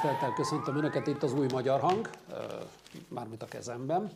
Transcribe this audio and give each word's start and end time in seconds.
Tisztelettel 0.00 0.32
köszöntöm 0.32 0.76
Önöket 0.76 1.06
itt 1.06 1.22
az 1.22 1.32
új 1.32 1.46
magyar 1.52 1.80
hang, 1.80 2.10
mármint 3.08 3.42
a 3.42 3.46
kezemben. 3.46 4.10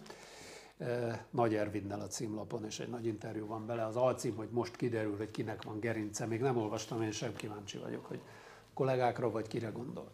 Nagy 1.31 1.55
Ervinnel 1.55 2.01
a 2.01 2.07
címlapon, 2.07 2.65
és 2.65 2.79
egy 2.81 2.89
nagy 2.89 3.07
interjú 3.07 3.47
van 3.47 3.67
bele. 3.67 3.85
Az 3.85 3.97
alcím, 3.97 4.37
hogy 4.37 4.49
most 4.51 4.77
kiderül, 4.77 5.17
hogy 5.17 5.31
kinek 5.31 5.63
van 5.63 5.81
gerince. 5.81 6.27
Még 6.27 6.41
nem 6.41 6.57
olvastam, 6.57 7.03
én 7.03 7.11
sem 7.11 7.37
kíváncsi 7.37 7.79
vagyok, 7.79 8.07
hogy 8.07 8.21
kollégákra 8.75 9.31
vagy 9.31 9.47
kire 9.47 9.69
gondol. 9.69 10.11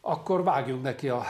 Akkor 0.00 0.42
vágjunk 0.42 0.82
neki 0.82 1.08
a 1.08 1.22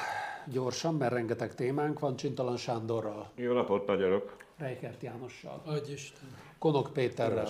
gyorsan, 0.47 0.95
mert 0.95 1.13
rengeteg 1.13 1.55
témánk 1.55 1.99
van 1.99 2.17
Csintalan 2.17 2.57
Sándorral. 2.57 3.31
Jó 3.35 3.53
napot, 3.53 3.87
magyarok! 3.87 4.37
Reikert 4.57 5.03
Jánossal. 5.03 5.63
Adj 5.65 5.93
Isten! 5.93 6.37
Konok 6.59 6.93
Péterrel. 6.93 7.49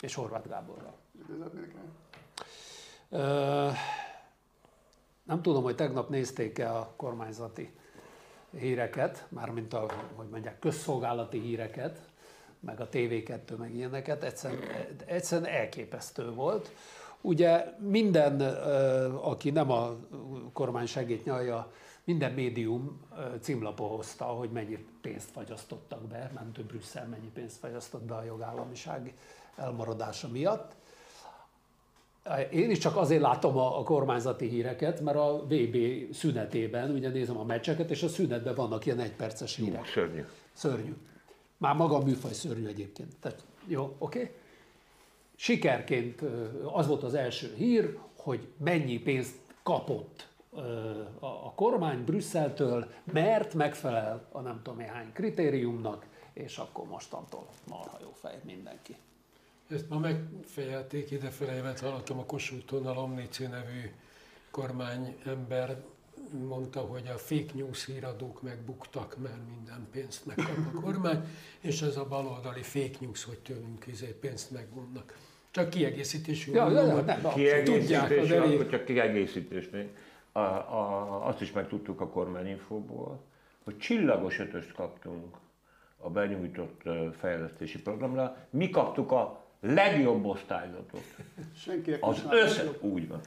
És 0.00 0.14
Horváth 0.14 0.48
Gáborral. 0.48 0.94
Nem 5.28 5.42
tudom, 5.42 5.62
hogy 5.62 5.74
tegnap 5.74 6.08
nézték-e 6.08 6.74
a 6.74 6.92
kormányzati 6.96 7.70
híreket, 8.58 9.26
mármint 9.28 9.72
a, 9.72 9.86
hogy 10.14 10.28
mondják, 10.28 10.58
közszolgálati 10.58 11.40
híreket, 11.40 12.00
meg 12.60 12.80
a 12.80 12.88
TV2, 12.88 13.56
meg 13.58 13.74
ilyeneket, 13.74 14.22
egyszerűen, 14.22 14.62
egyszerűen 15.06 15.50
elképesztő 15.50 16.30
volt. 16.32 16.72
Ugye 17.20 17.64
minden, 17.78 18.40
aki 19.14 19.50
nem 19.50 19.70
a 19.70 19.96
kormány 20.52 20.86
segít 20.86 21.24
nyalja, 21.24 21.72
minden 22.04 22.32
médium 22.32 23.00
címlapó 23.40 23.96
hozta, 23.96 24.24
hogy 24.24 24.50
mennyi 24.50 24.86
pénzt 25.00 25.30
fagyasztottak 25.30 26.02
be, 26.02 26.30
nem 26.34 26.52
több 26.52 26.66
Brüsszel 26.66 27.06
mennyi 27.06 27.30
pénzt 27.34 27.58
fagyasztott 27.58 28.02
be 28.02 28.14
a 28.14 28.24
jogállamiság 28.24 29.14
elmaradása 29.56 30.28
miatt. 30.28 30.74
Én 32.50 32.70
is 32.70 32.78
csak 32.78 32.96
azért 32.96 33.20
látom 33.20 33.56
a, 33.56 33.78
a 33.78 33.82
kormányzati 33.82 34.48
híreket, 34.48 35.00
mert 35.00 35.16
a 35.16 35.44
VB 35.48 35.76
szünetében, 36.12 36.90
ugye 36.90 37.08
nézem 37.08 37.38
a 37.38 37.44
meccseket, 37.44 37.90
és 37.90 38.02
a 38.02 38.08
szünetben 38.08 38.54
vannak 38.54 38.86
ilyen 38.86 39.00
egyperces 39.00 39.56
hírek. 39.56 39.86
Szörnyű. 39.86 40.24
Szörnyű. 40.52 40.94
Már 41.56 41.74
maga 41.74 41.96
a 41.96 42.04
műfaj 42.04 42.32
szörnyű 42.32 42.66
egyébként. 42.66 43.16
Tehát, 43.20 43.44
jó, 43.66 43.94
oké? 43.98 44.20
Okay? 44.20 44.34
Sikerként 45.36 46.22
az 46.72 46.86
volt 46.86 47.02
az 47.02 47.14
első 47.14 47.54
hír, 47.56 47.98
hogy 48.16 48.48
mennyi 48.56 48.98
pénzt 48.98 49.34
kapott 49.62 50.28
a 51.20 51.54
kormány 51.54 52.04
Brüsszeltől, 52.04 52.90
mert 53.12 53.54
megfelel 53.54 54.28
a 54.32 54.40
nem 54.40 54.60
tudom 54.62 54.78
hány 54.78 55.12
kritériumnak, 55.12 56.06
és 56.32 56.58
akkor 56.58 56.86
mostantól 56.86 57.46
marha 57.68 57.98
jó 58.00 58.10
fej 58.12 58.40
mindenki. 58.44 58.96
Ezt 59.70 59.88
ma 59.88 59.98
megfejelték 59.98 61.10
idefele, 61.10 61.62
mert 61.62 61.80
hallottam 61.80 62.18
a 62.18 62.24
Kossuthon 62.24 62.86
a 62.86 62.92
Lomnici 62.92 63.46
nevű 63.46 63.90
kormányember 64.50 65.84
mondta, 66.48 66.80
hogy 66.80 67.06
a 67.14 67.18
fake 67.18 67.52
news 67.54 67.86
híradók 67.86 68.42
megbuktak, 68.42 69.16
mert 69.22 69.46
minden 69.48 69.88
pénzt 69.92 70.26
megkap 70.26 70.56
a 70.74 70.80
kormány, 70.80 71.24
és 71.60 71.82
ez 71.82 71.96
a 71.96 72.04
baloldali 72.04 72.62
fake 72.62 72.96
news, 73.00 73.24
hogy 73.24 73.38
tőlünk 73.38 73.86
izé 73.86 74.06
pénzt 74.06 74.50
megvonnak. 74.50 75.16
Csak 75.50 75.70
kiegészítés. 75.70 76.46
Ja, 76.46 76.70
ja, 76.70 77.00
nem, 77.00 77.32
kiegészítés, 77.34 78.30
akkor 78.30 78.68
csak 78.68 78.84
kiegészítés 78.84 79.70
még. 79.70 79.88
A, 80.32 80.38
a, 80.40 81.26
azt 81.26 81.40
is 81.40 81.52
megtudtuk 81.52 82.00
a 82.00 82.08
kormányinfóból, 82.08 83.20
hogy 83.64 83.78
csillagos 83.78 84.38
ötöst 84.38 84.72
kaptunk 84.72 85.36
a 85.96 86.10
benyújtott 86.10 86.82
fejlesztési 87.18 87.82
programra. 87.82 88.36
Mi 88.50 88.70
kaptuk 88.70 89.12
a 89.12 89.46
legjobb 89.60 90.24
osztályzatot. 90.24 91.02
Senkinek 91.56 91.98
Az 92.02 92.22
össze... 92.30 92.62
Úgy 92.80 93.08
van. 93.08 93.20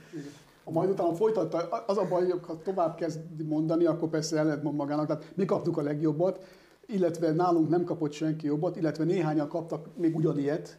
A 0.63 0.71
majd 0.71 0.89
utána 0.89 1.13
folytatta, 1.13 1.57
az 1.87 1.97
a 1.97 2.07
baj, 2.07 2.29
hogy 2.29 2.39
ha 2.47 2.61
tovább 2.63 2.95
kezd 2.95 3.19
mondani, 3.47 3.85
akkor 3.85 4.09
persze 4.09 4.37
el 4.37 4.45
lehet 4.45 4.63
magának. 4.63 5.07
Tehát 5.07 5.23
mi 5.35 5.45
kaptuk 5.45 5.77
a 5.77 5.81
legjobbat, 5.81 6.43
illetve 6.85 7.31
nálunk 7.31 7.69
nem 7.69 7.83
kapott 7.83 8.11
senki 8.11 8.45
jobbat, 8.45 8.75
illetve 8.75 9.03
néhányan 9.03 9.47
kaptak 9.47 9.87
még 9.97 10.15
ugyanilyet. 10.15 10.77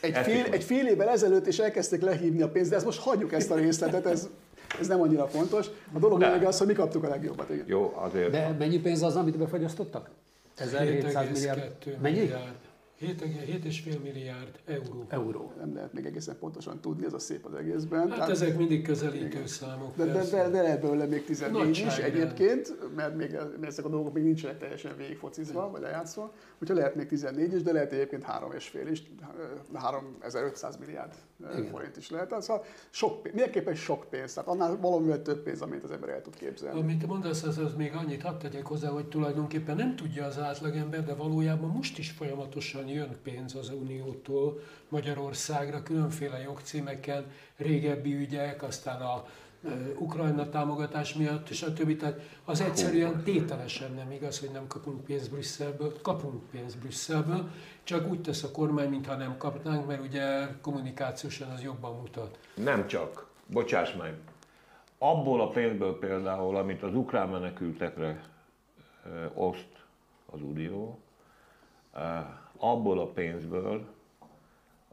Egy 0.00 0.16
fél, 0.16 0.44
egy 0.44 0.64
fél 0.64 0.86
évvel 0.86 1.08
ezelőtt 1.08 1.46
is 1.46 1.58
elkezdték 1.58 2.02
lehívni 2.02 2.42
a 2.42 2.48
pénzt, 2.48 2.70
de 2.70 2.76
ezt 2.76 2.84
most 2.84 3.00
hagyjuk 3.00 3.32
ezt 3.32 3.50
a 3.50 3.54
részletet, 3.54 4.06
ez, 4.06 4.28
ez 4.80 4.86
nem 4.86 5.00
annyira 5.00 5.26
fontos. 5.26 5.66
A 5.92 5.98
dolog 5.98 6.20
lényeg 6.20 6.44
az, 6.44 6.58
hogy 6.58 6.66
mi 6.66 6.72
kaptuk 6.72 7.04
a 7.04 7.08
legjobbat. 7.08 7.50
Igen. 7.50 7.64
Jó, 7.68 7.92
azért. 7.96 8.30
De 8.30 8.56
mennyi 8.58 8.80
pénz 8.80 9.02
az, 9.02 9.16
amit 9.16 9.38
befagyasztottak? 9.38 10.10
1700 10.56 11.30
milliárd. 11.30 11.72
Mennyi? 12.02 12.18
Milliárd. 12.18 12.65
7,5 13.00 14.02
milliárd 14.02 14.60
euró. 14.64 15.04
Euró. 15.08 15.52
Nem 15.58 15.74
lehet 15.74 15.92
még 15.92 16.06
egészen 16.06 16.36
pontosan 16.38 16.80
tudni, 16.80 17.04
ez 17.04 17.12
a 17.12 17.18
szép 17.18 17.46
az 17.46 17.54
egészben. 17.54 18.00
Hát 18.00 18.08
Tehát, 18.08 18.30
ezek 18.30 18.56
mindig 18.56 18.82
közelítő 18.82 19.26
igen. 19.26 19.46
számok. 19.46 19.96
De, 19.96 20.04
de, 20.04 20.24
de, 20.30 20.48
de 20.48 20.62
lehet 20.62 20.80
belőle 20.80 21.06
még 21.06 21.24
14 21.24 21.78
is 21.86 21.96
egyébként, 21.96 22.94
mert, 22.94 23.16
még, 23.16 23.30
mert 23.30 23.66
ezek 23.66 23.84
a 23.84 23.88
dolgok 23.88 24.12
még 24.12 24.24
nincsenek 24.24 24.58
teljesen 24.58 24.96
végigfocizva, 24.96 25.70
vagy 25.70 25.80
lejátszva. 25.80 26.32
Úgyhogy 26.58 26.76
lehet 26.76 26.94
még 26.94 27.06
14 27.06 27.54
is, 27.54 27.62
de 27.62 27.72
lehet 27.72 27.92
egyébként 27.92 28.24
3,5 28.24 28.88
is, 28.90 29.02
3500 29.72 30.76
milliárd 30.76 31.14
igen. 31.40 31.66
forint 31.66 31.96
is 31.96 32.10
lehet. 32.10 32.42
Szóval 32.42 32.64
sok 32.90 33.22
pénz, 33.22 33.34
mindenképpen 33.34 33.74
sok 33.74 34.06
pénz, 34.10 34.32
tehát 34.32 34.48
annál 34.48 34.76
valamivel 34.80 35.22
több 35.22 35.42
pénz, 35.42 35.62
amit 35.62 35.84
az 35.84 35.90
ember 35.90 36.08
el 36.08 36.22
tud 36.22 36.36
képzelni. 36.36 36.80
Amit 36.80 37.06
mondasz, 37.06 37.42
az, 37.42 37.58
az 37.58 37.74
még 37.74 37.92
annyit 37.94 38.22
hadd 38.22 38.38
tegyek 38.38 38.66
hozzá, 38.66 38.88
hogy 38.88 39.08
tulajdonképpen 39.08 39.76
nem 39.76 39.96
tudja 39.96 40.24
az 40.24 40.38
átlagember, 40.38 41.04
de 41.04 41.14
valójában 41.14 41.70
most 41.70 41.98
is 41.98 42.10
folyamatosan 42.10 42.85
jön 42.88 43.16
pénz 43.22 43.54
az 43.54 43.70
Uniótól 43.70 44.60
Magyarországra, 44.88 45.82
különféle 45.82 46.38
jogcímeken, 46.38 47.24
régebbi 47.56 48.14
ügyek, 48.14 48.62
aztán 48.62 49.00
a 49.00 49.24
Ukrajna 49.98 50.48
támogatás 50.48 51.14
miatt, 51.14 51.48
és 51.48 51.62
a 51.62 51.72
többi. 51.72 51.96
Tehát 51.96 52.20
az 52.44 52.60
egyszerűen 52.60 53.22
tételesen 53.22 53.92
nem 53.92 54.10
igaz, 54.10 54.40
hogy 54.40 54.50
nem 54.50 54.66
kapunk 54.66 55.04
pénzt 55.04 55.30
Brüsszelből, 55.30 56.00
kapunk 56.02 56.50
pénzt 56.50 56.78
Brüsszelből, 56.78 57.50
csak 57.82 58.08
úgy 58.08 58.20
tesz 58.20 58.42
a 58.42 58.50
kormány, 58.50 58.88
mintha 58.88 59.16
nem 59.16 59.36
kapnánk, 59.36 59.86
mert 59.86 60.02
ugye 60.02 60.46
kommunikációsan 60.60 61.50
az 61.50 61.62
jobban 61.62 61.96
mutat. 61.96 62.38
Nem 62.54 62.86
csak. 62.86 63.26
Bocsáss 63.46 63.94
meg. 63.94 64.14
Abból 64.98 65.40
a 65.40 65.48
pénzből 65.48 65.98
például, 65.98 66.56
amit 66.56 66.82
az 66.82 66.94
ukrán 66.94 67.28
menekültekre 67.28 68.22
oszt 69.34 69.84
az 70.26 70.40
Unió, 70.42 70.98
abból 72.58 73.00
a 73.00 73.06
pénzből 73.06 73.94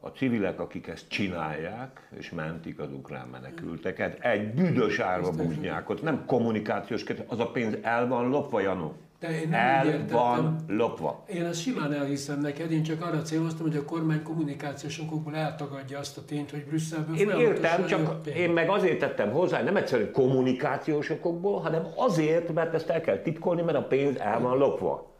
a 0.04 0.08
civilek, 0.08 0.60
akik 0.60 0.86
ezt 0.86 1.08
csinálják, 1.08 2.08
és 2.18 2.30
mentik 2.30 2.78
az 2.78 2.92
ukrán 2.92 3.28
menekülteket, 3.28 4.24
egy 4.24 4.54
büdös 4.54 4.98
árva 4.98 5.30
búznyákot, 5.30 6.02
nem 6.02 6.24
kommunikációs 6.26 7.04
az 7.26 7.38
a 7.38 7.50
pénz 7.50 7.76
el 7.82 8.08
van 8.08 8.28
lopva, 8.28 8.60
Janó. 8.60 8.94
De 9.20 9.40
én 9.40 9.48
nem 9.48 9.60
el 9.60 10.04
van 10.10 10.56
lopva. 10.68 11.24
Én 11.28 11.44
ezt 11.44 11.60
simán 11.60 11.92
elhiszem 11.92 12.40
neked, 12.40 12.72
én 12.72 12.82
csak 12.82 13.02
arra 13.02 13.22
céloztam, 13.22 13.66
hogy 13.66 13.76
a 13.76 13.84
kormány 13.84 14.22
kommunikációs 14.22 15.00
okokból 15.00 15.36
eltagadja 15.36 15.98
azt 15.98 16.18
a 16.18 16.24
tényt, 16.24 16.50
hogy 16.50 16.64
Brüsszelből 16.64 17.16
Én 17.16 17.28
értem, 17.28 17.86
csak 17.86 18.26
én 18.26 18.50
meg 18.50 18.68
azért 18.68 18.98
tettem 18.98 19.30
hozzá, 19.30 19.62
nem 19.62 19.76
egyszerűen 19.76 20.12
kommunikációs 20.12 21.10
okokból, 21.10 21.60
hanem 21.60 21.86
azért, 21.96 22.54
mert 22.54 22.74
ezt 22.74 22.88
el 22.88 23.00
kell 23.00 23.18
titkolni, 23.18 23.62
mert 23.62 23.78
a 23.78 23.82
pénz 23.82 24.16
el 24.16 24.40
van 24.40 24.58
lopva. 24.58 25.13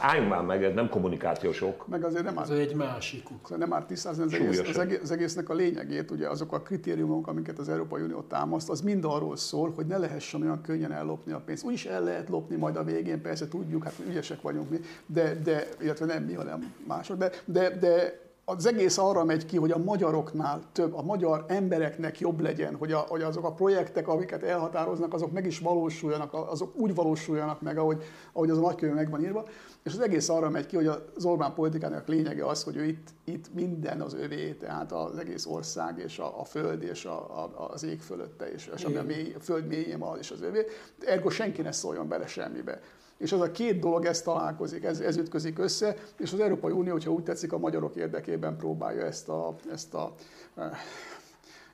Álljunk 0.00 0.30
már 0.30 0.42
meg, 0.42 0.64
ez 0.64 0.74
nem 0.74 0.88
kommunikációs 0.88 1.62
ok. 1.62 1.86
Meg 1.88 2.04
azért 2.04 2.24
nem 2.24 2.38
árt, 2.38 2.50
Ez 2.50 2.58
egy 2.58 2.74
másik 2.74 3.30
ok. 3.30 3.58
Nem 3.58 3.72
árt 3.72 3.86
tisztázni 3.86 4.22
az, 4.22 4.32
egész, 4.32 4.58
az, 4.68 4.78
egész, 4.78 4.98
az 5.02 5.10
egésznek 5.10 5.48
a 5.48 5.54
lényegét, 5.54 6.10
ugye 6.10 6.28
azok 6.28 6.52
a 6.52 6.60
kritériumok, 6.60 7.26
amiket 7.26 7.58
az 7.58 7.68
Európai 7.68 8.02
Unió 8.02 8.20
támaszt, 8.20 8.70
az 8.70 8.80
mind 8.80 9.04
arról 9.04 9.36
szól, 9.36 9.72
hogy 9.74 9.86
ne 9.86 9.98
lehessen 9.98 10.42
olyan 10.42 10.60
könnyen 10.60 10.92
ellopni 10.92 11.32
a 11.32 11.40
pénzt. 11.44 11.64
Úgyis 11.64 11.86
el 11.86 12.02
lehet 12.02 12.28
lopni 12.28 12.56
majd 12.56 12.76
a 12.76 12.84
végén, 12.84 13.22
persze 13.22 13.48
tudjuk, 13.48 13.84
hát 13.84 13.94
ügyesek 14.08 14.42
vagyunk 14.42 14.70
mi, 14.70 14.80
de, 15.06 15.34
de 15.44 15.68
illetve 15.80 16.06
nem 16.06 16.22
mi, 16.22 16.34
hanem 16.34 16.72
mások, 16.86 17.16
de, 17.16 17.30
de, 17.44 17.70
de 17.78 18.23
az 18.44 18.66
egész 18.66 18.98
arra 18.98 19.24
megy 19.24 19.46
ki, 19.46 19.56
hogy 19.56 19.70
a 19.70 19.78
magyaroknál 19.78 20.62
több, 20.72 20.94
a 20.94 21.02
magyar 21.02 21.44
embereknek 21.48 22.20
jobb 22.20 22.40
legyen, 22.40 22.76
hogy, 22.76 22.92
a, 22.92 22.98
hogy 22.98 23.22
azok 23.22 23.44
a 23.44 23.52
projektek, 23.52 24.08
amiket 24.08 24.42
elhatároznak, 24.42 25.14
azok 25.14 25.32
meg 25.32 25.46
is 25.46 25.58
valósuljanak, 25.58 26.34
azok 26.34 26.76
úgy 26.76 26.94
valósuljanak 26.94 27.60
meg, 27.60 27.78
ahogy, 27.78 28.02
ahogy 28.32 28.50
az 28.50 28.58
a 28.58 28.60
nagykönyv 28.60 28.94
meg 28.94 29.10
van 29.10 29.22
írva. 29.22 29.44
És 29.82 29.92
az 29.92 30.00
egész 30.00 30.28
arra 30.28 30.50
megy 30.50 30.66
ki, 30.66 30.76
hogy 30.76 30.86
az 31.16 31.24
Orbán 31.24 31.54
politikának 31.54 32.08
lényege 32.08 32.46
az, 32.46 32.62
hogy 32.62 32.76
ő 32.76 32.84
itt, 32.84 33.08
itt 33.24 33.54
minden 33.54 34.00
az 34.00 34.14
övé, 34.14 34.52
tehát 34.52 34.92
az 34.92 35.18
egész 35.18 35.46
ország 35.46 35.98
és 35.98 36.18
a, 36.18 36.40
a 36.40 36.44
föld 36.44 36.82
és 36.82 37.04
a, 37.04 37.42
a, 37.42 37.70
az 37.72 37.84
ég 37.84 38.00
fölötte, 38.00 38.52
és, 38.52 38.70
és 38.74 38.84
a, 38.84 39.02
mély, 39.02 39.34
a 39.36 39.40
föld 39.40 39.66
mélyén 39.66 39.98
van 39.98 40.18
és 40.18 40.30
az 40.30 40.42
övé. 40.42 40.66
Ergo 41.00 41.30
senki 41.30 41.62
ne 41.62 41.72
szóljon 41.72 42.08
bele 42.08 42.26
semmibe. 42.26 42.80
És 43.18 43.32
az 43.32 43.40
a 43.40 43.50
két 43.50 43.78
dolog, 43.78 44.04
ez 44.04 44.22
találkozik, 44.22 44.84
ez, 44.84 45.00
ez 45.00 45.16
ütközik 45.16 45.58
össze, 45.58 45.96
és 46.18 46.32
az 46.32 46.40
Európai 46.40 46.72
Unió, 46.72 46.92
hogyha 46.92 47.10
úgy 47.10 47.22
tetszik, 47.22 47.52
a 47.52 47.58
magyarok 47.58 47.96
érdekében 47.96 48.56
próbálja 48.56 49.04
ezt 49.04 49.28
a, 49.28 49.56
ezt 49.70 49.94
a 49.94 50.14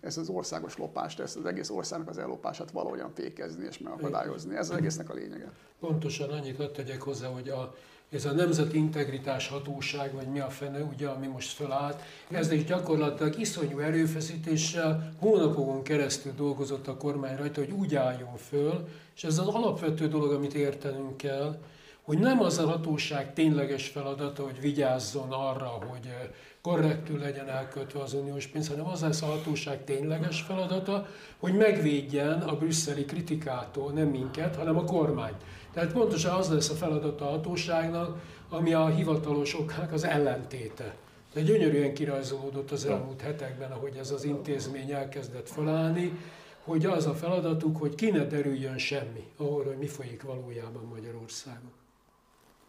ezt 0.00 0.18
az 0.18 0.28
országos 0.28 0.76
lopást, 0.76 1.20
ezt 1.20 1.36
az 1.36 1.44
egész 1.44 1.70
országnak 1.70 2.08
az 2.08 2.18
ellopását 2.18 2.70
valahogyan 2.70 3.10
fékezni 3.14 3.66
és 3.66 3.78
megakadályozni. 3.78 4.56
Ez 4.56 4.70
az 4.70 4.76
egésznek 4.76 5.10
a 5.10 5.14
lényege. 5.14 5.52
Pontosan 5.80 6.30
annyit 6.30 6.56
hadd 6.56 6.72
tegyek 6.72 7.02
hozzá, 7.02 7.28
hogy 7.28 7.48
a, 7.48 7.74
ez 8.10 8.24
a 8.24 8.32
Nemzeti 8.32 8.76
Integritás 8.76 9.48
Hatóság, 9.48 10.14
vagy 10.14 10.26
mi 10.26 10.40
a 10.40 10.50
fene, 10.50 10.82
ugye, 10.82 11.08
ami 11.08 11.26
most 11.26 11.52
fölállt, 11.52 12.02
ez 12.30 12.50
is 12.50 12.64
gyakorlatilag 12.64 13.38
iszonyú 13.38 13.78
erőfeszítéssel 13.78 15.12
hónapokon 15.18 15.82
keresztül 15.82 16.32
dolgozott 16.36 16.88
a 16.88 16.96
kormány 16.96 17.36
rajta, 17.36 17.60
hogy 17.60 17.70
úgy 17.70 17.94
álljon 17.94 18.36
föl, 18.36 18.88
és 19.16 19.24
ez 19.24 19.38
az 19.38 19.46
alapvető 19.46 20.08
dolog, 20.08 20.32
amit 20.32 20.54
értenünk 20.54 21.16
kell, 21.16 21.58
hogy 22.02 22.18
nem 22.18 22.40
az 22.40 22.58
a 22.58 22.66
hatóság 22.66 23.32
tényleges 23.32 23.88
feladata, 23.88 24.42
hogy 24.42 24.60
vigyázzon 24.60 25.32
arra, 25.32 25.66
hogy 25.66 26.06
eh, 26.06 26.28
korrektül 26.62 27.18
legyen 27.18 27.48
elkötve 27.48 28.00
az 28.00 28.12
uniós 28.12 28.46
pénz, 28.46 28.68
hanem 28.68 28.86
az 28.86 29.00
lesz 29.00 29.22
a 29.22 29.26
hatóság 29.26 29.84
tényleges 29.84 30.40
feladata, 30.40 31.06
hogy 31.38 31.54
megvédjen 31.54 32.40
a 32.40 32.56
brüsszeli 32.56 33.04
kritikától, 33.04 33.92
nem 33.92 34.08
minket, 34.08 34.56
hanem 34.56 34.76
a 34.76 34.84
kormányt. 34.84 35.42
Tehát 35.72 35.92
pontosan 35.92 36.34
az 36.34 36.50
lesz 36.50 36.70
a 36.70 36.74
feladata 36.74 37.26
a 37.26 37.30
hatóságnak, 37.30 38.18
ami 38.48 38.72
a 38.74 38.86
hivatalosoknak 38.86 39.92
az 39.92 40.04
ellentéte. 40.04 40.94
De 41.32 41.42
gyönyörűen 41.42 41.94
kirajzolódott 41.94 42.70
az 42.70 42.84
elmúlt 42.84 43.20
hetekben, 43.20 43.70
ahogy 43.70 43.96
ez 43.96 44.10
az 44.10 44.24
intézmény 44.24 44.90
elkezdett 44.90 45.48
felállni, 45.48 46.18
hogy 46.64 46.86
az 46.86 47.06
a 47.06 47.14
feladatuk, 47.14 47.76
hogy 47.76 47.94
ki 47.94 48.10
ne 48.10 48.24
derüljön 48.24 48.78
semmi 48.78 49.24
ahol, 49.36 49.64
hogy 49.64 49.78
mi 49.78 49.86
folyik 49.86 50.22
valójában 50.22 50.84
Magyarországon. 50.94 51.72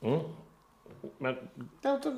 Hm? 0.01 0.13
Mert, 1.17 1.41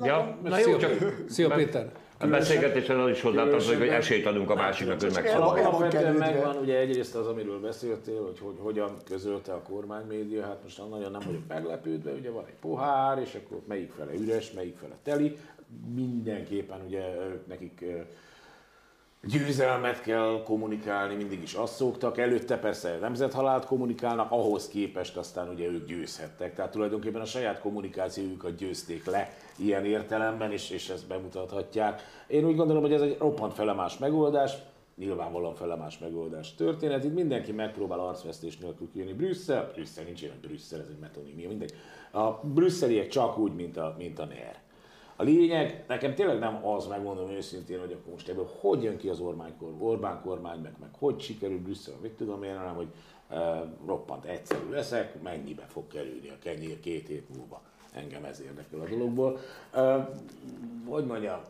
ja, 0.02 0.38
na 0.42 0.58
jó, 0.58 0.76
csak, 0.76 1.14
Szia 1.28 1.48
Péter. 1.54 1.92
A 2.18 2.26
beszélgetésen 2.26 3.00
az 3.00 3.10
is 3.10 3.20
hozzátartozik, 3.20 3.78
hogy 3.78 3.88
esélyt 3.88 4.26
adunk 4.26 4.50
a 4.50 4.54
másiknak, 4.54 5.00
hogy 5.00 5.12
megszabaduljon. 5.14 5.66
Alapvetően 5.66 6.14
megvan 6.14 6.56
ugye 6.56 6.78
egyrészt 6.78 7.14
az, 7.14 7.26
amiről 7.26 7.60
beszéltél, 7.60 8.22
hogy, 8.22 8.38
hogy 8.38 8.54
hogyan 8.58 8.96
közölte 9.04 9.52
a 9.52 9.62
kormánymédia, 9.62 10.42
hát 10.42 10.58
most 10.62 10.82
nagyon 10.90 11.10
nem 11.10 11.20
vagyok 11.26 11.42
meglepődve, 11.48 12.12
ugye 12.12 12.30
van 12.30 12.44
egy 12.46 12.56
pohár, 12.60 13.18
és 13.18 13.34
akkor 13.44 13.60
melyik 13.68 13.92
fele 13.96 14.12
üres, 14.14 14.52
melyik 14.52 14.76
fele 14.76 14.94
teli, 15.02 15.36
mindenképpen 15.94 16.80
ugye 16.86 17.02
nekik 17.48 17.84
győzelmet 19.26 20.00
kell 20.00 20.42
kommunikálni, 20.44 21.14
mindig 21.14 21.42
is 21.42 21.54
azt 21.54 21.74
szoktak. 21.74 22.18
Előtte 22.18 22.58
persze 22.58 22.98
nemzethalált 23.00 23.66
kommunikálnak, 23.66 24.30
ahhoz 24.30 24.68
képest 24.68 25.16
aztán 25.16 25.48
ugye 25.48 25.66
ők 25.66 25.86
győzhettek. 25.86 26.54
Tehát 26.54 26.70
tulajdonképpen 26.70 27.20
a 27.20 27.24
saját 27.24 27.60
kommunikációjukat 27.60 28.56
győzték 28.56 29.04
le 29.04 29.36
ilyen 29.56 29.84
értelemben, 29.84 30.52
és, 30.52 30.70
és 30.70 30.88
ezt 30.88 31.06
bemutathatják. 31.06 32.02
Én 32.26 32.44
úgy 32.44 32.56
gondolom, 32.56 32.82
hogy 32.82 32.92
ez 32.92 33.00
egy 33.00 33.16
roppant 33.18 33.54
felemás 33.54 33.98
megoldás, 33.98 34.52
nyilvánvalóan 34.96 35.54
felemás 35.54 35.98
megoldás 35.98 36.54
történet. 36.54 37.04
Itt 37.04 37.14
mindenki 37.14 37.52
megpróbál 37.52 37.98
arcvesztés 37.98 38.58
nélkül 38.58 38.90
kijönni. 38.92 39.12
Brüsszel, 39.12 39.70
Brüsszel 39.74 40.04
nincs 40.04 40.22
ilyen 40.22 40.38
Brüsszel, 40.40 40.80
ez 40.80 40.88
egy 40.90 40.98
metonímia, 41.00 41.48
mindegy. 41.48 41.72
A 42.10 42.30
brüsszeliek 42.30 43.08
csak 43.08 43.38
úgy, 43.38 43.54
mint 43.54 43.76
a, 43.76 43.94
mint 43.98 44.18
a 44.18 44.24
NER. 44.24 44.62
A 45.16 45.22
lényeg, 45.22 45.84
nekem 45.88 46.14
tényleg 46.14 46.38
nem 46.38 46.66
az, 46.66 46.86
megmondom 46.86 47.30
őszintén, 47.30 47.80
hogy 47.80 47.92
akkor 47.92 48.12
most 48.12 48.28
ebből 48.28 48.48
hogy 48.60 48.82
jön 48.82 48.96
ki 48.96 49.08
az 49.08 49.20
Orbán, 49.20 49.54
Orbán 49.78 50.20
kormány, 50.22 50.60
meg, 50.60 50.74
meg 50.80 50.88
hogy 50.98 51.20
sikerül 51.20 51.58
Brüsszel, 51.58 51.94
mit 52.02 52.12
tudom 52.12 52.42
én, 52.42 52.56
hanem 52.56 52.74
hogy 52.74 52.88
e, 53.28 53.64
roppant 53.86 54.24
egyszerű 54.24 54.70
leszek, 54.70 55.22
mennyibe 55.22 55.62
fog 55.68 55.86
kerülni 55.86 56.28
a 56.28 56.38
kenyér 56.42 56.80
két 56.80 57.06
hét 57.06 57.36
múlva. 57.36 57.62
Engem 57.92 58.24
ez 58.24 58.40
érdekel 58.40 58.80
a 58.80 58.88
dologból. 58.88 59.38
E, 59.72 60.10
hogy 60.88 61.06
mondjam, 61.06 61.40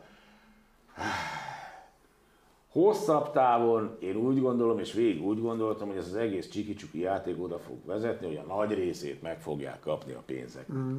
hosszabb 2.69 3.31
távon 3.31 3.97
én 3.99 4.15
úgy 4.15 4.41
gondolom, 4.41 4.79
és 4.79 4.93
végig 4.93 5.25
úgy 5.25 5.41
gondoltam, 5.41 5.87
hogy 5.87 5.97
ez 5.97 6.07
az 6.07 6.15
egész 6.15 6.49
csiki 6.49 6.99
játék 6.99 7.43
oda 7.43 7.59
fog 7.59 7.85
vezetni, 7.85 8.27
hogy 8.27 8.41
a 8.47 8.53
nagy 8.55 8.73
részét 8.73 9.21
meg 9.21 9.41
fogják 9.41 9.79
kapni 9.79 10.13
a 10.13 10.23
pénzek. 10.25 10.71
Mm 10.73 10.97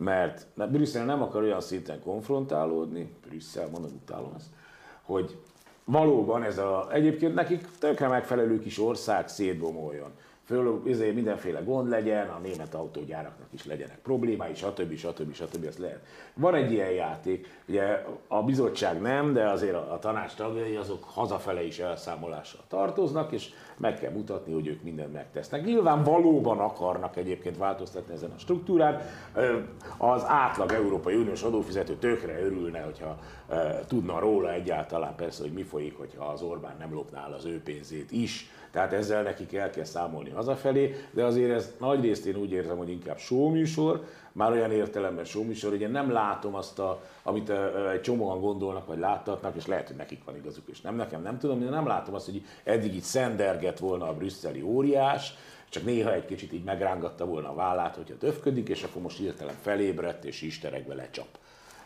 mert, 0.00 0.46
Brüsszel 0.54 1.04
nem 1.04 1.22
akar 1.22 1.42
olyan 1.42 1.60
szinten 1.60 2.00
konfrontálódni, 2.00 3.12
Brüsszel, 3.28 3.68
mondom, 3.72 3.90
utálom 4.02 4.32
ezt, 4.36 4.46
hogy 5.02 5.38
valóban 5.84 6.42
ez 6.42 6.58
a, 6.58 6.88
egyébként 6.92 7.34
nekik 7.34 7.66
tökre 7.78 8.08
megfelelő 8.08 8.58
kis 8.58 8.78
ország 8.78 9.28
szétbomoljon 9.28 10.10
föl, 10.50 10.82
izé, 10.84 11.10
mindenféle 11.10 11.60
gond 11.60 11.88
legyen, 11.88 12.28
a 12.28 12.38
német 12.38 12.74
autógyáraknak 12.74 13.48
is 13.50 13.64
legyenek 13.64 13.98
problémái, 13.98 14.54
stb. 14.54 14.96
stb. 14.96 15.34
stb. 15.34 15.64
Ez 15.64 15.76
lehet. 15.76 16.00
Van 16.34 16.54
egy 16.54 16.72
ilyen 16.72 16.90
játék, 16.90 17.60
ugye 17.68 18.04
a 18.28 18.42
bizottság 18.42 19.00
nem, 19.00 19.32
de 19.32 19.48
azért 19.48 19.74
a, 19.74 19.92
a 19.92 19.98
tanács 19.98 20.34
tagjai 20.34 20.76
azok 20.76 21.04
hazafele 21.04 21.62
is 21.62 21.78
elszámolással 21.78 22.64
tartoznak, 22.68 23.32
és 23.32 23.50
meg 23.80 23.98
kell 23.98 24.12
mutatni, 24.12 24.52
hogy 24.52 24.66
ők 24.66 24.82
mindent 24.82 25.12
megtesznek. 25.12 25.64
Nyilván 25.64 26.02
valóban 26.02 26.58
akarnak 26.58 27.16
egyébként 27.16 27.56
változtatni 27.56 28.14
ezen 28.14 28.30
a 28.30 28.38
struktúrán. 28.38 29.00
Az 29.98 30.22
átlag 30.26 30.72
Európai 30.72 31.14
Uniós 31.14 31.42
adófizető 31.42 31.94
tökre 31.94 32.40
örülne, 32.42 32.80
hogyha 32.80 33.18
tudna 33.86 34.18
róla 34.18 34.52
egyáltalán 34.52 35.14
persze, 35.16 35.42
hogy 35.42 35.52
mi 35.52 35.62
folyik, 35.62 35.98
hogyha 35.98 36.24
az 36.24 36.42
Orbán 36.42 36.76
nem 36.78 36.94
lopná 36.94 37.26
az 37.36 37.44
ő 37.44 37.62
pénzét 37.62 38.10
is 38.10 38.50
tehát 38.70 38.92
ezzel 38.92 39.22
nekik 39.22 39.54
el 39.54 39.70
kell 39.70 39.84
számolni 39.84 40.30
hazafelé, 40.30 40.94
de 41.10 41.24
azért 41.24 41.50
ez 41.50 41.74
nagy 41.78 42.00
részt 42.00 42.26
én 42.26 42.36
úgy 42.36 42.52
érzem, 42.52 42.76
hogy 42.76 42.90
inkább 42.90 43.18
showműsor, 43.18 44.04
már 44.32 44.50
olyan 44.50 44.72
értelemben 44.72 45.24
showműsor, 45.24 45.70
hogy 45.70 45.80
én 45.80 45.90
nem 45.90 46.12
látom 46.12 46.54
azt, 46.54 46.78
a, 46.78 47.02
amit 47.22 47.50
egy 47.92 48.00
csomóan 48.00 48.40
gondolnak, 48.40 48.86
vagy 48.86 48.98
láttatnak, 48.98 49.56
és 49.56 49.66
lehet, 49.66 49.86
hogy 49.86 49.96
nekik 49.96 50.24
van 50.24 50.36
igazuk, 50.36 50.68
és 50.68 50.80
nem 50.80 50.96
nekem, 50.96 51.22
nem 51.22 51.38
tudom, 51.38 51.62
én 51.62 51.68
nem 51.68 51.86
látom 51.86 52.14
azt, 52.14 52.24
hogy 52.24 52.42
eddig 52.64 52.94
így 52.94 53.02
szenderget 53.02 53.78
volna 53.78 54.08
a 54.08 54.14
brüsszeli 54.14 54.62
óriás, 54.62 55.34
csak 55.68 55.84
néha 55.84 56.12
egy 56.12 56.24
kicsit 56.24 56.52
így 56.52 56.64
megrángatta 56.64 57.24
volna 57.24 57.48
a 57.48 57.54
vállát, 57.54 57.96
hogyha 57.96 58.14
döfködik, 58.14 58.68
és 58.68 58.82
akkor 58.82 59.02
most 59.02 59.18
hirtelen 59.18 59.54
felébredt, 59.62 60.24
és 60.24 60.42
isterekbe 60.42 60.94
lecsap. 60.94 61.28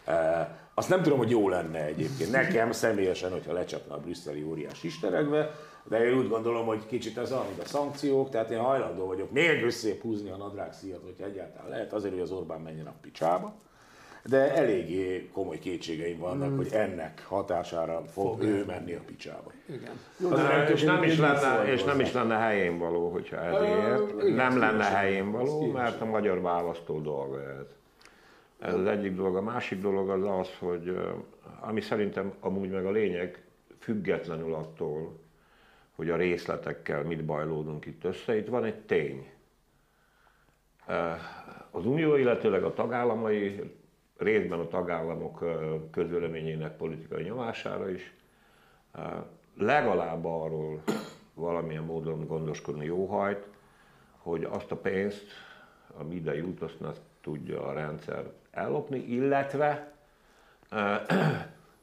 E, 0.05 0.59
azt 0.75 0.89
nem 0.89 1.03
tudom, 1.03 1.19
hogy 1.19 1.31
jó 1.31 1.49
lenne 1.49 1.85
egyébként. 1.85 2.31
Nekem 2.31 2.73
személyesen, 2.73 3.31
hogyha 3.31 3.53
lecsapna 3.53 3.95
a 3.95 3.99
brüsszeli 3.99 4.43
óriás 4.43 4.83
isterekbe, 4.83 5.51
de 5.89 6.09
én 6.09 6.19
úgy 6.19 6.29
gondolom, 6.29 6.67
hogy 6.67 6.87
kicsit 6.87 7.19
ez 7.19 7.31
mint 7.31 7.61
a 7.63 7.67
szankciók, 7.67 8.31
tehát 8.31 8.51
én 8.51 8.59
hajlandó 8.59 9.07
vagyok 9.07 9.31
még 9.31 9.63
összép 9.63 10.03
húzni 10.03 10.31
a 10.31 10.37
nadrág 10.37 10.73
szíjat, 10.73 11.03
hogyha 11.05 11.25
egyáltalán 11.25 11.69
lehet, 11.69 11.93
azért, 11.93 12.13
hogy 12.13 12.23
az 12.23 12.31
Orbán 12.31 12.61
menjen 12.61 12.87
a 12.87 12.95
picsába. 13.01 13.55
De 14.27 14.55
eléggé 14.55 15.29
komoly 15.33 15.59
kétségeim 15.59 16.19
vannak, 16.19 16.51
mm. 16.51 16.57
hogy 16.57 16.69
ennek 16.73 17.25
hatására 17.27 18.03
fog, 18.07 18.39
fog 18.39 18.43
ő 18.43 18.65
menni 18.65 18.93
a 18.93 19.01
picsába. 19.07 19.53
Igen. 19.67 20.01
Jó, 20.17 20.29
de 20.29 20.43
nem, 20.43 20.73
és, 20.73 20.83
nem 20.83 21.03
is 21.03 21.19
lenne, 21.19 21.73
és 21.73 21.85
nem 21.85 22.01
is 22.01 22.13
lenne 22.13 22.37
helyén 22.37 22.79
való, 22.79 23.11
hogyha 23.11 23.37
ezért. 23.37 24.13
Uh, 24.13 24.35
nem 24.35 24.59
lenne 24.59 24.85
helyén 24.85 25.31
való, 25.31 25.71
mert 25.71 26.01
a 26.01 26.05
magyar 26.05 26.41
választó 26.41 27.01
dolga 27.01 27.41
ez. 27.41 27.67
Ez 28.59 28.75
az 28.75 28.87
egyik 28.87 29.15
dolog. 29.15 29.37
A 29.37 29.43
másik 29.43 29.81
dolog 29.81 30.09
az 30.09 30.23
az, 30.41 30.49
hogy 30.59 30.97
ami 31.61 31.81
szerintem 31.81 32.33
amúgy 32.41 32.71
meg 32.71 32.87
a 32.87 32.91
lényeg, 32.91 33.43
függetlenül 33.79 34.55
attól, 34.55 35.24
hogy 35.95 36.11
a 36.11 36.17
részletekkel 36.17 37.03
mit 37.03 37.25
bajlódunk 37.25 37.87
itt 37.87 38.05
össze. 38.05 38.37
Itt 38.37 38.49
van 38.49 38.65
egy 38.65 38.79
tény. 38.79 39.31
Az 41.71 41.87
Unió, 41.87 42.17
illetőleg 42.17 42.65
a 42.65 42.75
tagállamai, 42.75 43.73
részben 44.17 44.59
a 44.59 44.69
tagállamok 44.69 45.45
közvéleményének 45.91 46.77
politikai 46.77 47.23
nyomására 47.23 47.91
is, 47.91 48.15
legalább 49.59 50.25
arról 50.25 50.83
valamilyen 51.35 51.85
módon 51.85 52.27
gondoskodni 52.27 52.85
jóhajt, 52.85 53.49
hogy 54.17 54.45
azt 54.45 54.71
a 54.71 54.77
pénzt, 54.77 55.25
ami 55.97 56.15
ide 56.15 56.35
jut, 56.35 56.63
azt 56.63 56.81
ne 56.81 56.91
tudja 57.21 57.67
a 57.67 57.73
rendszer 57.73 58.31
ellopni, 58.51 58.99
illetve 58.99 59.93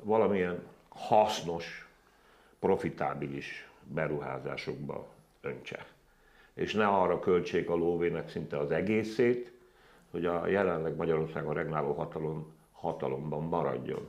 valamilyen 0.03 0.63
hasznos, 0.89 1.89
profitábilis 2.59 3.70
beruházásokba 3.93 5.07
öntse. 5.41 5.85
És 6.53 6.73
ne 6.73 6.87
arra 6.87 7.19
költsék 7.19 7.69
a 7.69 7.75
lóvének 7.75 8.29
szinte 8.29 8.57
az 8.57 8.71
egészét, 8.71 9.51
hogy 10.11 10.25
a 10.25 10.47
jelenleg 10.47 10.95
Magyarországon 10.95 11.53
regnáló 11.53 11.93
hatalom 11.93 12.53
hatalomban 12.71 13.43
maradjon. 13.43 14.07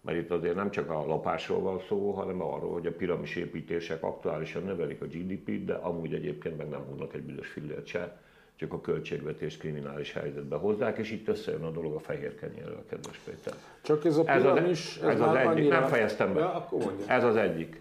mert 0.00 0.18
itt 0.18 0.30
azért 0.30 0.54
nem 0.54 0.70
csak 0.70 0.90
a 0.90 1.06
lopásról 1.06 1.60
van 1.60 1.80
szó, 1.88 2.10
hanem 2.10 2.42
arról, 2.42 2.72
hogy 2.72 2.86
a 2.86 2.92
piramis 2.92 3.36
építések 3.36 4.02
aktuálisan 4.02 4.62
növelik 4.62 5.02
a 5.02 5.06
GDP-t, 5.06 5.64
de 5.64 5.74
amúgy 5.74 6.14
egyébként 6.14 6.56
meg 6.56 6.68
nem 6.68 6.80
húznak 6.80 7.14
egy 7.14 7.22
büdös 7.22 7.48
fillért 7.48 7.86
se, 7.86 8.20
csak 8.56 8.72
a 8.72 8.80
költségvetés 8.80 9.56
kriminális 9.56 10.12
helyzetbe 10.12 10.56
hozzák, 10.56 10.98
és 10.98 11.10
itt 11.10 11.28
összejön 11.28 11.62
a 11.64 11.70
dolog 11.70 11.94
a 11.94 11.98
fehér 12.00 12.34
kenyérrel, 12.34 12.84
kedves 12.88 13.16
Péter. 13.24 13.54
Csak 13.82 14.04
ez 14.04 14.16
a 14.16 14.22
Ez 14.26 14.44
az, 14.44 14.52
piramis, 14.52 14.96
ez 14.96 15.20
az 15.20 15.26
már 15.26 15.36
egyik, 15.36 15.48
annyira- 15.48 15.80
nem 15.80 15.88
fejeztem 15.88 16.34
be. 16.34 16.40
Ja, 16.40 16.54
akkor 16.54 16.84
mondja. 16.84 17.06
Ez 17.06 17.24
az 17.24 17.36
egyik. 17.36 17.80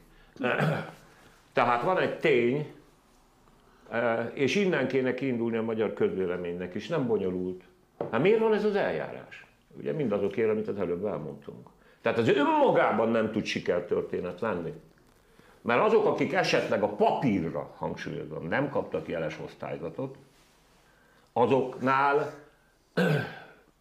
Tehát 1.55 1.83
van 1.83 1.97
egy 1.97 2.19
tény, 2.19 2.73
eh, 3.89 4.31
és 4.33 4.55
innen 4.55 4.87
kéne 4.87 5.13
kiindulni 5.13 5.57
a 5.57 5.61
magyar 5.61 5.93
közvéleménynek 5.93 6.75
is, 6.75 6.87
nem 6.87 7.07
bonyolult. 7.07 7.63
Hát 8.11 8.21
miért 8.21 8.39
van 8.39 8.53
ez 8.53 8.63
az 8.63 8.75
eljárás? 8.75 9.45
Ugye 9.77 9.91
mindazokért, 9.93 10.49
amit 10.49 10.67
az 10.67 10.77
előbb 10.79 11.05
elmondtunk. 11.05 11.69
Tehát 12.01 12.17
az 12.17 12.27
önmagában 12.29 13.09
nem 13.09 13.31
tud 13.31 13.45
sikertörténet 13.45 14.41
lenni. 14.41 14.73
Mert 15.61 15.81
azok, 15.81 16.05
akik 16.05 16.33
esetleg 16.33 16.83
a 16.83 16.87
papírra, 16.87 17.73
hangsúlyozom, 17.77 18.47
nem 18.47 18.69
kaptak 18.69 19.07
jeles 19.07 19.39
osztályzatot, 19.45 20.17
azoknál 21.33 22.33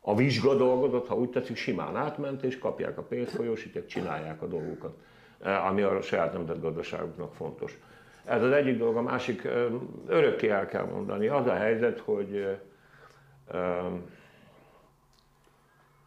a 0.01 0.15
vizsga 0.17 0.55
dolgodat, 0.55 1.07
ha 1.07 1.17
úgy 1.17 1.31
tetszik, 1.31 1.57
simán 1.57 1.97
átment, 1.97 2.43
és 2.43 2.59
kapják 2.59 2.99
a 2.99 3.03
pénzt, 3.03 3.35
folyósítják, 3.35 3.87
csinálják 3.87 4.43
a 4.43 4.47
dolgokat, 4.47 4.97
eh, 4.97 5.13
ami 5.45 5.83
a 5.83 6.01
saját 6.01 6.33
nemzetgazdaságuknak 6.33 7.35
fontos. 7.35 7.79
Ez 8.25 8.43
az 8.43 8.51
egyik 8.53 8.79
dolog, 8.79 8.97
a 8.97 9.03
másik, 9.03 9.45
eh, 9.45 9.67
örökké 10.07 10.49
el 10.49 10.67
kell 10.67 10.85
mondani, 10.85 11.27
az 11.29 11.47
a 11.47 11.55
helyzet, 11.55 11.99
hogy 12.01 12.37
eh, 12.37 12.59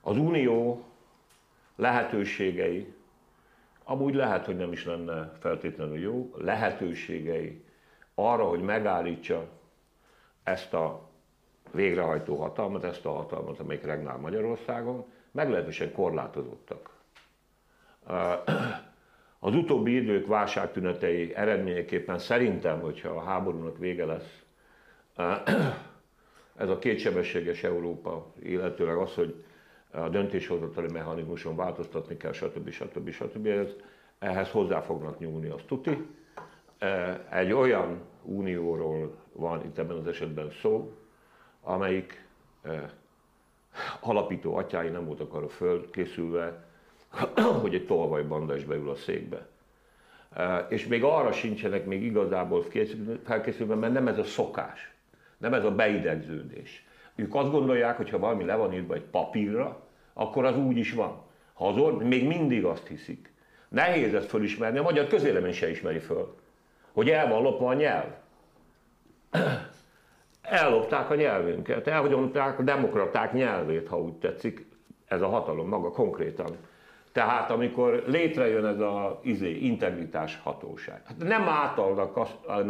az 0.01 0.17
unió 0.17 0.83
lehetőségei, 1.75 2.93
amúgy 3.83 4.15
lehet, 4.15 4.45
hogy 4.45 4.57
nem 4.57 4.71
is 4.71 4.85
lenne 4.85 5.31
feltétlenül 5.39 5.97
jó, 5.99 6.33
lehetőségei 6.37 7.63
arra, 8.15 8.43
hogy 8.43 8.61
megállítsa 8.61 9.47
ezt 10.43 10.73
a 10.73 11.09
végrehajtó 11.71 12.35
hatalmat, 12.35 12.83
ezt 12.83 13.05
a 13.05 13.11
hatalmat, 13.11 13.59
amelyik 13.59 13.83
regnál 13.83 14.17
Magyarországon, 14.17 15.05
meglehetősen 15.31 15.91
korlátozottak. 15.91 16.89
Az 19.39 19.55
utóbbi 19.55 19.95
idők 19.95 20.27
válságtünetei 20.27 21.35
eredményeképpen 21.35 22.17
szerintem, 22.19 22.79
hogyha 22.79 23.09
a 23.09 23.21
háborúnak 23.23 23.77
vége 23.77 24.05
lesz, 24.05 24.41
ez 26.57 26.69
a 26.69 26.77
kétsebességes 26.79 27.63
Európa, 27.63 28.31
illetőleg 28.43 28.97
az, 28.97 29.13
hogy 29.13 29.43
a 29.91 30.09
döntéshozatali 30.09 30.91
mechanizmuson 30.91 31.55
változtatni 31.55 32.17
kell, 32.17 32.31
stb. 32.31 32.69
stb. 32.69 33.09
stb. 33.09 33.45
Ez, 33.45 33.69
ehhez 34.19 34.49
hozzá 34.51 34.81
fognak 34.81 35.19
nyúlni, 35.19 35.47
azt 35.49 35.65
tuti. 35.65 36.07
Egy 37.31 37.51
olyan 37.51 38.01
unióról 38.23 39.15
van 39.33 39.65
itt 39.65 39.77
ebben 39.77 39.97
az 39.97 40.07
esetben 40.07 40.49
szó, 40.51 40.97
amelyik 41.61 42.25
eh, 42.61 42.89
alapító 44.01 44.55
atyái 44.55 44.89
nem 44.89 45.05
voltak 45.05 45.33
arra 45.33 45.47
fölkészülve, 45.49 46.66
hogy 47.61 47.73
egy 47.73 47.85
tolvajbanda 47.85 48.55
is 48.55 48.63
beül 48.63 48.89
a 48.89 48.95
székbe. 48.95 49.47
És 50.69 50.87
még 50.87 51.03
arra 51.03 51.31
sincsenek 51.31 51.85
még 51.85 52.03
igazából 52.03 52.67
készül- 52.67 53.19
felkészülve, 53.25 53.75
mert 53.75 53.93
nem 53.93 54.07
ez 54.07 54.17
a 54.17 54.23
szokás, 54.23 54.93
nem 55.37 55.53
ez 55.53 55.65
a 55.65 55.71
beidegződés. 55.71 56.85
Ők 57.15 57.35
azt 57.35 57.51
gondolják, 57.51 57.97
hogy 57.97 58.09
ha 58.09 58.19
valami 58.19 58.43
le 58.43 58.55
van 58.55 58.73
írva 58.73 58.93
egy 58.93 59.05
papírra, 59.11 59.81
akkor 60.13 60.45
az 60.45 60.57
úgy 60.57 60.77
is 60.77 60.93
van. 60.93 61.21
Ha 61.53 61.67
az 61.67 61.77
or- 61.77 62.03
még 62.03 62.27
mindig 62.27 62.65
azt 62.65 62.87
hiszik. 62.87 63.33
Nehéz 63.69 64.13
ezt 64.13 64.29
fölismerni, 64.29 64.77
a 64.77 64.83
magyar 64.83 65.07
közélemény 65.07 65.53
se 65.53 65.69
ismeri 65.69 65.99
föl, 65.99 66.35
hogy 66.91 67.09
el 67.09 67.27
van 67.27 67.41
lopva 67.41 67.69
a 67.69 67.73
nyelv 67.73 68.11
ellopták 70.41 71.09
a 71.09 71.15
nyelvünket, 71.15 71.87
elhagyomták 71.87 72.59
a 72.59 72.63
demokraták 72.63 73.33
nyelvét, 73.33 73.87
ha 73.87 74.01
úgy 74.01 74.13
tetszik, 74.13 74.65
ez 75.07 75.21
a 75.21 75.27
hatalom 75.27 75.67
maga 75.67 75.91
konkrétan. 75.91 76.57
Tehát 77.17 77.51
amikor 77.51 78.03
létrejön 78.07 78.65
ez 78.65 78.79
az 78.79 79.13
izé, 79.21 79.51
integritás 79.51 80.39
hatóság. 80.43 81.01
Hát 81.05 81.17
nem 81.17 81.41
általnak 81.41 82.17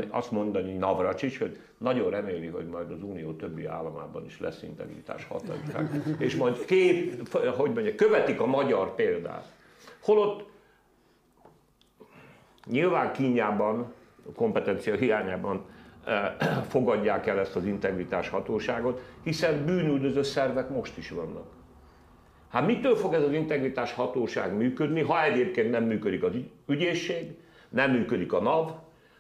azt, 0.10 0.32
mondani 0.32 0.74
Navracsics, 0.74 1.40
hogy 1.40 1.60
nagyon 1.78 2.10
reméli, 2.10 2.48
hogy 2.48 2.66
majd 2.66 2.92
az 2.92 3.04
Unió 3.04 3.34
többi 3.34 3.66
államában 3.66 4.26
is 4.26 4.40
lesz 4.40 4.64
integritás 4.64 5.26
hatóság. 5.26 6.16
És 6.20 6.36
majd 6.36 6.66
két, 6.66 7.30
hogy 7.58 7.72
mondja, 7.74 7.96
követik 7.96 8.42
a 8.42 8.46
magyar 8.46 8.96
példát. 8.96 9.52
Holott 10.02 10.50
nyilván 12.66 13.12
kínjában, 13.12 13.94
kompetencia 14.36 14.96
hiányában 14.96 15.66
eh, 16.06 16.36
fogadják 16.68 17.28
el 17.28 17.40
ezt 17.40 17.56
az 17.56 17.66
integritás 17.66 18.30
hatóságot, 18.30 19.02
hiszen 19.24 19.66
bűnüldöző 19.66 20.24
szervek 20.24 20.70
most 20.70 20.98
is 20.98 21.10
vannak. 21.10 21.57
Hát 22.50 22.66
mitől 22.66 22.96
fog 22.96 23.14
ez 23.14 23.24
az 23.24 23.32
integritás 23.32 23.94
hatóság 23.94 24.54
működni, 24.58 25.02
ha 25.02 25.24
egyébként 25.24 25.72
nem 25.72 25.84
működik 25.84 26.24
az 26.24 26.36
ügy- 26.36 26.52
ügyészség, 26.68 27.38
nem 27.70 27.92
működik 27.92 28.34
a 28.34 28.42
NAV, 28.42 28.72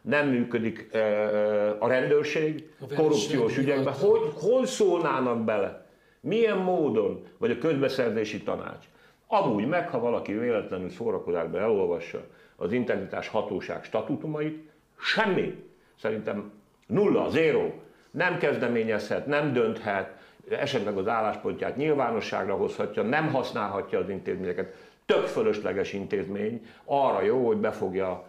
nem 0.01 0.27
működik 0.27 0.87
eh, 0.91 1.83
a 1.83 1.87
rendőrség, 1.87 2.69
A 2.79 2.93
korrupciós 2.95 3.57
ügyekben, 3.57 3.93
hogy 3.93 4.19
hol 4.33 4.65
szólnának 4.65 5.43
bele, 5.43 5.85
milyen 6.19 6.57
módon, 6.57 7.23
vagy 7.37 7.51
a 7.51 7.57
közbeszerzési 7.57 8.43
tanács. 8.43 8.85
Amúgy 9.27 9.67
meg, 9.67 9.89
ha 9.89 9.99
valaki 9.99 10.33
véletlenül 10.33 10.89
szórakozásban 10.89 11.61
elolvassa 11.61 12.21
az 12.55 12.71
integritás 12.71 13.27
hatóság 13.27 13.83
statutumait, 13.83 14.69
semmi, 14.99 15.63
szerintem 15.99 16.51
nulla, 16.87 17.29
zéro, 17.29 17.71
nem 18.11 18.37
kezdeményezhet, 18.37 19.25
nem 19.25 19.53
dönthet, 19.53 20.16
esetleg 20.49 20.97
az 20.97 21.07
álláspontját 21.07 21.75
nyilvánosságra 21.75 22.55
hozhatja, 22.55 23.03
nem 23.03 23.31
használhatja 23.31 23.99
az 23.99 24.09
intézményeket. 24.09 24.73
Tök 25.05 25.25
fölösleges 25.25 25.93
intézmény, 25.93 26.65
arra 26.85 27.21
jó, 27.21 27.45
hogy 27.47 27.57
befogja 27.57 28.23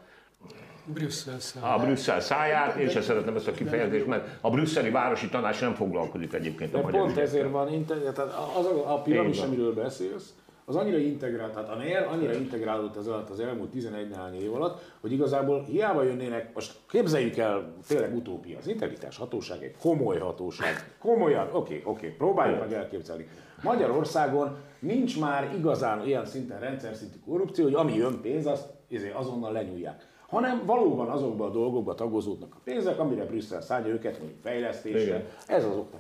Brüsszel 0.85 1.39
szám. 1.39 1.63
a 1.73 1.77
Brüsszel 1.79 2.21
száját, 2.21 2.77
én 2.77 2.89
sem 2.89 3.03
szeretem 3.03 3.37
ezt 3.37 3.49
a 3.49 3.53
kifejezést, 3.53 4.07
mert 4.07 4.29
a 4.41 4.51
brüsszeli 4.51 4.91
városi 4.91 5.29
tanács 5.29 5.61
nem 5.61 5.75
foglalkozik 5.75 6.33
egyébként 6.33 6.75
a 6.75 6.77
De 6.77 6.83
magyar 6.83 7.01
pont 7.01 7.13
ügyekkel. 7.13 7.31
ezért 7.31 7.51
van, 7.51 7.85
tehát 7.87 8.19
az 8.59 8.67
a, 8.67 8.93
a 8.95 9.03
piramis, 9.03 9.41
amiről 9.41 9.75
beszélsz, 9.75 10.35
az 10.69 10.77
annyira 10.77 10.99
integrált, 10.99 11.53
tehát 11.53 11.69
a 11.69 11.75
NER 11.75 12.07
annyira 12.07 12.33
integrálódott 12.33 12.97
ez 12.97 13.07
alatt 13.07 13.31
az 13.31 13.41
elmúlt 13.41 13.71
11 13.71 14.09
néhány 14.09 14.35
év 14.35 14.55
alatt, 14.55 14.93
hogy 15.01 15.13
igazából 15.13 15.63
hiába 15.63 16.03
jönnének, 16.03 16.55
most 16.55 16.75
képzeljük 16.89 17.37
el, 17.37 17.73
tényleg 17.87 18.17
utópia, 18.17 18.59
az 18.59 18.69
integritás 18.69 19.17
hatóság 19.17 19.63
egy 19.63 19.77
komoly 19.81 20.19
hatóság, 20.19 20.97
komolyan, 20.99 21.49
oké, 21.53 21.83
oké, 21.85 22.09
próbáljuk 22.09 22.61
meg 22.61 22.73
elképzelni. 22.73 23.29
Magyarországon 23.63 24.57
nincs 24.79 25.21
már 25.21 25.55
igazán 25.59 26.01
olyan 26.01 26.27
szinten 26.27 26.61
rendszer 26.61 26.95
szintű 26.95 27.19
korrupció, 27.27 27.65
hogy 27.65 27.75
ami 27.75 27.95
jön 27.95 28.21
pénz, 28.21 28.47
azt 28.47 28.77
azonnal 29.15 29.53
lenyúlják 29.53 30.07
hanem 30.29 30.63
valóban 30.67 31.09
azokba 31.09 31.45
a 31.45 31.51
dolgokba 31.51 31.95
tagozódnak 31.95 32.55
a 32.55 32.61
pénzek, 32.65 32.99
amire 32.99 33.25
Brüsszel 33.25 33.61
szállja 33.61 33.93
őket, 33.93 34.19
mondjuk 34.19 34.41
fejlesztésre, 34.41 35.01
Igen. 35.01 35.25
ez 35.47 35.65
az 35.65 35.77
okta. 35.77 35.99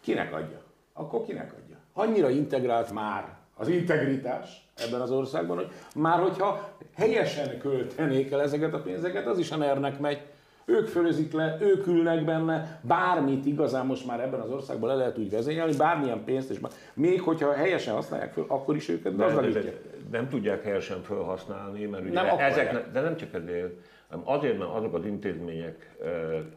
Kinek 0.00 0.34
adja? 0.34 0.62
Akkor 0.92 1.24
kinek 1.24 1.52
adja? 1.52 1.76
Annyira 1.92 2.30
integrált 2.30 2.92
már 2.92 3.39
az 3.60 3.68
integritás 3.68 4.68
ebben 4.76 5.00
az 5.00 5.10
országban, 5.10 5.56
hogy 5.56 5.68
már 5.94 6.18
hogyha 6.18 6.68
helyesen 6.96 7.58
költenék 7.58 8.32
el 8.32 8.40
ezeket 8.42 8.74
a 8.74 8.78
pénzeket, 8.78 9.26
az 9.26 9.38
is 9.38 9.50
a 9.50 9.56
ner 9.56 9.96
megy. 10.00 10.20
Ők 10.64 10.86
fölözik 10.88 11.32
le, 11.32 11.56
ők 11.60 11.86
ülnek 11.86 12.24
benne, 12.24 12.80
bármit 12.82 13.46
igazán 13.46 13.86
most 13.86 14.06
már 14.06 14.20
ebben 14.20 14.40
az 14.40 14.50
országban 14.50 14.88
le 14.88 14.94
lehet 14.94 15.18
úgy 15.18 15.30
vezényelni, 15.30 15.76
bármilyen 15.76 16.24
pénzt, 16.24 16.50
és 16.50 16.58
bár- 16.58 16.74
még 16.94 17.20
hogyha 17.20 17.52
helyesen 17.52 17.94
használják 17.94 18.32
föl, 18.32 18.44
akkor 18.48 18.76
is 18.76 18.88
őket 18.88 19.16
gazdagítják. 19.16 19.76
nem 20.10 20.28
tudják 20.28 20.62
helyesen 20.62 21.02
felhasználni, 21.02 21.84
mert 21.84 22.04
ugye 22.04 22.12
Nem 22.12 22.38
ezek, 22.38 22.90
de 22.92 23.00
nem 23.00 23.16
csak 23.16 23.34
ezért, 23.34 23.72
hanem 24.08 24.28
azért, 24.28 24.58
mert 24.58 24.70
azok 24.70 24.94
az 24.94 25.04
intézmények, 25.04 25.96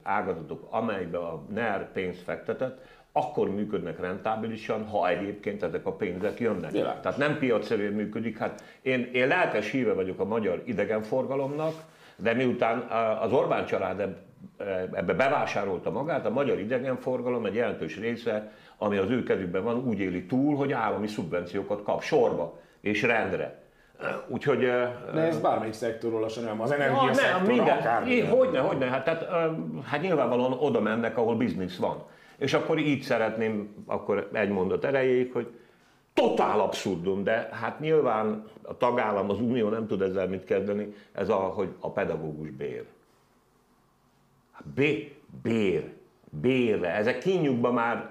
ágazatok, 0.04 0.68
amelybe 0.70 1.18
a 1.18 1.44
NER 1.54 1.92
pénzt 1.92 2.22
fektetett, 2.22 2.82
akkor 3.14 3.50
működnek 3.50 4.00
rentábilisan, 4.00 4.88
ha 4.88 5.10
egyébként 5.10 5.64
ezek 5.64 5.86
a 5.86 5.92
pénzek 5.92 6.40
jönnek. 6.40 6.72
Világos. 6.72 7.02
Tehát 7.02 7.18
nem 7.18 7.38
piacszerűen 7.38 7.94
működik. 7.94 8.38
Hát 8.38 8.64
én, 8.82 9.10
én 9.14 9.28
lelkes 9.28 9.72
híve 9.72 9.94
vagyok 9.94 10.20
a 10.20 10.26
magyar 10.26 10.62
idegenforgalomnak, 10.66 11.74
de 12.16 12.34
miután 12.34 12.80
az 13.22 13.32
Orbán 13.32 13.66
család 13.66 14.00
eb- 14.00 14.18
ebbe 14.94 15.14
bevásárolta 15.14 15.92
magát, 15.92 16.26
a 16.26 16.30
magyar 16.30 16.60
idegenforgalom 16.60 17.46
egy 17.46 17.56
jelentős 17.56 17.98
része, 17.98 18.52
ami 18.78 18.98
az 18.98 19.10
ő 19.10 19.24
kezükben 19.24 19.64
van, 19.64 19.88
úgy 19.88 20.00
éli 20.00 20.26
túl, 20.26 20.56
hogy 20.56 20.72
állami 20.72 21.08
szubvenciókat 21.08 21.84
kap 21.84 22.02
sorba 22.02 22.60
és 22.82 23.02
rendre. 23.02 23.62
Úgyhogy... 24.28 24.60
De 25.14 25.22
ez 25.22 25.40
bármelyik 25.40 25.74
szektorról 25.74 26.20
lassan 26.20 26.44
nem, 26.44 26.62
az 26.62 26.70
Ja, 26.70 26.76
energiaszektor, 26.76 27.42
nem, 27.42 27.56
minden, 27.56 27.78
akár. 27.78 28.08
Így, 28.08 28.28
hogyne, 28.30 28.60
hogyne, 28.60 28.86
hát, 28.86 29.04
tehát, 29.04 29.28
hát 29.86 30.02
nyilvánvalóan 30.02 30.52
oda 30.52 30.82
mennek, 30.82 31.18
ahol 31.18 31.36
biznisz 31.36 31.78
van. 31.78 32.04
És 32.44 32.54
akkor 32.54 32.78
így 32.78 33.02
szeretném, 33.02 33.84
akkor 33.86 34.30
egy 34.34 34.50
mondat 34.50 34.86
erejéig, 34.86 35.32
hogy 35.32 35.48
totál 36.14 36.60
abszurdum, 36.60 37.24
de 37.24 37.50
hát 37.52 37.80
nyilván 37.80 38.44
a 38.62 38.78
tagállam, 38.78 39.30
az 39.30 39.40
unió 39.40 39.70
nem 39.70 39.88
tud 39.88 40.02
ezzel 40.02 40.28
mit 40.28 40.44
kezdeni, 40.44 40.94
ez 41.12 41.30
a, 41.30 41.36
hogy 41.36 41.70
a 41.80 41.92
pedagógus 41.92 42.50
bér. 42.50 42.86
Bé, 44.76 45.16
bér, 45.44 45.94
bérre. 46.42 46.96
Ezek 46.96 47.18
kinyugban 47.18 47.74
már 47.74 48.10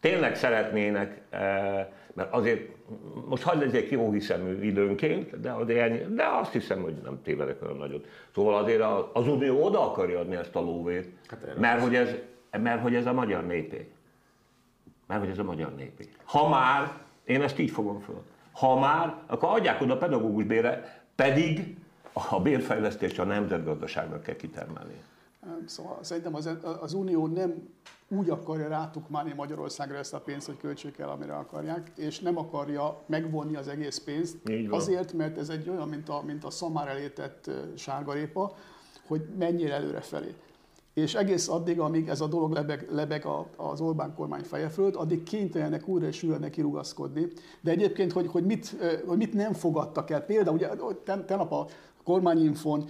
tényleg 0.00 0.36
szeretnének, 0.36 1.20
eh, 1.30 1.86
mert 2.12 2.32
azért 2.32 2.68
most 3.28 3.42
hagyd 3.42 3.60
legyek 3.60 3.90
jó 3.90 4.10
hiszemű 4.10 4.64
időnként, 4.64 5.40
de, 5.40 5.50
azért, 5.50 6.14
de 6.14 6.24
azt 6.40 6.52
hiszem, 6.52 6.82
hogy 6.82 6.94
nem 7.02 7.20
tévedek 7.22 7.62
olyan 7.62 7.76
nagyot. 7.76 8.06
Szóval 8.34 8.62
azért 8.62 8.82
az 9.12 9.28
Unió 9.28 9.64
oda 9.64 9.90
akarja 9.90 10.18
adni 10.18 10.36
ezt 10.36 10.56
a 10.56 10.60
lóvét, 10.60 11.08
hát 11.28 11.58
mert, 11.58 11.80
hogy 11.80 11.94
ez, 11.94 12.14
mert 12.60 12.82
hogy 12.82 12.94
ez 12.94 13.06
a 13.06 13.12
magyar 13.12 13.46
népé. 13.46 13.92
Mert 15.06 15.20
hogy 15.20 15.30
ez 15.30 15.38
a 15.38 15.44
magyar 15.44 15.74
népé. 15.74 16.08
Ha 16.24 16.48
már, 16.48 16.92
én 17.24 17.42
ezt 17.42 17.58
így 17.58 17.70
fogom 17.70 18.00
föl, 18.00 18.22
ha 18.52 18.78
már, 18.78 19.22
akkor 19.26 19.48
adják 19.48 19.80
oda 19.80 19.94
a 19.94 19.98
pedagógus 19.98 20.44
bére, 20.44 21.02
pedig 21.14 21.76
a 22.12 22.40
bérfejlesztést 22.40 23.18
a 23.18 23.24
nemzetgazdaságnak 23.24 24.22
kell 24.22 24.36
kitermelni. 24.36 25.02
Szóval 25.66 25.98
szerintem 26.00 26.34
az, 26.34 26.50
az 26.80 26.92
Unió 26.92 27.26
nem 27.26 27.68
úgy 28.08 28.30
akarja 28.30 28.68
rátukmálni 28.68 29.32
Magyarországra 29.36 29.96
ezt 29.96 30.14
a 30.14 30.20
pénzt, 30.20 30.46
hogy 30.46 30.56
költsék 30.56 30.98
el, 30.98 31.08
amire 31.08 31.36
akarják, 31.36 31.90
és 31.96 32.20
nem 32.20 32.38
akarja 32.38 33.02
megvonni 33.06 33.56
az 33.56 33.68
egész 33.68 33.98
pénzt. 33.98 34.36
Azért, 34.70 35.12
mert 35.12 35.38
ez 35.38 35.48
egy 35.48 35.68
olyan, 35.68 35.88
mint 35.88 36.08
a, 36.08 36.22
mint 36.26 36.44
a 36.44 36.50
szamár 36.50 36.88
elétett 36.88 37.50
sárgarépa, 37.76 38.56
hogy 39.06 39.22
menjél 39.38 39.72
előre 39.72 40.00
felé. 40.00 40.34
És 40.94 41.14
egész 41.14 41.48
addig, 41.48 41.80
amíg 41.80 42.08
ez 42.08 42.20
a 42.20 42.26
dolog 42.26 42.52
lebeg, 42.52 42.86
lebeg 42.90 43.26
az 43.56 43.80
Orbán 43.80 44.14
kormány 44.14 44.42
feje 44.42 44.68
fölött, 44.68 44.94
addig 44.94 45.22
kénytelenek 45.22 45.88
újra 45.88 46.06
és 46.06 46.22
újra 46.22 46.38
neki 46.38 46.60
rugaszkodni. 46.60 47.28
De 47.60 47.70
egyébként, 47.70 48.12
hogy, 48.12 48.26
hogy, 48.26 48.44
mit, 48.44 48.76
hogy 49.06 49.16
mit 49.16 49.32
nem 49.32 49.52
fogadtak 49.52 50.10
el, 50.10 50.20
például 50.20 50.56
ugye 50.56 50.68
tegnap 51.04 51.52
a 51.52 51.66
kormányinfon 52.04 52.84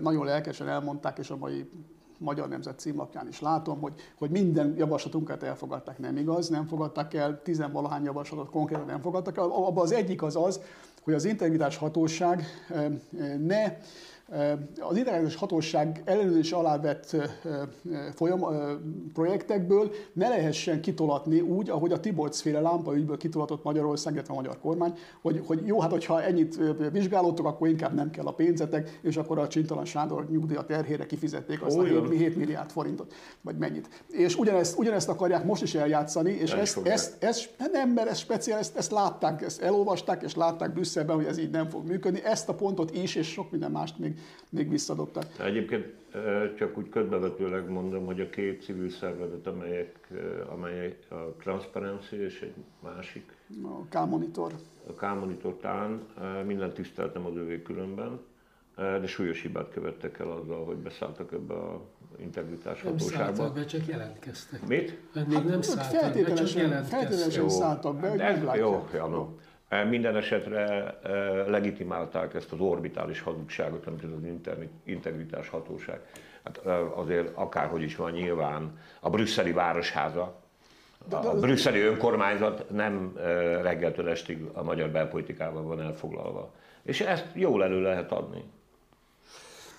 nagyon 0.00 0.24
lelkesen 0.24 0.68
elmondták, 0.68 1.18
és 1.18 1.30
a 1.30 1.36
mai 1.36 1.70
Magyar 2.20 2.48
Nemzet 2.48 2.78
címlapján 2.78 3.28
is 3.28 3.40
látom, 3.40 3.80
hogy, 3.80 3.92
hogy 4.18 4.30
minden 4.30 4.74
javaslatunkat 4.76 5.42
elfogadták, 5.42 5.98
nem 5.98 6.16
igaz, 6.16 6.48
nem 6.48 6.66
fogadtak 6.66 7.14
el, 7.14 7.42
tizenvalahány 7.42 8.04
javaslatot 8.04 8.50
konkrétan 8.50 8.86
nem 8.86 9.00
fogadtak 9.00 9.36
el. 9.36 9.44
Abban 9.44 9.84
az 9.84 9.92
egyik 9.92 10.22
az 10.22 10.36
az, 10.36 10.60
hogy 11.02 11.14
az 11.14 11.24
integritás 11.24 11.76
hatóság 11.76 12.42
ne 13.38 13.76
az 14.80 14.96
internetes 14.96 15.34
hatóság 15.34 16.02
ellenőrzés 16.04 16.52
alá 16.52 16.78
vett 16.78 17.16
folyam, 18.14 18.40
projektekből 19.12 19.90
ne 20.12 20.28
lehessen 20.28 20.80
kitolatni 20.80 21.40
úgy, 21.40 21.70
ahogy 21.70 21.92
a 21.92 22.00
Tibolc-féle 22.00 22.60
lámpaügyből 22.60 23.16
kitolatott 23.16 23.64
Magyarország, 23.64 24.12
illetve 24.12 24.32
a 24.32 24.36
magyar 24.36 24.58
kormány, 24.58 24.92
hogy, 25.22 25.42
hogy 25.46 25.66
jó, 25.66 25.80
hát 25.80 25.90
hogyha 25.90 26.22
ennyit 26.22 26.58
vizsgálódtok, 26.92 27.46
akkor 27.46 27.68
inkább 27.68 27.94
nem 27.94 28.10
kell 28.10 28.24
a 28.26 28.32
pénzetek, 28.32 28.98
és 29.02 29.16
akkor 29.16 29.38
a 29.38 29.48
Csintalan 29.48 29.84
Sándor 29.84 30.30
nyugdíja 30.30 30.62
terhére 30.62 31.06
kifizették 31.06 31.62
azt 31.62 31.76
Olyan. 31.76 32.04
a 32.04 32.08
7, 32.08 32.18
7 32.18 32.36
milliárd 32.36 32.70
forintot, 32.70 33.12
vagy 33.40 33.56
mennyit. 33.56 34.04
És 34.08 34.36
ugyanezt, 34.36 34.78
ugyanezt 34.78 35.08
akarják 35.08 35.44
most 35.44 35.62
is 35.62 35.74
eljátszani, 35.74 36.30
és 36.30 36.52
ezt, 36.52 36.86
ezt, 36.86 37.22
ezt, 37.22 37.54
nem, 37.72 37.90
mert 37.90 38.08
ez 38.08 38.18
speciál, 38.18 38.58
ezt, 38.58 38.76
ezt 38.76 38.90
látták, 38.90 39.42
ezt 39.42 39.62
elolvasták, 39.62 40.22
és 40.22 40.34
látták 40.34 40.72
Brüsszelben, 40.72 41.16
hogy 41.16 41.24
ez 41.24 41.38
így 41.38 41.50
nem 41.50 41.68
fog 41.68 41.86
működni. 41.86 42.24
Ezt 42.24 42.48
a 42.48 42.54
pontot 42.54 42.96
is, 42.96 43.14
és 43.14 43.28
sok 43.28 43.50
minden 43.50 43.70
mást 43.70 43.98
még 43.98 44.17
még 44.48 44.70
visszadobtak. 44.70 45.24
Egyébként 45.38 45.96
csak 46.56 46.78
úgy 46.78 46.88
ködbevetőleg 46.88 47.70
mondom, 47.70 48.06
hogy 48.06 48.20
a 48.20 48.28
két 48.28 48.62
civil 48.62 48.90
szervezet, 48.90 49.46
amelyek, 49.46 50.08
amely 50.48 50.98
a 51.08 51.14
Transparency 51.14 52.16
és 52.16 52.40
egy 52.40 52.54
másik. 52.82 53.36
A 53.62 53.84
K-monitor. 53.88 54.52
A 54.86 54.92
K-monitor 54.92 55.56
tán, 55.60 56.02
minden 56.46 56.72
tiszteltem 56.72 57.26
az 57.26 57.36
ővé 57.36 57.62
különben, 57.62 58.20
de 58.76 59.06
súlyos 59.06 59.42
hibát 59.42 59.70
követtek 59.70 60.18
el 60.18 60.30
azzal, 60.30 60.64
hogy 60.64 60.76
beszálltak 60.76 61.32
ebbe 61.32 61.54
a 61.54 61.80
integritás 62.20 62.82
nem 62.82 62.92
hatóságba. 62.92 63.24
Nem 63.24 63.34
szálltak 63.34 63.54
be, 63.54 63.64
csak 63.64 63.86
jelentkeztek. 63.86 64.66
Mit? 64.66 64.98
Még 65.14 65.32
hát, 65.32 65.44
nem 65.44 65.62
szálltak 65.62 66.12
be, 66.12 66.32
csak 66.32 66.54
jelentkeztek. 66.54 66.98
Feltételesen 66.98 67.48
szálltak 67.48 68.00
be, 68.00 68.08
hogy 68.08 68.20
ez, 68.20 68.42
jó, 68.42 68.54
jó, 68.54 68.86
jó. 68.94 69.38
Minden 69.88 70.16
esetre 70.16 70.98
legitimálták 71.46 72.34
ezt 72.34 72.52
az 72.52 72.60
orbitális 72.60 73.20
hazugságot, 73.20 73.86
amit 73.86 74.04
az 74.46 74.54
integritás 74.84 75.48
hatóság. 75.48 76.00
Hát 76.44 76.58
azért 76.94 77.30
akárhogy 77.34 77.82
is 77.82 77.96
van 77.96 78.10
nyilván 78.10 78.78
a 79.00 79.10
brüsszeli 79.10 79.52
városháza, 79.52 80.40
a 81.10 81.36
brüsszeli 81.40 81.80
önkormányzat 81.80 82.70
nem 82.70 83.12
reggeltől 83.62 84.08
estig 84.08 84.44
a 84.52 84.62
magyar 84.62 84.88
belpolitikával 84.88 85.62
van 85.62 85.80
elfoglalva. 85.80 86.52
És 86.82 87.00
ezt 87.00 87.26
jól 87.34 87.64
elő 87.64 87.82
lehet 87.82 88.12
adni. 88.12 88.44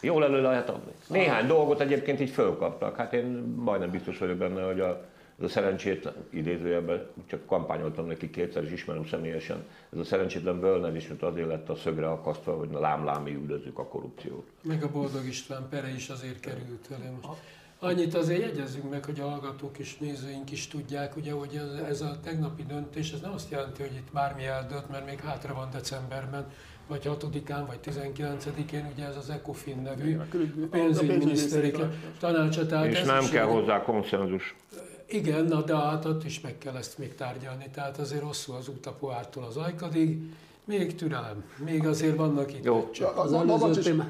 Jól 0.02 0.24
elő 0.24 0.42
lehet 0.42 0.70
adni. 0.70 0.92
Néhány 1.08 1.48
dolgot 1.48 1.80
egyébként 1.80 2.20
így 2.20 2.30
fölkaptak. 2.30 2.96
Hát 2.96 3.14
én 3.14 3.26
majdnem 3.56 3.90
biztos 3.90 4.18
vagyok 4.18 4.38
benne, 4.38 4.64
hogy 4.64 4.80
a 4.80 5.09
ez 5.40 5.46
a 5.46 5.50
szerencsét, 5.50 6.10
idézőjelben 6.30 7.08
csak 7.26 7.46
kampányoltam 7.46 8.08
neki 8.08 8.30
kétszer, 8.30 8.64
és 8.64 8.72
ismerem 8.72 9.06
személyesen. 9.06 9.66
Ez 9.94 10.00
a 10.00 10.04
szerencsétlen 10.04 10.60
Völner 10.60 10.96
is, 10.96 11.08
mint 11.08 11.24
azért 11.24 11.48
lett 11.48 11.70
a 11.70 11.76
szögre 11.76 12.10
akasztva, 12.10 12.58
hogy 12.58 12.70
lámlámi 12.72 13.34
üldözzük 13.34 13.78
a 13.80 13.88
korrupciót. 13.88 14.48
Meg 14.62 14.84
a 14.84 14.92
Boldog 14.92 15.26
István 15.26 15.68
pere 15.70 15.90
is 15.90 16.10
azért 16.10 16.40
került 16.40 16.88
elő 16.92 17.12
most. 17.22 17.40
Annyit 17.82 18.16
azért 18.16 18.42
jegyezzünk 18.42 18.90
meg, 18.90 19.06
hogy 19.06 19.20
a 19.20 19.30
hallgatók 19.30 19.78
és 19.78 19.98
nézőink 19.98 20.52
is 20.52 20.68
tudják, 20.68 21.16
ugye, 21.16 21.32
hogy 21.32 21.56
ez, 21.56 21.82
ez 21.90 22.02
a 22.02 22.20
tegnapi 22.24 22.64
döntés, 22.64 23.12
ez 23.12 23.22
nem 23.22 23.32
azt 23.32 23.52
jelenti, 23.52 23.82
hogy 23.82 23.96
itt 23.96 24.12
bármi 24.14 24.46
eldőlt, 24.46 24.90
mert 24.90 25.06
még 25.06 25.20
hátra 25.20 25.54
van 25.54 25.70
decemberben, 25.72 26.52
vagy 26.88 27.02
6-án, 27.06 27.64
vagy 27.68 27.80
19-én, 27.86 28.92
ugye 28.94 29.06
ez 29.06 29.16
az 29.16 29.30
ECOFIN 29.30 29.82
nevű 29.82 30.18
pénzügyminiszteri 30.72 31.74
tanácsa. 32.20 32.86
És 32.86 33.02
nem 33.02 33.30
kell 33.32 33.46
hozzá 33.46 33.82
konszenzus. 33.84 34.56
Igen, 35.10 35.46
na 35.46 35.62
de 35.62 35.76
hát 35.76 36.06
ott 36.06 36.24
is 36.24 36.42
meg 36.42 36.58
kell 36.58 36.76
ezt 36.76 36.98
még 36.98 37.16
tárgyalni, 37.16 37.66
tehát 37.74 37.98
azért 37.98 38.24
hosszú 38.24 38.54
az 38.54 38.68
út 38.68 38.86
a 38.86 38.92
poártól 38.92 39.44
az 39.44 39.58
ajkadig, 39.58 40.18
még 40.66 40.96
türelem, 40.96 41.44
még 41.66 41.88
azért 41.88 42.16
vannak 42.16 42.54
itt. 42.54 42.64
Jó, 42.64 42.90
csak 42.92 43.18
az 43.18 43.34
előző 43.34 44.04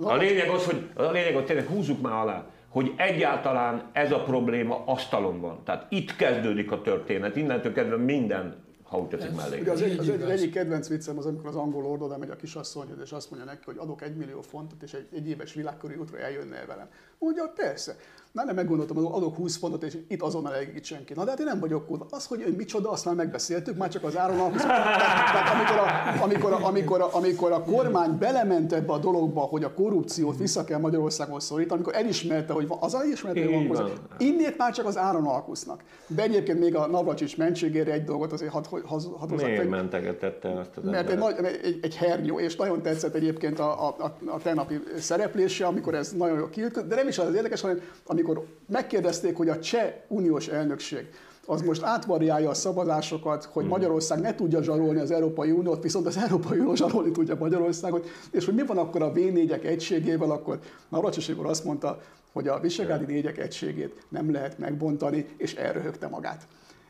A 0.00 0.16
lényeg 0.16 0.48
az, 0.48 0.64
hogy 0.64 0.88
a 0.94 1.10
lényeg, 1.10 1.34
hogy 1.34 1.44
tényleg 1.44 1.66
húzzuk 1.66 2.00
már 2.00 2.12
alá, 2.12 2.46
hogy 2.68 2.92
egyáltalán 2.96 3.90
ez 3.92 4.12
a 4.12 4.22
probléma 4.22 4.82
asztalon 4.86 5.40
van. 5.40 5.58
Tehát 5.64 5.86
itt 5.88 6.16
kezdődik 6.16 6.72
a 6.72 6.80
történet, 6.80 7.36
innentől 7.36 7.72
kezdve 7.72 7.96
minden 7.96 8.64
ha 8.94 9.00
úgy 9.00 9.08
tetszik 9.08 9.36
mellé. 9.36 9.60
Ugye 9.60 9.70
az, 9.70 9.82
egy, 9.82 9.98
az 9.98 10.08
egy, 10.08 10.22
egyik 10.22 10.52
kedvenc 10.52 10.88
viccem 10.88 11.18
az, 11.18 11.26
amikor 11.26 11.46
az 11.46 11.56
angol 11.56 11.84
orr 11.84 12.02
oda 12.02 12.18
megy 12.18 12.30
a 12.30 12.36
kisasszonyhoz, 12.36 12.98
és 13.02 13.12
azt 13.12 13.30
mondja 13.30 13.48
neki, 13.48 13.62
hogy 13.64 13.76
adok 13.78 14.02
egy 14.02 14.16
millió 14.16 14.40
fontot, 14.40 14.82
és 14.82 14.92
egy, 14.92 15.06
egy 15.12 15.28
éves 15.28 15.54
világkörű 15.54 15.94
útra 15.96 16.18
eljönne 16.18 16.64
velem. 16.66 16.88
Mondja, 17.18 17.52
persze. 17.56 17.96
Már 18.34 18.46
nem 18.46 18.54
meggondoltam, 18.54 18.96
adok 18.96 19.36
20 19.36 19.56
fontot, 19.56 19.82
és 19.82 19.98
itt 20.08 20.22
azonnal 20.22 20.54
elégít 20.54 20.84
senki. 20.84 21.12
Na 21.14 21.24
de 21.24 21.30
hát 21.30 21.38
én 21.40 21.46
nem 21.46 21.60
vagyok 21.60 21.86
kurva. 21.86 22.06
Az, 22.10 22.26
hogy 22.26 22.44
ő 22.46 22.54
micsoda, 22.56 22.90
azt 22.90 23.04
már 23.04 23.14
megbeszéltük, 23.14 23.76
már 23.76 23.88
csak 23.88 24.04
az 24.04 24.16
áron 24.16 24.52
Tehát 24.56 25.54
amikor 25.54 25.78
a, 25.78 26.22
amikor, 26.22 26.52
a, 26.52 26.66
amikor, 26.66 27.00
a, 27.00 27.14
amikor 27.14 27.52
a 27.52 27.62
kormány 27.62 28.18
belement 28.18 28.72
ebbe 28.72 28.92
a 28.92 28.98
dologba, 28.98 29.40
hogy 29.40 29.64
a 29.64 29.74
korrupciót 29.74 30.38
vissza 30.38 30.64
kell 30.64 30.78
Magyarországon 30.78 31.40
szorítani, 31.40 31.74
amikor 31.80 31.94
elismerte, 31.94 32.52
hogy 32.52 32.66
az 32.80 32.94
elismerte, 32.94 33.54
hogy 33.54 33.68
van 33.68 33.90
Innét 34.18 34.56
már 34.56 34.72
csak 34.72 34.86
az 34.86 34.98
áron 34.98 35.26
alkusznak. 35.26 35.82
De 36.06 36.22
egyébként 36.22 36.58
még 36.58 36.76
a 36.76 36.86
Navracsics 36.86 37.36
mentségére 37.36 37.92
egy 37.92 38.04
dolgot 38.04 38.32
azért 38.32 38.52
hadd 38.52 38.64
had, 38.84 39.02
had 39.18 39.34
Miért 39.34 39.68
mentegetette 39.68 40.58
azt 40.58 40.76
az 40.76 40.84
Mert 40.84 41.10
egy, 41.10 41.18
nagy, 41.18 41.34
egy, 41.62 41.78
egy 41.82 41.96
hernyó, 41.96 42.40
és 42.40 42.56
nagyon 42.56 42.82
tetszett 42.82 43.14
egyébként 43.14 43.58
a, 43.58 43.88
a, 43.88 43.96
a, 43.98 44.30
a 44.30 44.38
tegnapi 44.42 44.80
szereplése, 44.98 45.66
amikor 45.66 45.94
ez 45.94 46.12
nagyon 46.12 46.38
jól 46.38 46.50
kijött, 46.50 46.78
de 46.78 46.94
nem 46.94 47.08
is 47.08 47.18
az 47.18 47.34
érdekes, 47.34 47.60
hanem 47.60 47.80
amikor 48.04 48.23
megkérdezték, 48.66 49.36
hogy 49.36 49.48
a 49.48 49.58
cseh 49.58 49.94
uniós 50.08 50.48
elnökség 50.48 51.08
az 51.46 51.62
most 51.62 51.82
átvariálja 51.82 52.50
a 52.50 52.54
szavazásokat, 52.54 53.44
hogy 53.44 53.62
hmm. 53.62 53.72
Magyarország 53.72 54.20
ne 54.20 54.34
tudja 54.34 54.62
zsarolni 54.62 55.00
az 55.00 55.10
Európai 55.10 55.50
Uniót, 55.50 55.82
viszont 55.82 56.06
az 56.06 56.16
Európai 56.16 56.58
Unió 56.58 56.74
zsarolni 56.74 57.10
tudja 57.10 57.36
Magyarországot, 57.38 58.08
és 58.30 58.44
hogy 58.44 58.54
mi 58.54 58.66
van 58.66 58.78
akkor 58.78 59.02
a 59.02 59.12
V4-ek 59.12 59.64
egységével, 59.64 60.30
akkor 60.30 60.58
Navracsis 60.88 61.28
azt 61.42 61.64
mondta, 61.64 62.00
hogy 62.32 62.48
a 62.48 62.60
visegrádi 62.60 63.04
négyek 63.04 63.38
egységét 63.38 64.02
nem 64.08 64.32
lehet 64.32 64.58
megbontani, 64.58 65.26
és 65.36 65.54
elröhögte 65.54 66.08
magát. 66.08 66.46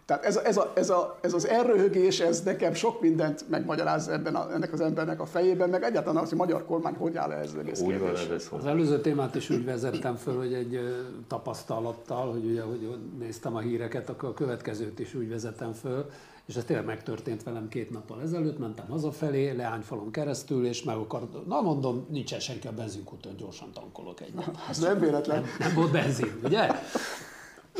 Tehát 0.06 0.24
ez, 0.24 0.36
a, 0.36 0.46
ez, 0.46 0.56
a, 0.56 0.72
ez, 0.74 0.90
a, 0.90 1.18
ez 1.20 1.32
az 1.32 1.48
elröhögés, 1.48 2.20
ez 2.20 2.42
nekem 2.42 2.74
sok 2.74 3.00
mindent 3.00 3.48
megmagyaráz 3.48 4.08
ebben 4.08 4.34
a, 4.34 4.52
ennek 4.52 4.72
az 4.72 4.80
embernek 4.80 5.20
a 5.20 5.26
fejében, 5.26 5.68
meg 5.68 5.82
egyáltalán 5.82 6.22
az, 6.22 6.28
hogy 6.28 6.38
a 6.38 6.42
magyar 6.42 6.64
kormány 6.64 6.94
hogy 6.94 7.16
áll 7.16 7.32
ez 7.32 7.50
az 7.52 7.58
egész 7.58 7.80
úgy 7.80 7.98
van, 7.98 8.16
ez 8.16 8.48
Az 8.50 8.66
előző 8.66 9.00
témát 9.00 9.34
is 9.34 9.50
úgy 9.50 9.64
vezettem 9.64 10.16
föl, 10.16 10.36
hogy 10.36 10.52
egy 10.52 10.80
tapasztalattal, 11.28 12.32
hogy 12.32 12.44
ugye, 12.44 12.62
hogy 12.62 12.98
néztem 13.18 13.56
a 13.56 13.60
híreket, 13.60 14.08
akkor 14.08 14.28
a 14.28 14.34
következőt 14.34 14.98
is 14.98 15.14
úgy 15.14 15.28
vezettem 15.28 15.72
föl, 15.72 16.06
és 16.46 16.56
ez 16.56 16.64
tényleg 16.64 16.86
megtörtént 16.86 17.42
velem 17.42 17.68
két 17.68 17.90
nappal 17.90 18.22
ezelőtt, 18.22 18.58
mentem 18.58 18.86
hazafelé, 18.88 19.50
Leányfalon 19.50 20.10
keresztül, 20.10 20.66
és 20.66 20.82
meg 20.82 20.96
akar, 20.96 21.28
na 21.46 21.60
mondom, 21.60 22.06
nincsen 22.10 22.40
senki 22.40 22.66
a 22.66 22.72
benzinkúton, 22.72 23.36
gyorsan 23.36 23.72
tankolok 23.72 24.20
egy. 24.20 24.34
Ez 24.68 24.78
nem 24.78 24.98
véletlen. 24.98 25.40
Nem, 25.40 25.50
nem 25.58 25.74
volt 25.74 25.92
benzin, 25.92 26.40
ugye? 26.44 26.68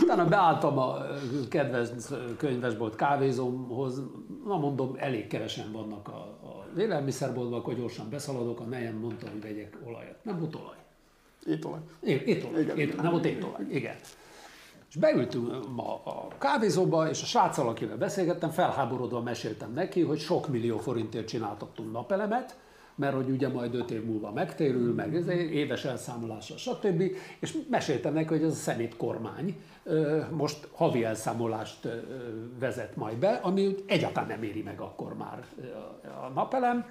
Utána 0.03 0.25
beálltam 0.29 0.79
a 0.79 0.97
kedves 1.49 1.89
könyvesbolt 2.37 2.95
kávézómhoz, 2.95 4.03
na 4.45 4.57
mondom, 4.57 4.95
elég 4.99 5.27
keresen 5.27 5.73
vannak 5.73 6.09
a, 6.09 6.19
a 6.43 6.79
élelmiszerboltban, 6.79 7.59
akkor 7.59 7.75
gyorsan 7.75 8.11
beszaladok, 8.11 8.61
a 8.61 8.65
nejem 8.65 8.97
mondta, 8.97 9.29
hogy 9.31 9.41
vegyek 9.41 9.79
olajat. 9.87 10.17
Nem 10.23 10.39
volt 10.39 10.55
olaj. 10.55 10.77
Étolaj. 11.47 11.81
É- 12.01 12.27
Étolaj. 12.27 12.63
Igen. 12.63 12.97
Nem 13.03 13.11
volt 13.11 13.25
étolaj. 13.25 13.65
Igen. 13.71 13.95
És 14.89 15.01
beültünk 15.01 15.75
ma 15.75 16.03
a 16.05 16.29
kávézóba, 16.39 17.09
és 17.09 17.23
a 17.23 17.27
sráccal, 17.27 17.69
akivel 17.69 17.97
beszélgettem, 17.97 18.51
felháborodva 18.51 19.21
meséltem 19.23 19.73
neki, 19.73 20.03
hogy 20.03 20.19
sok 20.19 20.49
millió 20.49 20.79
forintért 20.79 21.29
csináltattunk 21.29 21.93
napelemet, 21.93 22.57
mert 22.95 23.15
hogy 23.15 23.31
ugye 23.31 23.49
majd 23.49 23.75
öt 23.75 23.91
év 23.91 24.05
múlva 24.05 24.33
megtérül, 24.33 24.95
meg 24.95 25.15
éves 25.53 25.85
elszámolással, 25.85 26.57
stb. 26.57 27.03
És 27.39 27.59
meséltem 27.71 28.13
neki, 28.13 28.29
hogy 28.29 28.43
ez 28.43 28.53
a 28.53 28.55
szemét 28.55 28.97
kormány 28.97 29.57
most 30.31 30.69
havi 30.73 31.05
elszámolást 31.05 31.89
vezet 32.59 32.97
majd 32.97 33.17
be, 33.17 33.33
ami 33.43 33.75
egyáltalán 33.87 34.29
nem 34.29 34.43
éri 34.43 34.63
meg 34.63 34.81
akkor 34.81 35.17
már 35.17 35.45
a 36.25 36.29
napelem. 36.29 36.87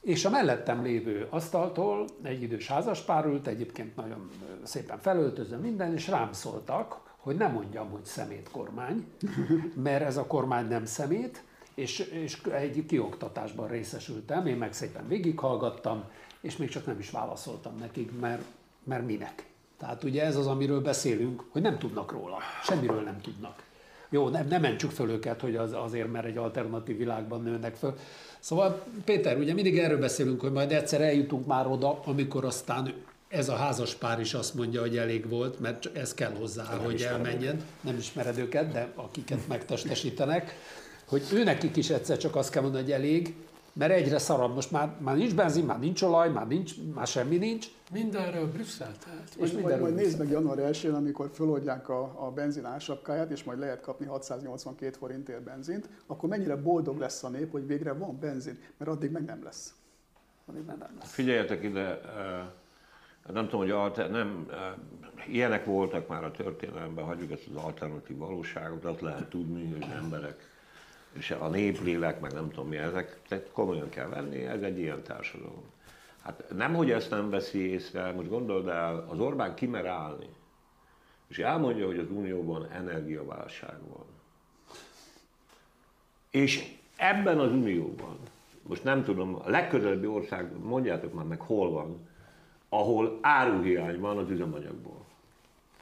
És 0.00 0.24
a 0.24 0.30
mellettem 0.30 0.82
lévő 0.82 1.26
asztaltól 1.30 2.04
egy 2.22 2.42
idős 2.42 2.68
házaspár 2.68 3.26
ült, 3.26 3.46
egyébként 3.46 3.96
nagyon 3.96 4.30
szépen 4.62 4.98
felöltözve 4.98 5.56
minden, 5.56 5.92
és 5.92 6.08
rám 6.08 6.32
szóltak, 6.32 7.00
hogy 7.16 7.36
nem 7.36 7.52
mondjam, 7.52 7.90
hogy 7.90 8.04
szemét 8.04 8.48
kormány, 8.50 9.06
mert 9.82 10.04
ez 10.04 10.16
a 10.16 10.26
kormány 10.26 10.68
nem 10.68 10.84
szemét, 10.84 11.42
és, 11.74 11.98
és 11.98 12.40
egy 12.50 12.84
kioktatásban 12.86 13.68
részesültem, 13.68 14.46
én 14.46 14.56
meg 14.56 14.72
szépen 14.72 15.08
végighallgattam, 15.08 16.04
és 16.40 16.56
még 16.56 16.68
csak 16.68 16.86
nem 16.86 16.98
is 16.98 17.10
válaszoltam 17.10 17.76
nekik, 17.78 18.20
mert, 18.20 18.42
mert 18.84 19.06
minek. 19.06 19.46
Tehát 19.78 20.04
ugye 20.04 20.24
ez 20.24 20.36
az, 20.36 20.46
amiről 20.46 20.80
beszélünk, 20.80 21.42
hogy 21.48 21.62
nem 21.62 21.78
tudnak 21.78 22.12
róla, 22.12 22.38
semmiről 22.64 23.02
nem 23.02 23.20
tudnak. 23.20 23.62
Jó, 24.08 24.28
nem, 24.28 24.46
nem 24.48 24.60
mentsük 24.60 24.90
föl 24.90 25.10
őket, 25.10 25.40
hogy 25.40 25.56
az, 25.56 25.72
azért, 25.72 26.12
mert 26.12 26.26
egy 26.26 26.36
alternatív 26.36 26.96
világban 26.96 27.42
nőnek 27.42 27.74
föl. 27.74 27.96
Szóval 28.38 28.84
Péter, 29.04 29.38
ugye 29.38 29.54
mindig 29.54 29.78
erről 29.78 29.98
beszélünk, 29.98 30.40
hogy 30.40 30.52
majd 30.52 30.72
egyszer 30.72 31.00
eljutunk 31.00 31.46
már 31.46 31.66
oda, 31.66 32.00
amikor 32.04 32.44
aztán 32.44 32.94
ez 33.28 33.48
a 33.48 33.54
házas 33.54 33.94
pár 33.94 34.20
is 34.20 34.34
azt 34.34 34.54
mondja, 34.54 34.80
hogy 34.80 34.96
elég 34.96 35.28
volt, 35.28 35.60
mert 35.60 35.96
ez 35.96 36.14
kell 36.14 36.32
hozzá, 36.38 36.68
nem 36.70 36.78
hogy 36.78 37.02
elmenjen. 37.02 37.62
Nem 37.80 37.96
ismered 37.96 38.38
őket, 38.38 38.72
de 38.72 38.92
akiket 38.94 39.48
megtestesítenek, 39.48 40.56
hogy 41.08 41.22
ő 41.32 41.44
nekik 41.44 41.76
is 41.76 41.90
egyszer 41.90 42.16
csak 42.16 42.36
azt 42.36 42.50
kell 42.50 42.62
mondani, 42.62 42.82
hogy 42.82 42.92
elég, 42.92 43.34
mert 43.72 43.92
egyre 43.92 44.18
szarabb. 44.18 44.54
Most 44.54 44.70
már, 44.70 44.96
már 44.98 45.16
nincs 45.16 45.34
benzin, 45.34 45.64
már 45.64 45.78
nincs 45.78 46.02
olaj, 46.02 46.30
már, 46.30 46.46
nincs, 46.46 46.74
már 46.94 47.06
semmi 47.06 47.36
nincs. 47.36 47.66
Mindenről 47.92 48.50
Brüsszel, 48.50 48.92
tehát. 49.04 49.28
És 49.30 49.36
majd, 49.36 49.54
mindenről 49.54 49.80
majd 49.80 49.94
nézd 49.94 50.18
meg 50.18 50.30
január 50.30 50.58
1 50.58 50.86
amikor 50.86 51.30
föloldják 51.34 51.88
a, 51.88 52.26
a 52.26 52.30
benzin 52.30 52.64
ársapkáját, 52.64 53.30
és 53.30 53.44
majd 53.44 53.58
lehet 53.58 53.80
kapni 53.80 54.06
682 54.06 54.96
forintért 54.98 55.42
benzint, 55.42 55.88
akkor 56.06 56.28
mennyire 56.28 56.56
boldog 56.56 56.98
lesz 56.98 57.24
a 57.24 57.28
nép, 57.28 57.50
hogy 57.50 57.66
végre 57.66 57.92
van 57.92 58.18
benzin, 58.20 58.58
mert 58.76 58.90
addig 58.90 59.10
meg 59.10 59.24
nem 59.24 59.44
lesz. 59.44 59.74
Addig 60.46 60.64
nem 60.64 60.78
lesz. 60.98 61.12
Figyeljetek 61.12 61.62
ide, 61.62 62.00
eh, 62.00 63.32
nem 63.32 63.44
tudom, 63.44 63.60
hogy 63.60 63.70
alter, 63.70 64.10
nem, 64.10 64.46
eh, 64.50 65.34
ilyenek 65.34 65.64
voltak 65.64 66.08
már 66.08 66.24
a 66.24 66.30
történelemben, 66.30 67.04
hagyjuk 67.04 67.30
ezt 67.30 67.48
az 67.54 67.62
alternatív 67.64 68.16
valóságot, 68.16 68.84
azt 68.84 69.00
lehet 69.00 69.28
tudni, 69.28 69.70
hogy 69.70 69.86
emberek, 69.96 70.51
és 71.12 71.30
a 71.30 71.48
néplélek, 71.48 72.20
meg 72.20 72.32
nem 72.32 72.50
tudom 72.50 72.68
mi 72.68 72.76
ezek, 72.76 73.20
tehát 73.28 73.48
komolyan 73.52 73.88
kell 73.88 74.08
venni, 74.08 74.44
ez 74.44 74.62
egy 74.62 74.78
ilyen 74.78 75.02
társadalom. 75.02 75.62
Hát 76.22 76.44
nem, 76.56 76.74
hogy 76.74 76.90
ezt 76.90 77.10
nem 77.10 77.30
veszi 77.30 77.70
észre, 77.70 78.12
most 78.12 78.28
gondold 78.28 78.68
el, 78.68 79.06
az 79.10 79.18
Orbán 79.20 79.54
kimer 79.54 79.86
állni, 79.86 80.26
és 81.28 81.38
elmondja, 81.38 81.86
hogy 81.86 81.98
az 81.98 82.10
Unióban 82.10 82.66
energiaválság 82.70 83.76
van. 83.88 84.04
És 86.30 86.72
ebben 86.96 87.38
az 87.38 87.50
Unióban, 87.50 88.16
most 88.62 88.84
nem 88.84 89.04
tudom, 89.04 89.34
a 89.44 89.48
legközelebbi 89.50 90.06
ország, 90.06 90.58
mondjátok 90.62 91.12
már 91.14 91.24
meg, 91.24 91.40
hol 91.40 91.70
van, 91.70 92.08
ahol 92.68 93.18
áruhiány 93.20 94.00
van 94.00 94.18
az 94.18 94.30
üzemanyagból. 94.30 95.04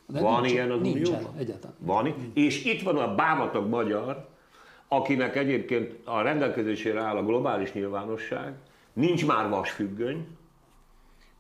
De 0.06 0.20
van 0.20 0.40
nincs- 0.40 0.52
ilyen 0.54 0.70
az 0.70 0.80
nincsen 0.80 1.14
Unióban? 1.14 1.36
egyáltalán. 1.38 1.76
Van, 1.78 2.06
i- 2.06 2.14
és 2.34 2.64
itt 2.64 2.82
van 2.82 2.96
a 2.96 3.14
bámatag 3.14 3.68
magyar, 3.68 4.28
akinek 4.92 5.36
egyébként 5.36 5.94
a 6.04 6.22
rendelkezésére 6.22 7.00
áll 7.00 7.16
a 7.16 7.24
globális 7.24 7.72
nyilvánosság, 7.72 8.52
nincs 8.92 9.26
már 9.26 9.48
vasfüggöny, 9.48 10.26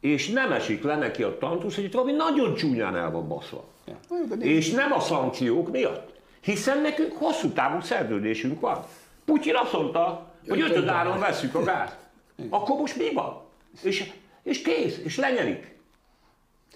és 0.00 0.28
nem 0.28 0.52
esik 0.52 0.82
le 0.82 0.96
neki 0.96 1.22
a 1.22 1.38
tantusz, 1.38 1.74
hogy 1.74 1.84
itt 1.84 1.92
valami 1.92 2.12
nagyon 2.12 2.54
csúnyán 2.54 2.96
el 2.96 3.10
van 3.10 3.28
baszva. 3.28 3.64
Nézd, 4.08 4.42
És 4.42 4.70
nem 4.70 4.92
a 4.92 5.00
szankciók 5.00 5.70
miatt, 5.70 6.20
hiszen 6.40 6.80
nekünk 6.80 7.12
hosszú 7.12 7.48
távú 7.48 7.80
szerződésünk 7.80 8.60
van. 8.60 8.84
Putyin 9.24 9.54
azt 9.54 9.72
mondta, 9.72 10.32
hogy 10.48 10.60
ötöd 10.60 10.88
áron 10.88 11.18
veszük 11.18 11.54
a 11.54 11.62
gázt. 11.62 11.96
Akkor 12.48 12.78
most 12.78 12.96
mi 12.96 13.12
van? 13.12 13.40
És, 13.82 14.12
és 14.42 14.62
kész, 14.62 15.00
és 15.04 15.16
lenyelik. 15.16 15.78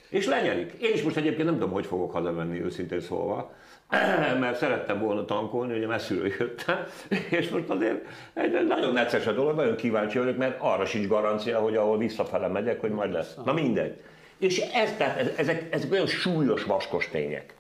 És 0.09 0.27
lenyelik. 0.27 0.73
Én 0.73 0.93
is 0.93 1.03
most 1.03 1.17
egyébként 1.17 1.45
nem 1.45 1.55
tudom, 1.55 1.73
hogy 1.73 1.87
fogok 1.87 2.13
hazamenni, 2.13 2.63
őszintén 2.63 3.01
szólva, 3.01 3.55
mert 4.41 4.57
szerettem 4.57 5.01
volna 5.01 5.25
tankolni, 5.25 5.77
ugye 5.77 5.87
messziről 5.87 6.33
jöttem, 6.39 6.87
és 7.39 7.49
most 7.49 7.69
azért 7.69 8.05
egy 8.35 8.67
nagyon 8.67 8.93
necces 8.93 9.27
a 9.27 9.33
dolog, 9.33 9.57
nagyon 9.57 9.77
kíváncsi 9.77 10.19
vagyok, 10.19 10.37
mert 10.37 10.57
arra 10.61 10.87
sincs 10.87 11.07
garancia, 11.07 11.59
hogy 11.59 11.77
ahol 11.77 11.99
visszafele 11.99 12.49
megyek, 12.49 12.81
hogy 12.81 12.91
majd 12.91 13.13
lesz. 13.13 13.35
Na 13.45 13.53
mindegy. 13.53 14.01
És 14.39 14.59
ez, 14.59 14.93
tehát 14.97 15.19
ez, 15.19 15.29
ezek, 15.37 15.67
ezek 15.71 15.93
olyan 15.93 16.07
súlyos 16.07 16.65
vaskos 16.65 17.09
tények. 17.09 17.55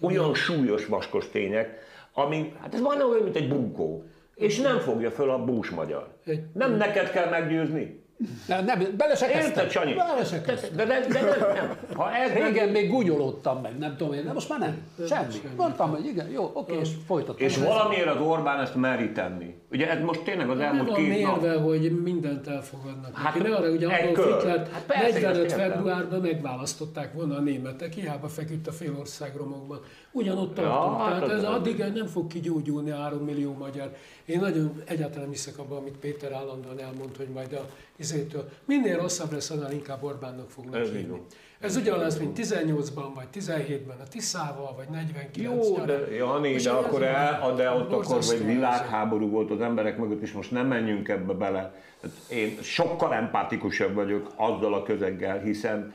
Olyan 0.00 0.34
súlyos 0.34 0.86
vaskos 0.86 1.28
tények, 1.28 1.78
ami, 2.12 2.52
hát 2.60 2.74
ez 2.74 2.80
majdnem 2.80 3.08
olyan, 3.08 3.22
mint 3.22 3.36
egy 3.36 3.48
bunkó. 3.48 4.04
És 4.34 4.58
nem 4.58 4.78
fogja 4.78 5.10
föl 5.10 5.30
a 5.30 5.44
bús 5.44 5.70
magyar. 5.70 6.08
Nem 6.52 6.76
neked 6.76 7.10
kell 7.10 7.28
meggyőzni. 7.28 8.02
Nem, 8.48 8.64
nem, 8.64 8.82
bele 8.96 9.14
se 9.14 9.26
kezdtem. 9.26 9.46
Érted, 9.50 9.70
Sanyi? 9.70 9.94
Bele 9.94 10.24
se 10.24 10.36
De, 10.38 10.42
kezdtem. 10.42 10.76
de, 10.76 10.84
de, 10.84 11.00
de 11.08 11.20
nem, 11.20 11.52
nem. 11.54 11.76
Ha 11.96 12.14
ez 12.14 12.32
nem, 12.32 12.42
Régen 12.42 12.68
még 12.68 12.90
gúnyolódtam 12.90 13.60
meg, 13.60 13.78
nem 13.78 13.96
tudom 13.96 14.12
én, 14.12 14.24
de 14.24 14.32
most 14.32 14.48
már 14.48 14.58
nem. 14.58 14.76
Semmi. 15.08 15.54
Mondtam, 15.56 15.90
hogy 15.90 16.06
igen, 16.06 16.28
jó, 16.30 16.50
oké, 16.54 16.78
és 16.80 16.88
folytattam. 17.06 17.46
és 17.46 17.56
valamiért 17.56 18.06
az 18.06 18.20
Orbán 18.20 18.60
ezt 18.60 18.74
meri 18.74 19.10
tenni. 19.12 19.54
Ugye 19.72 19.90
ez 19.90 20.04
most 20.04 20.22
tényleg 20.22 20.50
az 20.50 20.58
Nem 20.58 20.66
elmúlt 20.66 20.96
két 20.96 21.22
nap. 21.22 21.40
mérve, 21.40 21.58
hogy 21.60 22.02
mindent 22.02 22.46
elfogadnak. 22.48 23.16
Hát, 23.16 23.42
ne 23.42 23.54
arra, 23.54 23.66
egy 23.66 23.84
Adolf 23.84 24.12
kör. 24.12 24.34
Hitlert 24.36 24.72
Hát 24.72 24.82
persze, 24.86 25.06
én 25.06 25.12
45 25.24 25.44
ezt 25.44 25.56
értem. 25.56 25.70
februárban 25.70 26.20
megválasztották 26.20 27.12
volna 27.14 27.36
a 27.36 27.40
németek, 27.40 27.92
hiába 27.92 28.28
feküdt 28.28 28.66
a 28.66 28.72
félország 28.72 29.36
romokban. 29.36 29.80
Ugyanott 30.12 30.54
tartunk. 30.54 31.00
hát 31.00 31.20
Tehát 31.20 31.36
ez 31.36 31.44
addig 31.44 31.78
nem 31.94 32.06
fog 32.06 32.26
kigyógyulni 32.26 32.90
3 32.90 33.24
millió 33.24 33.52
magyar. 33.52 33.96
Én 34.24 34.40
nagyon 34.40 34.82
egyáltalán 34.84 35.28
hiszek 35.28 35.58
abban, 35.58 35.78
amit 35.78 35.96
Péter 35.96 36.32
állandóan 36.32 36.80
elmond, 36.80 37.16
hogy 37.16 37.28
majd 37.28 37.52
a 37.52 37.66
izétől 37.96 38.48
minél 38.64 38.96
rosszabb 38.96 39.32
lesz, 39.32 39.50
annál 39.50 39.72
inkább 39.72 40.02
Orbánnak 40.02 40.50
fognak 40.50 40.80
Ez 40.80 40.90
hívni. 40.90 41.20
Ez 41.60 41.76
ugyanaz, 41.76 42.18
mint 42.18 42.38
18-ban, 42.40 43.06
vagy 43.14 43.26
17-ben 43.34 43.96
a 44.00 44.08
Tiszával, 44.08 44.74
vagy 44.76 44.88
49 44.88 45.36
Jó, 45.36 45.84
de 45.84 46.14
Jani, 46.14 46.56
de 46.56 46.70
akkor 46.70 47.02
el, 47.02 47.54
de 47.56 47.70
ott 47.70 47.92
akkor 47.92 48.18
egy 48.30 48.46
világháború 48.46 49.28
volt 49.28 49.50
az 49.50 49.60
emberek 49.60 49.98
mögött, 49.98 50.22
és 50.22 50.32
most 50.32 50.50
nem 50.50 50.66
menjünk 50.66 51.08
ebbe 51.08 51.32
bele. 51.32 51.74
Tehát 52.00 52.16
Én 52.28 52.58
sokkal 52.62 53.14
empátikusabb 53.14 53.94
vagyok 53.94 54.32
azzal 54.36 54.74
a 54.74 54.82
közeggel, 54.82 55.38
hiszen 55.38 55.92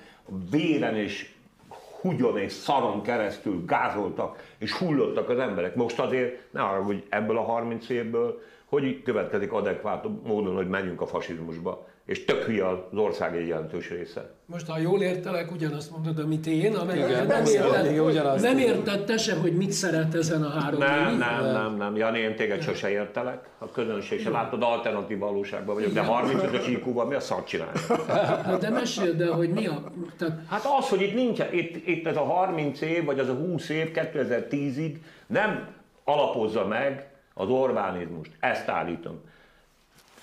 véren 0.49 0.95
és 0.95 1.34
hugyon 2.05 2.37
és 2.37 2.51
szaron 2.51 3.01
keresztül 3.01 3.65
gázoltak 3.65 4.53
és 4.57 4.73
hullottak 4.73 5.29
az 5.29 5.39
emberek. 5.39 5.75
Most 5.75 5.99
azért 5.99 6.51
ne 6.51 6.61
arra, 6.61 6.83
hogy 6.83 7.03
ebből 7.09 7.37
a 7.37 7.41
30 7.41 7.89
évből, 7.89 8.41
hogy 8.65 9.03
következik 9.03 9.51
adekvát 9.51 10.05
módon, 10.23 10.55
hogy 10.55 10.67
menjünk 10.67 11.01
a 11.01 11.07
fasizmusba. 11.07 11.87
És 12.05 12.25
tök 12.25 12.43
hülye 12.43 12.67
az 12.67 12.77
ország 12.93 13.35
egy 13.35 13.47
jelentős 13.47 13.89
része. 13.89 14.29
Most, 14.45 14.67
ha 14.67 14.77
jól 14.79 15.01
értelek, 15.01 15.51
ugyanazt 15.51 15.91
mondod, 15.91 16.19
amit 16.19 16.45
én, 16.47 16.75
amely 16.75 16.97
Igen, 16.97 17.25
nem, 17.27 17.43
ugyanazt. 18.05 18.43
nem 18.43 18.57
érted 18.57 19.05
te 19.05 19.17
sem, 19.17 19.39
hogy 19.41 19.55
mit 19.55 19.71
szeret 19.71 20.15
ezen 20.15 20.43
a 20.43 20.49
három 20.49 20.79
Nem, 20.79 21.07
évi. 21.07 21.17
nem, 21.17 21.51
nem, 21.51 21.75
nem. 21.75 21.95
Jani, 21.95 22.19
én 22.19 22.35
téged 22.35 22.61
sose 22.61 22.89
értelek. 22.89 23.49
A 23.57 23.71
közönség 23.71 24.19
se 24.19 24.29
látod, 24.29 24.63
alternatív 24.63 25.17
valóságban 25.17 25.75
vagyok. 25.75 25.91
De 25.93 26.01
Igen. 26.01 26.13
35-ös 26.13 26.65
IQ-ban 26.67 27.07
mi 27.07 27.15
a 27.15 27.19
szart 27.19 27.47
csinálni? 27.47 27.79
Hát 28.45 28.59
de 28.59 28.69
meséld 28.69 29.21
el, 29.21 29.31
hogy 29.31 29.49
mi 29.49 29.67
a... 29.67 29.83
Tehát 30.17 30.39
Hát 30.49 30.65
az, 30.79 30.89
hogy 30.89 31.01
itt 31.01 31.13
nincs, 31.13 31.39
itt, 31.51 31.87
itt 31.87 32.07
ez 32.07 32.15
a 32.17 32.23
30 32.23 32.81
év, 32.81 33.05
vagy 33.05 33.19
az 33.19 33.29
a 33.29 33.33
20 33.33 33.69
év 33.69 33.91
2010-ig 33.93 34.95
nem 35.27 35.67
alapozza 36.03 36.67
meg 36.67 37.09
az 37.33 37.49
Orbánizmust. 37.49 38.31
Ezt 38.39 38.69
állítom. 38.69 39.21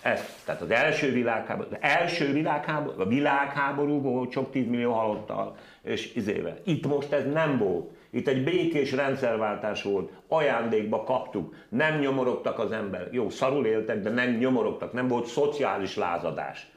Ez, 0.02 0.20
tehát 0.44 0.60
az 0.60 0.70
első 0.70 1.12
világháború, 1.12 1.68
az 1.70 1.76
első 1.80 2.32
világháború, 2.32 3.00
a 3.00 3.06
világháború 3.06 4.00
volt 4.00 4.32
sok 4.32 4.50
10 4.50 4.68
millió 4.68 4.92
halottal 4.92 5.56
és 5.82 6.14
izével. 6.14 6.58
Itt 6.64 6.86
most 6.86 7.12
ez 7.12 7.32
nem 7.32 7.58
volt. 7.58 7.90
Itt 8.10 8.28
egy 8.28 8.44
békés 8.44 8.92
rendszerváltás 8.92 9.82
volt, 9.82 10.12
ajándékba 10.28 11.04
kaptuk, 11.04 11.54
nem 11.68 11.98
nyomorogtak 11.98 12.58
az 12.58 12.72
ember. 12.72 13.08
Jó, 13.12 13.30
szarul 13.30 13.66
éltek, 13.66 14.00
de 14.00 14.10
nem 14.10 14.30
nyomorogtak, 14.30 14.92
nem 14.92 15.08
volt 15.08 15.26
szociális 15.26 15.96
lázadás. 15.96 16.70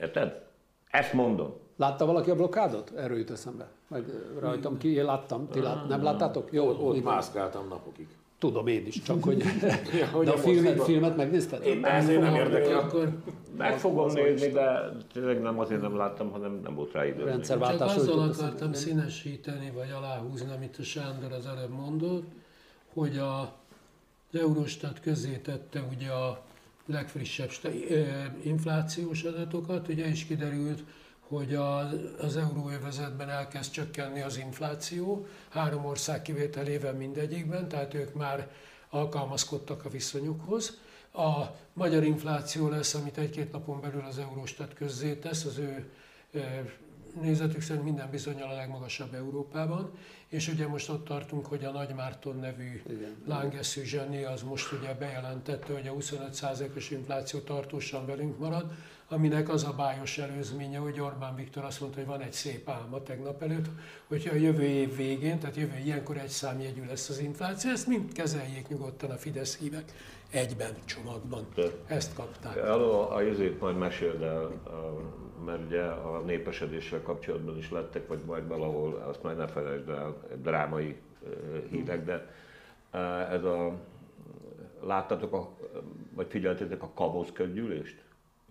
Érted? 0.00 0.42
Ezt 0.90 1.12
mondom. 1.12 1.54
Látta 1.76 2.06
valaki 2.06 2.30
a 2.30 2.34
blokkádot? 2.34 2.92
Erről 2.96 3.18
jut 3.18 3.30
eszembe. 3.30 3.68
Meg 3.88 4.04
rajtam 4.40 4.78
ki, 4.78 4.92
én 4.94 5.04
láttam. 5.04 5.48
Ti 5.48 5.60
lát, 5.60 5.88
nem 5.88 6.02
láttátok? 6.02 6.52
Jó, 6.52 6.68
Ott 6.68 7.04
mászkáltam 7.04 7.68
napokig. 7.68 8.08
Tudom 8.38 8.66
én 8.66 8.86
is, 8.86 9.02
csak 9.02 9.24
hogy... 9.24 9.42
hogy 10.12 10.26
De 10.26 10.32
a 10.32 10.36
filmet, 10.36 10.82
filmet 10.82 11.16
megnézted? 11.16 11.64
Én 11.64 11.84
ezért 11.84 12.20
nem 12.20 12.34
érdekel. 12.34 12.78
Akkor 12.78 13.12
Meg 13.56 13.78
fogom 13.78 14.12
nézni, 14.12 14.48
de 14.48 14.92
tényleg 15.12 15.40
nem 15.40 15.58
azért 15.58 15.80
nem 15.80 15.96
láttam, 15.96 16.30
hanem 16.30 16.60
nem 16.62 16.74
volt 16.74 16.92
rá 16.92 17.06
idő. 17.06 17.24
csak 17.24 17.24
Rendszerváltás 17.24 17.96
azzal 17.96 18.14
jutott 18.14 18.40
akartam 18.40 18.72
színesíteni, 18.72 19.70
vagy 19.74 19.90
aláhúzni, 19.90 20.52
amit 20.52 20.76
a 20.78 20.82
Sándor 20.82 21.32
az 21.32 21.46
előbb 21.46 21.70
mondott, 21.70 22.26
hogy 22.92 23.16
a, 23.16 23.40
az 24.32 24.40
Eurostat 24.40 25.00
közé 25.00 25.36
tette 25.36 25.82
ugye 25.96 26.10
a 26.10 26.42
legfrissebb 26.86 27.50
inflációs 28.42 29.22
adatokat, 29.22 29.88
ugye 29.88 30.06
is 30.06 30.24
kiderült, 30.24 30.84
hogy 31.28 31.54
a, 31.54 31.78
az 32.18 32.36
euróövezetben 32.36 33.28
elkezd 33.30 33.70
csökkenni 33.70 34.20
az 34.20 34.36
infláció, 34.36 35.26
három 35.48 35.84
ország 35.84 36.22
kivételével 36.22 36.92
mindegyikben, 36.92 37.68
tehát 37.68 37.94
ők 37.94 38.14
már 38.14 38.50
alkalmazkodtak 38.90 39.84
a 39.84 39.88
viszonyukhoz. 39.88 40.78
A 41.12 41.44
magyar 41.72 42.04
infláció 42.04 42.68
lesz, 42.68 42.94
amit 42.94 43.18
egy-két 43.18 43.52
napon 43.52 43.80
belül 43.80 44.04
az 44.08 44.18
Eurostat 44.18 44.74
közzétesz, 44.74 45.44
az 45.44 45.58
ő 45.58 45.90
nézetük 47.20 47.60
szerint 47.60 47.84
minden 47.84 48.10
bizonyal 48.10 48.50
a 48.50 48.54
legmagasabb 48.54 49.14
Európában, 49.14 49.90
és 50.28 50.48
ugye 50.48 50.66
most 50.66 50.88
ott 50.88 51.04
tartunk, 51.04 51.46
hogy 51.46 51.64
a 51.64 51.70
Nagy 51.70 51.94
Márton 51.94 52.36
nevű 52.36 52.82
lángeszű 53.26 53.82
zseni 53.82 54.22
az 54.22 54.42
most 54.42 54.72
ugye 54.72 54.94
bejelentette, 54.94 55.72
hogy 55.72 55.86
a 55.88 55.92
25%-os 55.92 56.90
infláció 56.90 57.40
tartósan 57.40 58.06
velünk 58.06 58.38
marad, 58.38 58.72
aminek 59.08 59.48
az 59.48 59.64
a 59.64 59.72
bájos 59.76 60.18
előzménye, 60.18 60.78
hogy 60.78 61.00
Orbán 61.00 61.34
Viktor 61.34 61.64
azt 61.64 61.80
mondta, 61.80 61.98
hogy 61.98 62.08
van 62.08 62.20
egy 62.20 62.32
szép 62.32 62.68
álma 62.68 63.02
tegnap 63.02 63.42
előtt, 63.42 63.66
hogyha 64.06 64.34
a 64.34 64.38
jövő 64.38 64.62
év 64.62 64.96
végén, 64.96 65.38
tehát 65.38 65.56
jövő 65.56 65.76
ilyenkor 65.84 66.16
egy 66.16 66.28
számjegyű 66.28 66.84
lesz 66.86 67.08
az 67.08 67.18
infláció, 67.18 67.70
ezt 67.70 67.86
mind 67.86 68.12
kezeljék 68.12 68.68
nyugodtan 68.68 69.10
a 69.10 69.14
Fidesz 69.16 69.58
hívek 69.58 69.92
egyben, 70.30 70.70
csomagban. 70.84 71.46
Ezt 71.86 72.14
kapták. 72.14 72.56
Arról 72.64 73.04
a 73.04 73.22
izét 73.22 73.60
majd 73.60 73.76
meséld 73.76 74.22
el, 74.22 74.44
a- 74.44 75.26
mert 75.44 75.64
ugye 75.66 75.82
a 75.82 76.20
népesedéssel 76.20 77.02
kapcsolatban 77.02 77.56
is 77.56 77.70
lettek, 77.70 78.08
vagy 78.08 78.20
majd 78.26 78.48
valahol, 78.48 78.94
azt 79.08 79.22
majd 79.22 79.36
ne 79.36 79.46
felejtsd 79.46 79.88
el, 79.88 80.16
drámai 80.42 80.96
hírek, 81.70 82.04
de 82.04 82.26
ez 83.30 83.44
a, 83.44 83.72
láttatok, 84.82 85.32
a, 85.32 85.50
vagy 86.14 86.26
figyeltétek 86.28 86.82
a 86.82 86.90
Kavosz 86.94 87.32
közgyűlést? 87.32 88.02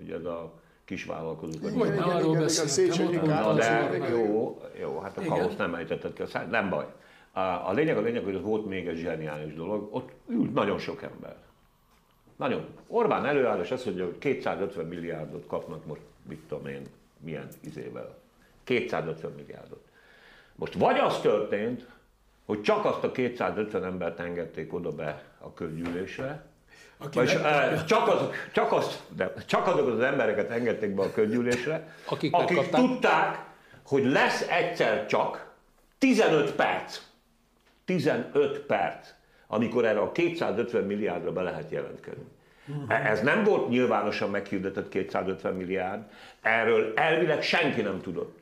Ugye 0.02 0.16
ez 0.16 0.26
a 0.26 0.54
kisvállalkozók. 0.86 1.62
Igen, 1.62 1.74
már 1.74 1.94
igen, 1.94 2.04
arról 2.04 2.30
igen, 2.30 2.42
beszéltem, 2.42 3.26
Na 3.26 3.54
de 3.54 3.98
jó, 4.10 4.62
jó, 4.80 5.00
hát 5.00 5.18
a 5.18 5.22
Igen. 5.22 5.38
kaosz 5.38 5.56
nem 5.56 5.76
ejtetted 5.76 6.14
ki 6.14 6.22
a 6.22 6.28
száj, 6.28 6.46
nem 6.48 6.70
baj. 6.70 6.86
A, 7.32 7.40
a 7.40 7.72
lényeg 7.74 7.98
a 7.98 8.02
lényeg, 8.02 8.24
hogy 8.24 8.36
ott 8.36 8.44
volt 8.44 8.66
még 8.66 8.88
egy 8.88 8.98
zseniális 8.98 9.54
dolog, 9.54 9.88
ott 9.92 10.12
ült 10.30 10.54
nagyon 10.54 10.78
sok 10.78 11.02
ember. 11.02 11.36
Nagyon. 12.36 12.66
Orbán 12.88 13.26
előáll, 13.26 13.60
és 13.62 13.72
azt 13.72 13.86
mondja, 13.86 14.06
hogy 14.06 14.18
250 14.18 14.86
milliárdot 14.86 15.48
kapnak 15.48 15.86
most, 15.86 16.02
mit 16.28 16.40
tudom 16.48 16.68
én, 16.68 16.82
milyen 17.20 17.48
izével. 17.60 18.18
250 18.64 19.32
milliárdot. 19.32 19.86
Most 20.56 20.74
vagy 20.74 20.98
az 20.98 21.20
történt, 21.20 21.88
hogy 22.46 22.62
csak 22.62 22.86
azt 22.86 23.04
a 23.04 23.12
250 23.12 23.84
embert 23.84 24.20
engedték 24.20 24.74
oda 24.74 24.92
be 24.92 25.24
a 25.40 25.54
közgyűlésre, 25.54 26.46
Aki 26.98 27.18
vagy 27.18 27.26
megkapja. 27.28 27.50
eh, 27.50 27.84
csak, 27.86 28.08
az, 28.08 28.22
csak, 28.54 28.72
azt, 28.72 29.00
de 29.16 29.34
csak 29.46 29.68
azokat 29.68 29.94
az 29.94 30.00
embereket 30.00 30.50
engedték 30.50 30.96
be 30.96 31.02
a 31.02 31.12
közgyűlésre, 31.12 31.94
Akik 32.06 32.34
akik 32.34 32.70
tudták, 32.70 33.46
hogy 33.86 34.06
lesz 34.06 34.48
egyszer 34.50 35.06
csak 35.06 35.52
15 35.98 36.52
perc, 36.52 37.02
15 37.86 38.60
perc, 38.60 39.08
amikor 39.48 39.86
erre 39.86 40.00
a 40.00 40.12
250 40.12 40.84
milliárdra 40.84 41.32
be 41.32 41.42
lehet 41.42 41.72
jelentkezni. 41.72 42.26
Ez 42.88 43.22
nem 43.22 43.44
volt 43.44 43.70
nyilvánosan 43.70 44.30
meghirdetett 44.30 44.90
250 44.90 45.54
milliárd, 45.54 46.02
erről 46.42 46.94
elvileg 46.96 47.42
senki 47.42 47.82
nem 47.82 48.02
tudott. 48.02 48.40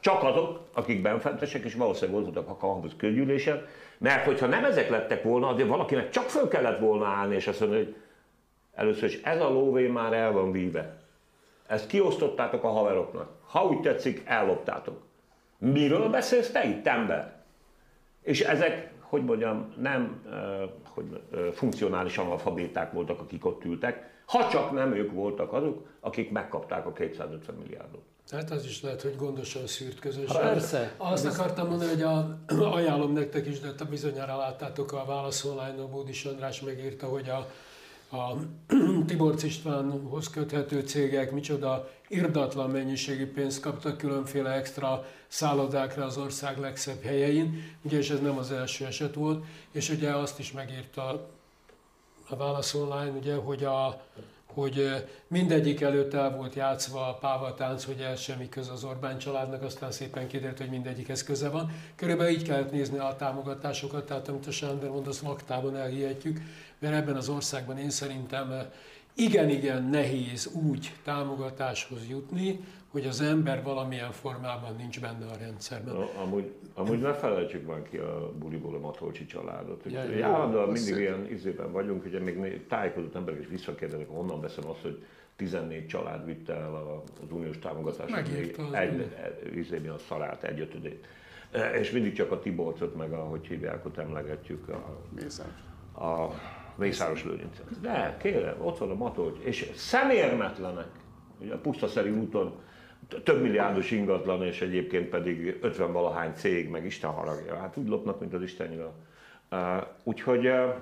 Csak 0.00 0.22
azok, 0.22 0.60
akik 0.72 1.02
benfentesek, 1.02 1.64
és 1.64 1.74
valószínűleg 1.74 2.20
ott 2.20 2.34
voltak 2.34 2.48
a 2.48 2.56
Kampus 2.56 2.92
közgyűlésen, 2.96 3.66
mert 4.00 4.24
hogyha 4.24 4.46
nem 4.46 4.64
ezek 4.64 4.90
lettek 4.90 5.22
volna, 5.22 5.48
azért 5.48 5.68
valakinek 5.68 6.10
csak 6.10 6.28
föl 6.28 6.48
kellett 6.48 6.78
volna 6.78 7.06
állni, 7.06 7.34
és 7.34 7.46
azt 7.46 7.60
mondani, 7.60 7.84
hogy 7.84 7.94
először 8.74 9.08
is 9.08 9.20
ez 9.22 9.40
a 9.40 9.48
lóvé 9.48 9.86
már 9.86 10.12
el 10.12 10.32
van 10.32 10.52
víve. 10.52 10.96
Ezt 11.66 11.86
kiosztottátok 11.86 12.64
a 12.64 12.68
haveroknak. 12.68 13.28
Ha 13.46 13.64
úgy 13.64 13.80
tetszik, 13.80 14.22
elloptátok. 14.24 15.02
Miről 15.58 16.08
beszélsz 16.08 16.50
te 16.50 16.64
itt, 16.64 16.86
ember? 16.86 17.32
És 18.22 18.40
ezek, 18.40 18.92
hogy 19.00 19.24
mondjam, 19.24 19.74
nem 19.76 20.22
hogy, 20.88 21.20
funkcionális 21.52 22.18
analfabéták 22.18 22.92
voltak, 22.92 23.20
akik 23.20 23.46
ott 23.46 23.64
ültek, 23.64 24.10
ha 24.26 24.48
csak 24.48 24.72
nem 24.72 24.92
ők 24.92 25.12
voltak 25.12 25.52
azok, 25.52 25.86
akik 26.00 26.30
megkapták 26.30 26.86
a 26.86 26.92
250 26.92 27.54
milliárdot. 27.54 28.02
Hát 28.30 28.50
az 28.50 28.64
is 28.64 28.82
lehet, 28.82 29.02
hogy 29.02 29.16
gondosan 29.16 29.66
szűrt 29.66 29.98
közösség. 29.98 30.36
Hát 30.36 30.52
persze. 30.52 30.94
Azt 30.96 31.26
akartam 31.26 31.68
mondani, 31.68 31.90
hogy 31.90 32.02
a, 32.02 32.38
ajánlom 32.76 33.12
nektek 33.12 33.46
is, 33.46 33.60
de 33.60 33.84
bizonyára 33.90 34.36
láttátok 34.36 34.92
a 34.92 35.04
Válasz 35.04 35.44
online 35.44 35.82
Bódis 35.90 36.24
András 36.24 36.60
megírta, 36.60 37.06
hogy 37.06 37.28
a, 37.28 37.50
a 38.16 38.36
Tiborcs 39.06 39.42
Istvánhoz 39.42 40.30
köthető 40.30 40.80
cégek 40.80 41.32
micsoda 41.32 41.88
irdatlan 42.08 42.70
mennyiségű 42.70 43.32
pénzt 43.32 43.60
kaptak 43.60 43.98
különféle 43.98 44.50
extra 44.50 45.06
szállodákra 45.28 46.04
az 46.04 46.16
ország 46.16 46.58
legszebb 46.58 47.02
helyein, 47.02 47.76
ugye, 47.82 47.98
és 47.98 48.10
ez 48.10 48.20
nem 48.20 48.38
az 48.38 48.52
első 48.52 48.84
eset 48.86 49.14
volt, 49.14 49.44
és 49.72 49.88
ugye 49.88 50.10
azt 50.10 50.38
is 50.38 50.52
megírta 50.52 51.28
a 52.28 52.36
Válasz 52.36 52.74
Online, 52.74 53.10
ugye, 53.10 53.34
hogy, 53.34 53.64
a, 53.64 54.02
hogy 54.54 55.06
mindegyik 55.26 55.80
előtt 55.80 56.14
el 56.14 56.36
volt 56.36 56.54
játszva 56.54 57.08
a 57.08 57.14
pávatánc, 57.14 57.84
hogy 57.84 58.00
ez 58.00 58.20
semmi 58.20 58.48
köze 58.48 58.72
az 58.72 58.84
Orbán 58.84 59.18
családnak, 59.18 59.62
aztán 59.62 59.92
szépen 59.92 60.26
kiderült, 60.26 60.58
hogy 60.58 60.70
mindegyikhez 60.70 61.22
köze 61.22 61.48
van. 61.48 61.72
Körülbelül 61.96 62.32
így 62.32 62.42
kellett 62.42 62.70
nézni 62.70 62.98
a 62.98 63.16
támogatásokat, 63.18 64.06
tehát 64.06 64.28
amit 64.28 64.46
a 64.46 64.50
Sándor 64.50 64.90
mond, 64.90 65.06
azt 65.06 65.22
laktában 65.22 65.76
elhihetjük, 65.76 66.40
mert 66.78 66.94
ebben 66.94 67.16
az 67.16 67.28
országban 67.28 67.78
én 67.78 67.90
szerintem 67.90 68.70
igen-igen 69.14 69.82
nehéz 69.82 70.50
úgy 70.54 70.92
támogatáshoz 71.04 72.08
jutni, 72.08 72.60
hogy 72.90 73.06
az 73.06 73.20
ember 73.20 73.62
valamilyen 73.62 74.12
formában 74.12 74.76
nincs 74.76 75.00
benne 75.00 75.26
a 75.26 75.36
rendszerben. 75.40 75.94
No, 75.94 76.22
amúgy, 76.22 76.52
amúgy 76.74 77.00
ne 77.00 77.12
felejtsük 77.12 77.66
már 77.66 77.82
ki 77.82 77.96
a 77.96 78.32
buliból 78.38 78.74
a 78.74 78.78
Matolcsi 78.78 79.26
családot. 79.26 79.84
Ja, 79.90 80.26
állandóan 80.26 80.68
mindig 80.68 80.96
ilyen 80.96 81.30
izében 81.30 81.72
vagyunk, 81.72 82.04
ugye 82.04 82.20
még 82.20 82.66
tájékozott 82.66 83.14
emberek 83.14 83.40
is 83.40 83.46
visszakérdeznek, 83.46 84.08
honnan 84.08 84.40
veszem 84.40 84.68
azt, 84.68 84.82
hogy 84.82 85.04
14 85.36 85.86
család 85.86 86.24
vitte 86.24 86.54
el 86.54 87.02
az 87.22 87.30
uniós 87.30 87.58
támogatást. 87.58 88.16
Egy, 88.16 88.56
egy, 88.72 89.56
izémi 89.56 89.88
a 89.88 89.98
szarát, 89.98 90.42
egyötödét. 90.42 91.06
E, 91.50 91.78
És 91.78 91.90
mindig 91.90 92.12
csak 92.12 92.32
a 92.32 92.38
Tiborcot, 92.38 92.96
meg 92.96 93.12
ahogy 93.12 93.46
hívják, 93.46 93.86
ott 93.86 93.98
emlegetjük 93.98 94.68
a, 94.68 95.00
Mészáros. 95.14 95.52
a 95.94 96.28
Mészáros 96.76 97.24
Lőrincet. 97.24 97.80
De 97.80 98.16
kérem, 98.20 98.56
ott 98.60 98.78
van 98.78 98.90
a 98.90 98.94
Matolcs, 98.94 99.38
és 99.38 99.70
szemérmetlenek. 99.74 100.88
Ugye 101.40 101.54
a 101.54 101.58
Pusztaszerű 101.58 102.12
úton 102.12 102.52
több 103.24 103.42
milliárdos 103.42 103.90
ingatlan, 103.90 104.42
és 104.42 104.60
egyébként 104.60 105.08
pedig 105.08 105.58
50 105.60 105.92
valahány 105.92 106.32
cég, 106.34 106.68
meg 106.68 106.84
Isten 106.84 107.10
haragja. 107.10 107.56
Hát 107.56 107.76
úgy 107.76 107.88
lopnak, 107.88 108.20
mint 108.20 108.34
az 108.34 108.42
Istennyila. 108.42 108.92
Uh, 109.50 109.58
Úgyhogy 110.02 110.46
uh, 110.46 110.74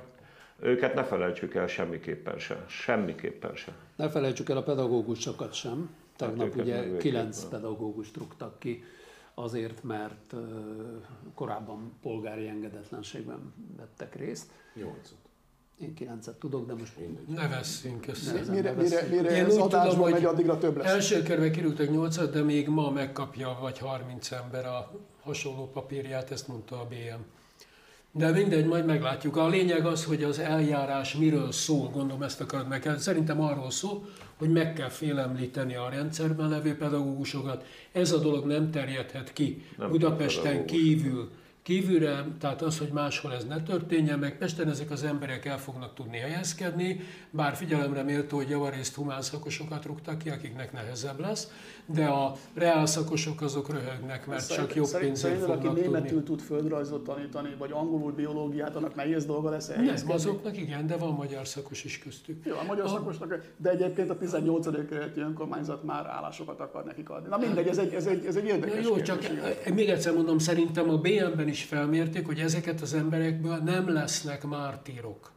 őket 0.61 0.95
ne 0.95 1.05
felejtsük 1.05 1.55
el 1.55 1.67
semmiképpen 1.67 2.39
se. 2.39 2.65
Semmiképpen 2.69 3.55
se. 3.55 3.73
Ne 3.97 4.09
felejtsük 4.09 4.49
el 4.49 4.57
a 4.57 4.63
pedagógusokat 4.63 5.53
sem. 5.53 5.91
Tegnap 6.17 6.47
őket 6.47 6.61
ugye 6.61 6.97
kilenc 6.97 7.45
pedagógust 7.45 8.17
rúgtak 8.17 8.59
ki, 8.59 8.85
azért, 9.35 9.83
mert 9.83 10.35
korábban 11.35 11.93
polgári 12.03 12.49
engedetlenségben 12.49 13.55
vettek 13.77 14.15
részt. 14.15 14.51
Nyolcat. 14.75 15.28
Én 15.81 15.95
kilencet 15.95 16.35
tudok, 16.35 16.67
de 16.67 16.75
most 16.75 16.93
Ne 17.35 17.49
vesszünk 17.49 18.07
össze. 18.07 18.33
Nehezen 18.33 18.55
Mire, 18.55 18.73
mire, 18.73 19.07
mire 19.11 19.37
Én 19.37 19.45
ez 19.45 19.55
úgy 19.55 19.61
adásban 19.61 19.91
tudom, 19.91 20.01
hogy 20.01 20.13
megy, 20.13 20.25
addigra 20.25 20.59
több 20.59 20.77
lesz. 20.77 20.93
Első 20.93 21.23
körbe 21.23 21.51
kerültek 21.51 21.91
8 21.91 22.31
de 22.31 22.43
még 22.43 22.69
ma 22.69 22.91
megkapja 22.91 23.59
vagy 23.61 23.79
30 23.79 24.31
ember 24.31 24.67
a 24.67 24.91
hasonló 25.23 25.71
papírját, 25.73 26.31
ezt 26.31 26.49
mondta 26.49 26.81
a 26.81 26.87
BM. 26.89 27.21
De 28.13 28.31
mindegy, 28.31 28.67
majd 28.67 28.85
meglátjuk. 28.85 29.37
A 29.37 29.49
lényeg 29.49 29.87
az, 29.87 30.05
hogy 30.05 30.23
az 30.23 30.39
eljárás 30.39 31.15
miről 31.15 31.53
szól, 31.53 31.89
gondolom 31.89 32.23
ezt 32.23 32.41
akarod 32.41 32.69
meg. 32.69 32.95
Szerintem 32.99 33.41
arról 33.41 33.71
szól, 33.71 34.05
hogy 34.37 34.51
meg 34.51 34.73
kell 34.73 34.89
félemlíteni 34.89 35.75
a 35.75 35.89
rendszerben 35.89 36.49
levő 36.49 36.77
pedagógusokat. 36.77 37.65
Ez 37.93 38.13
a 38.13 38.19
dolog 38.19 38.47
nem 38.47 38.71
terjedhet 38.71 39.33
ki 39.33 39.65
Nem 39.77 39.91
Budapesten 39.91 40.67
kívül 40.67 41.31
kívülre, 41.69 42.27
tehát 42.41 42.63
az, 42.63 42.79
hogy 42.79 42.89
máshol 42.93 43.33
ez 43.33 43.45
ne 43.45 43.63
történjen 43.63 44.19
meg, 44.19 44.39
Pesten 44.39 44.69
ezek 44.69 44.91
az 44.91 45.03
emberek 45.03 45.45
el 45.45 45.59
fognak 45.59 45.95
tudni 45.95 46.19
helyezkedni, 46.19 47.01
bár 47.31 47.55
figyelemre 47.55 48.03
méltó, 48.03 48.37
hogy 48.37 48.49
javarészt 48.49 48.95
humán 48.95 49.23
szakosokat 49.23 49.85
rúgtak 49.85 50.19
ki, 50.19 50.31
akiknek 50.31 50.73
nehezebb 50.73 51.21
lesz, 51.21 51.51
de 51.87 52.05
a 52.05 52.37
reál 52.55 52.87
szakosok 52.87 53.41
azok 53.41 53.71
röhögnek, 53.71 54.27
mert 54.27 54.43
Szerint- 54.43 54.67
csak 54.67 54.77
jobb 54.77 55.01
pénzért 55.01 55.17
szerinted, 55.17 55.51
aki 55.51 55.67
fognak 55.67 55.83
németül 55.85 56.09
tudni. 56.09 56.25
tud 56.25 56.41
földrajzot 56.41 57.05
tanítani, 57.05 57.55
vagy 57.59 57.71
angolul 57.73 58.13
biológiát, 58.13 58.77
annak 58.77 58.95
nehéz 58.95 59.27
dolga 59.27 59.51
lesz 59.51 59.69
Nem, 59.69 59.95
azoknak 60.07 60.57
igen, 60.57 60.87
de 60.87 60.97
van 60.97 61.13
magyar 61.13 61.47
szakos 61.47 61.85
is 61.85 61.99
köztük. 61.99 62.47
Jó, 62.47 62.55
a 62.55 62.65
magyar 62.67 62.89
szakosnak, 62.89 63.53
de 63.57 63.71
egyébként 63.71 64.11
a 64.11 64.19
18. 64.19 64.87
kerületi 64.89 65.21
önkormányzat 65.21 65.85
már 65.85 66.07
állásokat 66.07 66.61
akar 66.61 66.85
nekik 66.85 67.11
adni. 67.11 67.29
Na 67.29 67.39
mindegy, 67.39 67.67
ez 67.67 67.79
egy, 67.79 67.95
ez 67.95 68.07
egy, 68.07 68.25
ez 68.27 68.37
egy 68.37 68.45
érdekes 68.45 68.85
jó, 68.85 68.95
kérdés, 68.95 69.07
csak 69.07 69.23
igen. 69.23 69.75
még 69.75 69.89
egyszer 69.89 70.15
mondom, 70.15 70.39
szerintem 70.39 70.91
a 70.91 70.97
BM-ben 70.97 71.49
is 71.49 71.58
felmérték, 71.63 72.27
hogy 72.27 72.39
ezeket 72.39 72.81
az 72.81 72.95
emberekből 72.95 73.57
nem 73.57 73.93
lesznek 73.93 74.45
mártírok. 74.45 75.33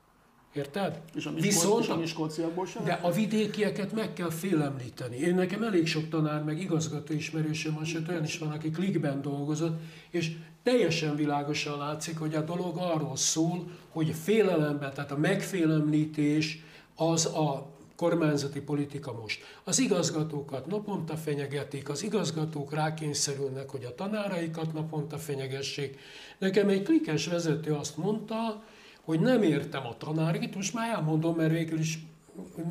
Érted? 0.54 1.02
És 1.16 1.26
a, 1.26 1.32
Viszont 1.34 2.02
és 2.04 2.14
a 2.14 2.66
sem? 2.66 2.84
De 2.84 3.00
a 3.02 3.12
vidékieket 3.12 3.94
meg 3.94 4.14
kell 4.14 4.30
félemlíteni. 4.30 5.18
Én 5.18 5.36
nekem 5.36 5.64
elég 5.64 5.88
sok 5.88 6.10
tanár, 6.10 6.44
meg 6.44 6.60
igazgató 6.60 7.14
ismerősöm 7.14 7.74
van, 7.74 7.84
sőt 7.84 8.10
olyan 8.10 8.24
is 8.24 8.38
van, 8.38 8.52
aki 8.52 8.70
klikben 8.70 9.22
dolgozott, 9.22 9.82
és 10.10 10.32
teljesen 10.64 11.16
világosan 11.16 11.78
látszik, 11.78 12.18
hogy 12.18 12.36
a 12.36 12.42
dolog 12.42 12.78
arról 12.78 13.16
szól, 13.16 13.68
hogy 13.90 14.10
a 14.10 14.14
félelemben, 14.14 14.94
tehát 14.94 15.12
a 15.12 15.18
megfélemlítés 15.18 16.64
az 16.96 17.26
a 17.26 17.72
kormányzati 18.02 18.62
politika 18.62 19.14
most. 19.22 19.44
Az 19.64 19.80
igazgatókat 19.80 20.66
naponta 20.66 21.16
fenyegetik, 21.16 21.90
az 21.90 22.04
igazgatók 22.04 22.74
rákényszerülnek, 22.74 23.70
hogy 23.70 23.84
a 23.84 23.96
tanáraikat 23.96 24.74
naponta 24.74 25.18
fenyegessék. 25.18 26.00
Nekem 26.38 26.70
egy 26.70 26.84
klikes 26.84 27.28
vezető 27.28 27.74
azt 27.74 27.98
mondta, 27.98 28.64
hogy 29.02 29.20
nem 29.20 29.44
értem 29.44 29.86
a 29.86 29.98
tanárit, 29.98 30.56
most 30.56 30.74
már 30.74 30.90
elmondom, 30.90 31.36
mert 31.36 31.52
végül 31.52 31.80
is 31.80 32.00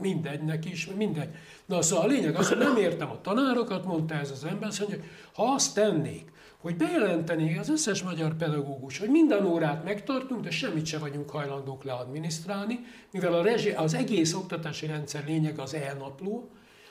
mindegy 0.00 0.42
neki 0.42 0.70
is, 0.70 0.86
mindegy. 0.86 1.28
Na 1.66 1.82
szóval 1.82 2.04
a 2.04 2.08
lényeg 2.08 2.34
az, 2.36 2.48
hogy 2.48 2.58
nem 2.58 2.76
értem 2.76 3.10
a 3.10 3.20
tanárokat, 3.20 3.84
mondta 3.84 4.14
ez 4.14 4.30
az 4.30 4.44
ember, 4.44 4.68
azt 4.68 4.80
mondja, 4.80 4.98
ha 5.32 5.52
azt 5.52 5.74
tennék, 5.74 6.32
hogy 6.60 6.76
bejelentenék 6.76 7.58
az 7.58 7.68
összes 7.68 8.02
magyar 8.02 8.36
pedagógus, 8.36 8.98
hogy 8.98 9.08
minden 9.08 9.46
órát 9.46 9.84
megtartunk, 9.84 10.40
de 10.40 10.50
semmit 10.50 10.86
se 10.86 10.98
vagyunk 10.98 11.30
hajlandók 11.30 11.84
leadminisztrálni, 11.84 12.80
mivel 13.12 13.34
a 13.34 13.42
rezsi, 13.42 13.70
az 13.70 13.94
egész 13.94 14.34
oktatási 14.34 14.86
rendszer 14.86 15.24
lényeg 15.26 15.58
az 15.58 15.74
e-napló, 15.74 16.50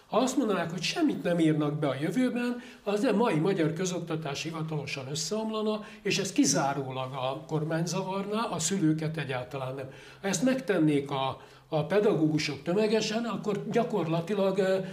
ha 0.10 0.17
azt 0.17 0.38
mondanák, 0.38 0.71
hogy 0.71 0.82
semmit 0.82 1.23
nem 1.23 1.39
írnak 1.39 1.79
be 1.79 1.88
a 1.88 1.95
jövőben, 2.01 2.62
az 2.84 3.03
a 3.03 3.15
mai 3.15 3.36
magyar 3.36 3.73
közoktatás 3.73 4.43
hivatalosan 4.43 5.08
összeomlana, 5.10 5.86
és 6.01 6.17
ez 6.17 6.32
kizárólag 6.32 7.13
a 7.13 7.43
kormány 7.47 7.86
zavarná, 7.86 8.41
a 8.41 8.60
szülőket 8.60 9.17
egyáltalán 9.17 9.75
nem. 9.75 9.89
Ha 10.21 10.27
ezt 10.27 10.43
megtennék 10.43 11.12
a, 11.12 11.41
a 11.71 11.86
pedagógusok 11.86 12.63
tömegesen, 12.63 13.23
akkor 13.23 13.63
gyakorlatilag 13.71 14.86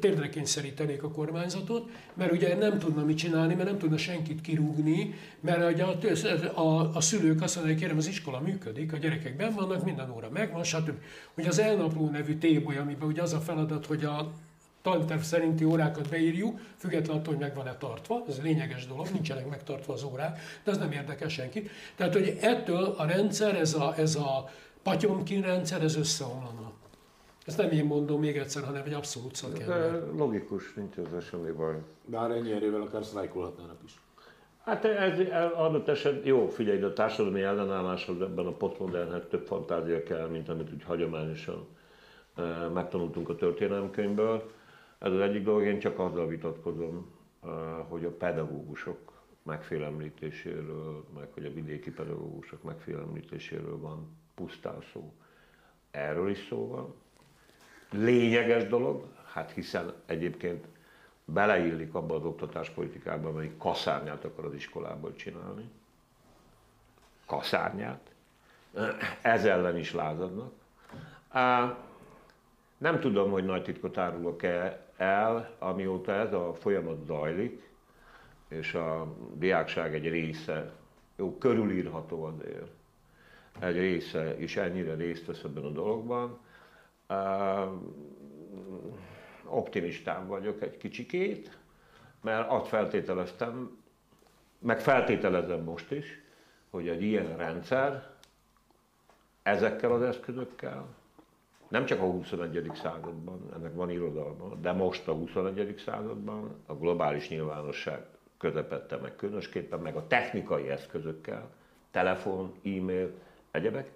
térdre 0.00 0.28
kényszerítenék 0.28 1.02
a 1.02 1.10
kormányzatot, 1.10 1.90
mert 2.14 2.32
ugye 2.32 2.56
nem 2.56 2.78
tudna 2.78 3.04
mit 3.04 3.16
csinálni, 3.16 3.54
mert 3.54 3.68
nem 3.68 3.78
tudna 3.78 3.96
senkit 3.96 4.40
kirúgni, 4.40 5.14
mert 5.40 5.72
ugye 5.72 5.84
a, 5.84 6.60
a, 6.60 6.90
a 6.94 7.00
szülők 7.00 7.42
azt 7.42 7.56
mondják, 7.56 7.78
kérem, 7.78 7.96
az 7.96 8.06
iskola 8.06 8.40
működik, 8.40 8.92
a 8.92 8.96
gyerekek 8.96 9.36
benn 9.36 9.54
vannak, 9.54 9.84
minden 9.84 10.10
óra 10.10 10.28
megvan, 10.32 10.64
stb. 10.64 10.98
Ugye 11.36 11.48
az 11.48 11.58
elnapló 11.58 12.10
nevű 12.10 12.38
téboly, 12.38 12.76
amiben 12.76 13.08
ugye 13.08 13.22
az 13.22 13.32
a 13.32 13.40
feladat, 13.40 13.86
hogy 13.86 14.04
a 14.04 14.32
tanterv 14.82 15.20
szerinti 15.20 15.64
órákat 15.64 16.08
beírjuk, 16.08 16.60
függetlenül 16.76 17.20
attól, 17.20 17.34
hogy 17.34 17.42
meg 17.42 17.54
van-e 17.54 17.76
tartva, 17.76 18.24
ez 18.28 18.40
lényeges 18.42 18.86
dolog, 18.86 19.06
nincsenek 19.12 19.48
megtartva 19.48 19.92
az 19.92 20.02
órák, 20.02 20.40
de 20.64 20.70
ez 20.70 20.78
nem 20.78 20.92
érdekel 20.92 21.28
senki. 21.28 21.68
Tehát, 21.96 22.12
hogy 22.12 22.38
ettől 22.40 22.94
a 22.98 23.06
rendszer, 23.06 23.54
ez 23.54 23.74
a, 23.74 23.94
ez 23.98 24.14
a 24.14 24.50
Patyomkin 24.84 25.42
rendszer, 25.42 25.82
ez 25.82 25.96
összeomlana. 25.96 26.72
Ezt 27.46 27.58
nem 27.58 27.70
én 27.70 27.84
mondom 27.84 28.20
még 28.20 28.36
egyszer, 28.36 28.64
hanem 28.64 28.82
egy 28.84 28.92
abszolút 28.92 29.34
szakember. 29.34 30.02
Logikus, 30.16 30.74
nincs 30.74 30.96
ez 30.96 31.24
semmi 31.24 31.50
baj. 31.50 31.74
Bár 32.04 32.30
ennyi 32.30 32.52
erővel 32.52 32.80
akár 32.80 33.04
sztrájkolhatnának 33.04 33.78
is. 33.84 34.00
Hát 34.64 34.84
ez, 34.84 35.18
ez 35.18 35.50
adott 35.52 35.88
eset, 35.88 36.26
jó, 36.26 36.48
figyelj, 36.48 36.78
de 36.78 36.86
a 36.86 36.92
társadalmi 36.92 37.42
ellenálláshoz 37.42 38.20
ebben 38.20 38.46
a 38.46 38.52
posztmodernhez 38.52 39.22
több 39.30 39.46
fantázia 39.46 40.02
kell, 40.02 40.28
mint 40.28 40.48
amit 40.48 40.72
úgy 40.72 40.84
hagyományosan 40.84 41.66
e, 42.34 42.42
megtanultunk 42.68 43.28
a 43.28 43.34
történelemkönyvből. 43.34 44.50
Ez 44.98 45.12
az 45.12 45.20
egyik 45.20 45.44
dolog, 45.44 45.62
én 45.62 45.78
csak 45.78 45.98
azzal 45.98 46.26
vitatkozom, 46.26 47.06
e, 47.42 47.48
hogy 47.88 48.04
a 48.04 48.10
pedagógusok 48.10 48.98
megfélemlítéséről, 49.42 51.04
meg 51.14 51.28
hogy 51.32 51.44
a 51.44 51.52
vidéki 51.52 51.90
pedagógusok 51.90 52.62
megfélemlítéséről 52.62 53.78
van 53.78 54.22
pusztán 54.34 54.82
szó. 54.92 55.12
Erről 55.90 56.30
is 56.30 56.46
szó 56.48 56.68
van. 56.68 56.94
Lényeges 57.90 58.66
dolog, 58.66 59.06
hát 59.32 59.50
hiszen 59.50 59.94
egyébként 60.06 60.66
beleillik 61.24 61.94
abba 61.94 62.14
az 62.14 62.24
oktatáspolitikába, 62.24 63.28
amelyik 63.28 63.56
kaszárnyát 63.56 64.24
akar 64.24 64.44
az 64.44 64.54
iskolából 64.54 65.14
csinálni. 65.14 65.70
Kaszárnyát. 67.26 68.12
Ez 69.22 69.44
ellen 69.44 69.78
is 69.78 69.92
lázadnak. 69.92 70.52
Nem 72.78 73.00
tudom, 73.00 73.30
hogy 73.30 73.44
nagy 73.44 73.62
titkot 73.62 73.98
árulok-e 73.98 74.86
el, 74.96 75.56
amióta 75.58 76.12
ez 76.12 76.32
a 76.32 76.54
folyamat 76.54 77.04
zajlik, 77.04 77.70
és 78.48 78.74
a 78.74 79.14
diákság 79.34 79.94
egy 79.94 80.08
része, 80.08 80.72
jó, 81.16 81.38
körülírható 81.38 82.24
azért, 82.24 82.70
része 83.60 84.38
is 84.38 84.56
ennyire 84.56 84.94
részt 84.94 85.26
vesz 85.26 85.42
ebben 85.44 85.64
a 85.64 85.70
dologban. 85.70 86.38
Optimistán 89.44 90.26
vagyok 90.26 90.62
egy 90.62 90.76
kicsikét, 90.76 91.58
mert 92.20 92.50
azt 92.50 92.68
feltételeztem, 92.68 93.78
meg 94.58 94.80
feltételezem 94.80 95.62
most 95.62 95.90
is, 95.90 96.22
hogy 96.70 96.88
egy 96.88 97.02
ilyen 97.02 97.36
rendszer 97.36 98.10
ezekkel 99.42 99.92
az 99.92 100.02
eszközökkel, 100.02 100.86
nem 101.68 101.84
csak 101.84 102.00
a 102.00 102.04
21. 102.04 102.70
században, 102.74 103.40
ennek 103.54 103.74
van 103.74 103.90
irodalma, 103.90 104.54
de 104.54 104.72
most 104.72 105.08
a 105.08 105.12
21. 105.12 105.82
században 105.84 106.62
a 106.66 106.74
globális 106.74 107.28
nyilvánosság 107.28 108.04
közepette 108.38 108.96
meg 108.96 109.16
különösképpen, 109.16 109.80
meg 109.80 109.96
a 109.96 110.06
technikai 110.06 110.68
eszközökkel, 110.68 111.50
telefon, 111.90 112.54
e-mail, 112.64 113.12
egyebek, 113.54 113.90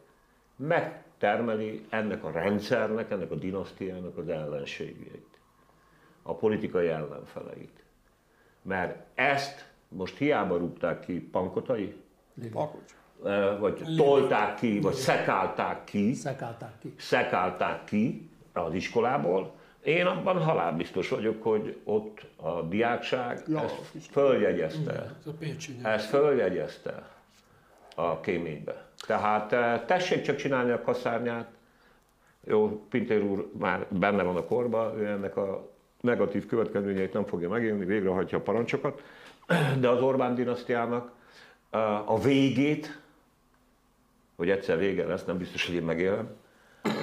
megtermeli 0.56 1.86
ennek 1.88 2.24
a 2.24 2.30
rendszernek, 2.30 3.10
ennek 3.10 3.30
a 3.30 3.34
dinasztiának 3.34 4.18
az 4.18 4.28
ellenségeit, 4.28 5.38
a 6.22 6.34
politikai 6.34 6.88
ellenfeleit. 6.88 7.82
Mert 8.62 8.96
ezt 9.14 9.68
most 9.88 10.16
hiába 10.16 10.56
rúgták 10.56 11.00
ki 11.00 11.20
Pankotai, 11.20 11.96
Pakocs. 12.52 12.90
eh, 13.24 13.58
vagy 13.58 13.82
tolták 13.96 14.54
ki, 14.54 14.80
vagy 14.80 14.94
szekálták 14.94 15.84
ki, 15.84 16.14
Szekálták 16.14 16.78
ki. 16.80 16.94
szekálták 16.96 17.84
ki 17.84 18.30
az 18.52 18.74
iskolából. 18.74 19.56
Én 19.82 20.06
abban 20.06 20.42
halálbiztos 20.42 21.08
vagyok, 21.08 21.42
hogy 21.42 21.80
ott 21.84 22.26
a 22.36 22.62
diákság 22.62 23.42
Ja, 23.48 23.62
ezt 23.62 24.06
följegyezte. 24.10 25.16
Ezt 25.82 26.08
följegyezte 26.08 27.08
a 27.94 28.20
kéménybe. 28.20 28.87
Tehát 29.06 29.52
eh, 29.52 29.82
tessék 29.86 30.22
csak 30.22 30.36
csinálni 30.36 30.70
a 30.70 30.80
kaszárnyát. 30.80 31.50
Jó, 32.44 32.86
Pintér 32.88 33.22
úr 33.22 33.50
már 33.58 33.86
benne 33.90 34.22
van 34.22 34.36
a 34.36 34.44
korba, 34.44 34.94
ő 34.96 35.06
ennek 35.06 35.36
a 35.36 35.70
negatív 36.00 36.46
következményeit 36.46 37.12
nem 37.12 37.24
fogja 37.24 37.48
megélni, 37.48 37.84
végrehajtja 37.84 38.38
a 38.38 38.40
parancsokat, 38.40 39.02
de 39.80 39.88
az 39.88 40.02
Orbán 40.02 40.34
dinasztiának 40.34 41.12
eh, 41.70 42.10
a 42.10 42.18
végét, 42.18 43.00
hogy 44.36 44.50
egyszer 44.50 44.78
vége 44.78 45.06
lesz, 45.06 45.24
nem 45.24 45.38
biztos, 45.38 45.66
hogy 45.66 45.74
én 45.74 45.82
megélem, 45.82 46.28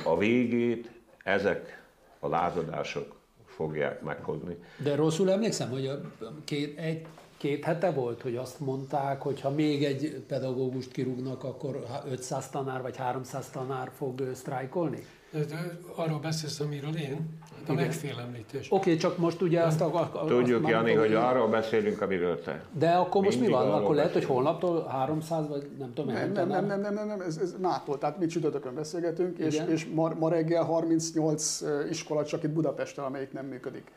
a 0.03 0.17
végét 0.17 0.91
ezek 1.23 1.83
a 2.19 2.27
lázadások 2.27 3.15
fogják 3.45 4.01
meghozni. 4.01 4.57
De 4.77 4.95
rosszul 4.95 5.31
emlékszem, 5.31 5.69
hogy 5.69 5.87
a 5.87 5.99
két, 6.43 6.77
egy, 6.77 7.05
két 7.37 7.63
hete 7.63 7.91
volt, 7.91 8.21
hogy 8.21 8.35
azt 8.35 8.59
mondták, 8.59 9.21
hogy 9.21 9.41
ha 9.41 9.49
még 9.49 9.83
egy 9.83 10.23
pedagógust 10.27 10.91
kirúgnak, 10.91 11.43
akkor 11.43 11.85
500 12.09 12.49
tanár 12.49 12.81
vagy 12.81 12.97
300 12.97 13.49
tanár 13.49 13.91
fog 13.97 14.29
sztrájkolni? 14.33 15.05
De, 15.31 15.79
arról 15.95 16.19
beszélsz, 16.19 16.59
amiről 16.59 16.95
én, 16.97 17.29
hát 17.51 17.69
a 17.69 17.71
Igen. 17.71 17.85
megfélemlítés. 17.85 18.67
Oké, 18.71 18.75
okay, 18.75 18.95
csak 18.95 19.17
most 19.17 19.41
ugye 19.41 19.61
azt 19.61 19.81
a... 19.81 20.11
a 20.13 20.25
Tudjuk, 20.25 20.63
azt 20.63 20.71
Jani, 20.71 20.93
hogy 20.93 21.13
arról 21.13 21.47
beszélünk, 21.47 22.01
amiről 22.01 22.41
te. 22.41 22.63
De 22.71 22.91
akkor 22.91 23.23
most 23.23 23.39
mi 23.39 23.47
van? 23.47 23.71
Akkor 23.71 23.95
lehet, 23.95 24.11
hogy 24.11 24.21
beszélünk. 24.21 24.45
holnaptól 24.45 24.87
300 24.87 25.47
vagy 25.47 25.67
nem 25.79 25.93
tudom, 25.93 26.13
Nem, 26.13 26.31
nem, 26.31 26.47
nem, 26.47 26.65
nem, 26.65 26.81
nem, 26.81 26.93
nem, 26.93 27.07
nem, 27.07 27.21
ez, 27.21 27.37
ez 27.37 27.55
NATO, 27.59 27.97
tehát 27.97 28.19
mi 28.19 28.25
csütörtökön 28.25 28.75
beszélgetünk, 28.75 29.37
és, 29.37 29.53
Igen. 29.53 29.69
és 29.69 29.85
ma, 29.93 30.13
ma 30.19 30.29
reggel 30.29 30.63
38 30.63 31.61
ö, 31.61 31.87
iskola 31.89 32.25
csak 32.25 32.43
itt 32.43 32.49
Budapesten, 32.49 33.05
amelyik 33.05 33.33
nem 33.33 33.45
működik. 33.45 33.91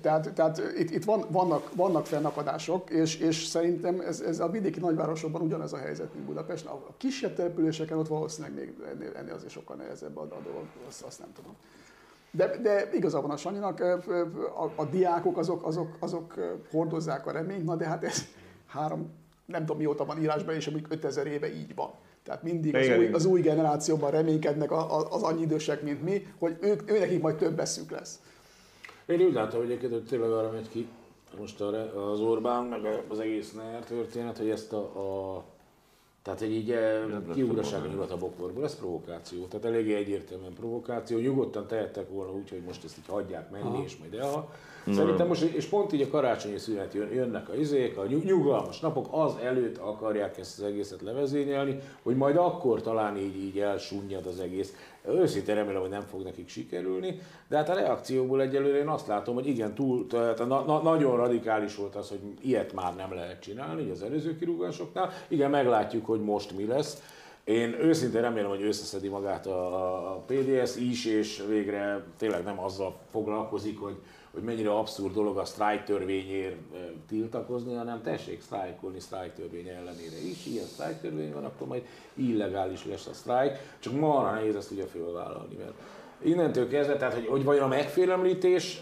Tehát, 0.00 0.32
tehát 0.32 0.62
itt, 0.78 0.90
itt 0.90 1.04
van, 1.04 1.24
vannak, 1.28 1.74
vannak 1.74 2.06
fennakadások, 2.06 2.90
és, 2.90 3.16
és 3.16 3.44
szerintem 3.44 4.00
ez, 4.00 4.20
ez 4.20 4.40
a 4.40 4.48
vidéki 4.48 4.80
nagyvárosokban 4.80 5.42
ugyanez 5.42 5.72
a 5.72 5.76
helyzet, 5.76 6.14
mint 6.14 6.26
Budapest. 6.26 6.66
A 6.66 6.94
kisebb 6.96 7.34
településeken 7.34 7.98
ott 7.98 8.08
valószínűleg 8.08 8.56
még 8.56 8.74
ennél, 8.92 9.12
ennél 9.16 9.34
azért 9.34 9.52
sokkal 9.52 9.76
nehezebb 9.76 10.16
a, 10.16 10.22
a 10.22 10.40
dolog, 10.44 10.66
azt, 10.88 11.02
azt 11.02 11.18
nem 11.18 11.32
tudom. 11.32 11.56
De, 12.30 12.56
de 12.62 12.88
igazából 12.92 13.30
a 13.30 13.36
Sanyinak, 13.36 13.80
a, 14.56 14.72
a 14.74 14.84
diákok 14.84 15.36
azok, 15.36 15.66
azok, 15.66 15.96
azok 15.98 16.34
hordozzák 16.70 17.26
a 17.26 17.30
reményt, 17.30 17.64
na 17.64 17.76
de 17.76 17.86
hát 17.86 18.04
ez 18.04 18.24
három, 18.66 19.10
nem 19.46 19.60
tudom 19.60 19.76
mióta 19.76 20.04
van 20.04 20.20
írásban, 20.20 20.54
és 20.54 20.66
amíg 20.66 20.86
5000 20.88 21.26
éve 21.26 21.54
így 21.54 21.74
van. 21.74 21.90
Tehát 22.22 22.42
mindig 22.42 22.74
az, 22.74 22.88
új, 22.98 23.06
az 23.12 23.24
új 23.24 23.40
generációban 23.40 24.10
reménykednek 24.10 24.70
az 25.10 25.22
annyi 25.22 25.42
idősek, 25.42 25.82
mint 25.82 26.02
mi, 26.02 26.26
hogy 26.38 26.56
ők, 26.60 26.90
ő 26.90 26.98
nekik 26.98 27.22
majd 27.22 27.36
több 27.36 27.58
eszük 27.58 27.90
lesz. 27.90 28.20
Én 29.06 29.20
úgy 29.20 29.32
látom 29.32 29.62
egyébként, 29.62 29.92
hogy 29.92 30.04
tényleg 30.04 30.30
arra 30.30 30.50
megy 30.50 30.68
ki 30.68 30.88
most 31.38 31.60
az 31.60 32.20
Orbán, 32.20 32.64
meg 32.64 33.04
az 33.08 33.20
egész 33.20 33.52
NER 33.52 33.84
történet, 33.84 34.38
hogy 34.38 34.50
ezt 34.50 34.72
a, 34.72 34.78
a 34.78 35.44
tehát, 36.22 36.38
hogy 36.38 36.52
így 36.52 36.70
eh, 36.70 37.02
kiúraság 37.34 37.82
a 37.82 37.86
nyugat 37.86 38.10
a 38.10 38.16
bokorból, 38.16 38.64
ez 38.64 38.76
provokáció. 38.76 39.46
Tehát 39.46 39.64
eléggé 39.64 39.94
egyértelműen 39.94 40.52
provokáció. 40.52 41.18
Nyugodtan 41.18 41.66
tehettek 41.66 42.10
volna 42.10 42.32
úgy, 42.32 42.50
hogy 42.50 42.62
most 42.66 42.84
ezt 42.84 42.98
így 42.98 43.06
hagyják 43.06 43.50
menni, 43.50 43.64
Aha. 43.64 43.82
és 43.84 43.96
majd 43.96 44.14
el. 44.14 44.48
Szerintem 44.90 45.26
most, 45.26 45.42
és 45.42 45.64
pont 45.64 45.92
így 45.92 46.02
a 46.02 46.08
karácsonyi 46.08 46.58
szünet 46.58 46.94
jön, 46.94 47.12
jönnek 47.12 47.48
a 47.48 47.54
izék, 47.54 47.96
a 47.96 48.06
nyugalmas 48.06 48.80
napok, 48.80 49.06
az 49.10 49.32
előtt 49.42 49.78
akarják 49.78 50.38
ezt 50.38 50.58
az 50.58 50.64
egészet 50.64 51.02
levezényelni, 51.02 51.78
hogy 52.02 52.16
majd 52.16 52.36
akkor 52.36 52.80
talán 52.80 53.16
így, 53.16 53.36
így 53.36 53.58
elsunnyad 53.58 54.26
az 54.26 54.40
egész. 54.40 54.74
Őszintén 55.08 55.54
remélem, 55.54 55.80
hogy 55.80 55.90
nem 55.90 56.06
fog 56.10 56.22
nekik 56.22 56.48
sikerülni, 56.48 57.20
de 57.48 57.56
hát 57.56 57.68
a 57.68 57.74
reakcióból 57.74 58.40
egyelőre 58.40 58.78
én 58.78 58.88
azt 58.88 59.06
látom, 59.06 59.34
hogy 59.34 59.46
igen, 59.46 59.74
túl, 59.74 60.06
tehát 60.06 60.46
na, 60.46 60.60
na, 60.60 60.82
nagyon 60.82 61.16
radikális 61.16 61.76
volt 61.76 61.96
az, 61.96 62.08
hogy 62.08 62.20
ilyet 62.40 62.72
már 62.72 62.94
nem 62.96 63.14
lehet 63.14 63.40
csinálni, 63.40 63.90
az 63.90 64.02
előző 64.02 64.36
kirúgásoknál. 64.36 65.10
Igen, 65.28 65.50
meglátjuk, 65.50 66.06
hogy 66.06 66.20
most 66.20 66.56
mi 66.56 66.66
lesz. 66.66 67.02
Én 67.44 67.74
őszintén 67.80 68.20
remélem, 68.20 68.50
hogy 68.50 68.62
összeszedi 68.62 69.08
magát 69.08 69.46
a, 69.46 70.12
a 70.14 70.24
PDS 70.26 70.76
is, 70.76 71.04
és 71.04 71.42
végre 71.48 72.04
tényleg 72.16 72.44
nem 72.44 72.60
azzal 72.60 72.98
foglalkozik, 73.10 73.80
hogy 73.80 73.96
hogy 74.32 74.42
mennyire 74.42 74.70
abszurd 74.70 75.14
dolog 75.14 75.38
a 75.38 75.44
sztrájk 75.44 75.84
törvényért 75.84 76.56
tiltakozni, 77.08 77.74
hanem 77.74 78.02
tessék 78.02 78.42
sztrájkolni 78.42 79.00
sztrájk 79.00 79.32
törvény 79.32 79.68
ellenére 79.68 80.16
is. 80.30 80.46
Ilyen 80.46 80.64
sztrájk 80.64 81.00
törvény 81.00 81.32
van, 81.32 81.44
akkor 81.44 81.66
majd 81.66 81.82
illegális 82.14 82.86
lesz 82.86 83.06
a 83.06 83.12
sztrájk, 83.12 83.76
csak 83.78 83.92
marha 83.92 84.32
nehéz 84.32 84.56
ezt 84.56 84.70
ugye 84.70 84.86
fölvállalni, 84.86 85.56
mert 85.58 85.74
innentől 86.22 86.68
kezdve, 86.68 86.96
tehát 86.96 87.14
hogy, 87.14 87.26
hogy 87.26 87.44
vajon 87.44 87.62
a 87.62 87.68
megfélemlítés 87.68 88.80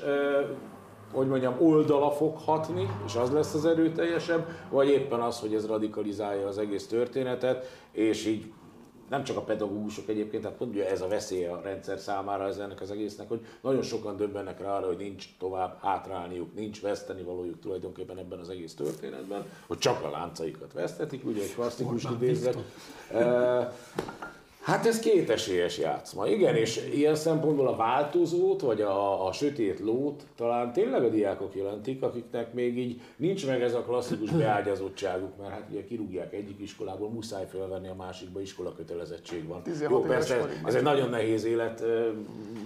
hogy 1.13 1.27
mondjam, 1.27 1.57
oldala 1.59 2.11
fog 2.11 2.37
hatni, 2.37 2.89
és 3.07 3.15
az 3.15 3.31
lesz 3.31 3.55
az 3.55 3.67
erőteljesebb, 3.67 4.47
vagy 4.71 4.89
éppen 4.89 5.21
az, 5.21 5.41
hogy 5.41 5.55
ez 5.55 5.67
radikalizálja 5.67 6.47
az 6.47 6.59
egész 6.59 6.87
történetet, 6.87 7.67
és 7.93 8.27
így 8.27 8.53
nem 9.11 9.25
csak 9.25 9.37
a 9.37 9.43
pedagógusok 9.43 10.09
egyébként, 10.09 10.43
tehát 10.43 10.61
ugye 10.61 10.91
ez 10.91 11.01
a 11.01 11.09
veszély 11.09 11.47
a 11.47 11.61
rendszer 11.63 11.99
számára 11.99 12.47
ez 12.47 12.57
ennek 12.57 12.81
az 12.81 12.91
egésznek, 12.91 13.29
hogy 13.29 13.41
nagyon 13.61 13.83
sokan 13.83 14.17
döbbennek 14.17 14.61
rá 14.61 14.77
arra, 14.77 14.87
hogy 14.87 14.97
nincs 14.97 15.29
tovább 15.39 15.79
hátrálniuk, 15.81 16.55
nincs 16.55 16.81
veszteni 16.81 17.23
valójuk 17.23 17.61
tulajdonképpen 17.61 18.19
ebben 18.19 18.39
az 18.39 18.49
egész 18.49 18.75
történetben, 18.75 19.45
hogy 19.67 19.79
csak 19.79 20.05
a 20.05 20.11
láncaikat 20.11 20.73
vesztetik, 20.73 21.25
ugye 21.25 21.43
egy 21.43 21.55
klasszikus 21.55 22.05
idézet. 22.05 22.57
Hát 24.61 24.87
ez 24.87 24.99
kétesélyes 24.99 25.79
játszma, 25.79 26.27
igen, 26.27 26.55
és 26.55 26.89
ilyen 26.95 27.15
szempontból 27.15 27.69
a 27.69 27.77
változót, 27.77 28.61
vagy 28.61 28.81
a, 28.81 29.27
a 29.27 29.33
sötét 29.33 29.81
lót 29.81 30.23
talán 30.37 30.73
tényleg 30.73 31.05
a 31.05 31.09
diákok 31.09 31.55
jelentik, 31.55 32.03
akiknek 32.03 32.53
még 32.53 32.79
így 32.79 33.01
nincs 33.17 33.47
meg 33.47 33.63
ez 33.63 33.75
a 33.75 33.83
klasszikus 33.83 34.31
beágyazottságuk, 34.31 35.37
mert 35.41 35.53
hát 35.53 35.67
ugye 35.71 35.85
kirúgják 35.85 36.33
egyik 36.33 36.61
iskolából, 36.61 37.09
muszáj 37.09 37.47
felvenni 37.47 37.89
a 37.89 37.95
másikba, 37.95 38.41
iskola 38.41 38.75
kötelezettség 38.75 39.47
van. 39.47 39.63
Jó, 39.91 40.01
persze 40.01 40.35
ez, 40.37 40.45
ez 40.65 40.75
egy 40.75 40.83
nagyon 40.83 41.11
nehéz 41.11 41.45
élet 41.45 41.85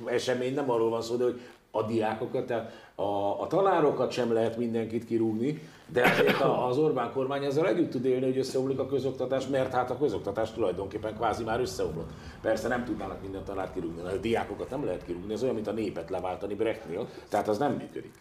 esemény, 0.05 0.55
nem 0.55 0.71
arról 0.71 0.91
van 0.91 1.03
szó, 1.03 1.17
de 1.17 1.25
hogy 1.25 1.41
a 1.71 1.83
diákokat, 1.83 2.47
tehát 2.47 2.73
a, 2.95 3.41
a 3.41 3.47
tanárokat 3.47 4.11
sem 4.11 4.33
lehet 4.33 4.57
mindenkit 4.57 5.07
kirúgni, 5.07 5.61
de 5.95 6.03
azért 6.03 6.41
az 6.41 6.79
Orbán 6.79 7.13
kormány 7.13 7.45
ezzel 7.45 7.67
együtt 7.67 7.91
tud 7.91 8.05
élni, 8.05 8.25
hogy 8.25 8.39
összeomlik 8.39 8.79
a 8.79 8.87
közoktatás, 8.87 9.47
mert 9.47 9.73
hát 9.73 9.91
a 9.91 9.99
közoktatás 9.99 10.53
tulajdonképpen 10.53 11.15
kvázi 11.15 11.45
már 11.45 11.61
összeomlott. 11.61 12.11
Persze 12.41 12.69
nem 12.69 12.85
tudnának 12.85 13.23
minden 13.23 13.45
tanárt 13.45 13.73
kirúgni, 13.73 14.03
a 14.03 14.17
diákokat 14.17 14.71
nem 14.71 14.85
lehet 14.85 15.05
kirúgni, 15.05 15.33
ez 15.33 15.43
olyan, 15.43 15.55
mint 15.55 15.67
a 15.67 15.73
népet 15.73 16.11
leváltani 16.11 16.55
Brechtnél, 16.55 17.09
tehát 17.29 17.49
az 17.49 17.59
nem 17.59 17.73
működik. 17.73 18.13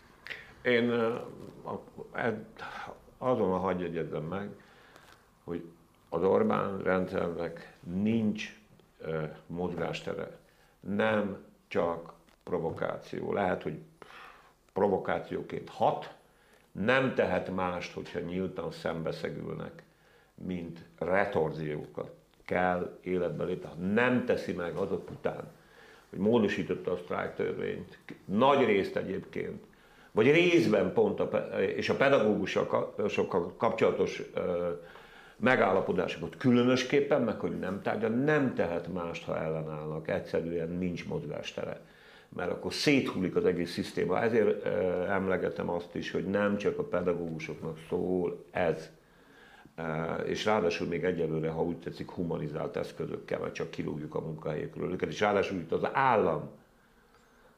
Én 0.62 0.92
azon 3.18 3.52
a 3.52 3.58
hagy 3.58 4.10
meg, 4.30 4.50
hogy 5.44 5.64
az 6.10 6.24
Orbán 6.24 6.82
rendszernek 6.84 7.78
nincs 8.02 8.60
mozgástere. 9.48 10.38
Nem 10.80 11.38
csak 11.68 12.14
provokáció. 12.44 13.34
Lehet, 13.34 13.64
hogy 13.64 13.80
provokációként 14.74 15.70
hat, 15.70 16.14
nem 16.74 17.14
tehet 17.14 17.56
mást, 17.56 17.94
hogyha 17.94 18.20
nyíltan 18.20 18.72
szembeszegülnek, 18.72 19.84
mint 20.36 20.80
retorziókat 21.00 22.12
kell 22.46 22.98
életbe 23.02 23.44
lépni. 23.44 23.68
Ha 23.70 23.76
nem 23.76 24.26
teszi 24.26 24.52
meg 24.52 24.76
azok 24.76 25.12
után, 25.12 25.52
hogy 26.10 26.20
módosította 26.20 26.92
a 26.92 26.98
sztrájk 26.98 27.34
törvényt, 27.34 27.98
nagy 28.26 28.66
részt 28.66 28.96
egyébként, 28.96 29.64
vagy 30.12 30.32
részben 30.32 30.94
pont, 30.94 31.20
a, 31.20 31.26
és 31.62 31.90
a 31.90 31.96
pedagógusokkal 31.96 33.54
kapcsolatos 33.58 34.22
megállapodásokat 35.38 36.38
különösképpen, 36.38 37.22
meg 37.22 37.40
hogy 37.40 37.60
nem 37.60 37.82
tárgya, 37.82 38.08
nem 38.08 38.54
tehet 38.54 38.94
mást, 38.94 39.24
ha 39.24 39.38
ellenállnak, 39.38 40.08
egyszerűen 40.08 40.70
nincs 40.70 41.06
mozgástere 41.08 41.82
mert 42.36 42.52
akkor 42.52 42.74
széthullik 42.74 43.36
az 43.36 43.46
egész 43.46 43.72
szisztéma. 43.72 44.22
Ezért 44.22 44.66
emlegetem 45.10 45.70
azt 45.70 45.96
is, 45.96 46.12
hogy 46.12 46.26
nem 46.26 46.58
csak 46.58 46.80
a 46.80 46.84
pedagógusoknak 46.84 47.78
szól 47.90 48.46
ez, 48.52 48.90
és 50.26 50.46
ráadásul 50.46 50.88
még 50.88 51.04
egyelőre, 51.04 51.50
ha 51.50 51.64
úgy 51.64 51.78
tetszik, 51.78 52.10
humanizált 52.10 52.76
eszközökkel, 52.76 53.40
mert 53.40 53.54
csak 53.54 53.70
kirúgjuk 53.70 54.16
a 54.16 54.20
munkahelyekről 54.20 54.92
őket, 54.92 55.10
és 55.10 55.20
ráadásul 55.20 55.58
itt 55.58 55.72
az 55.72 55.88
állam, 55.94 56.50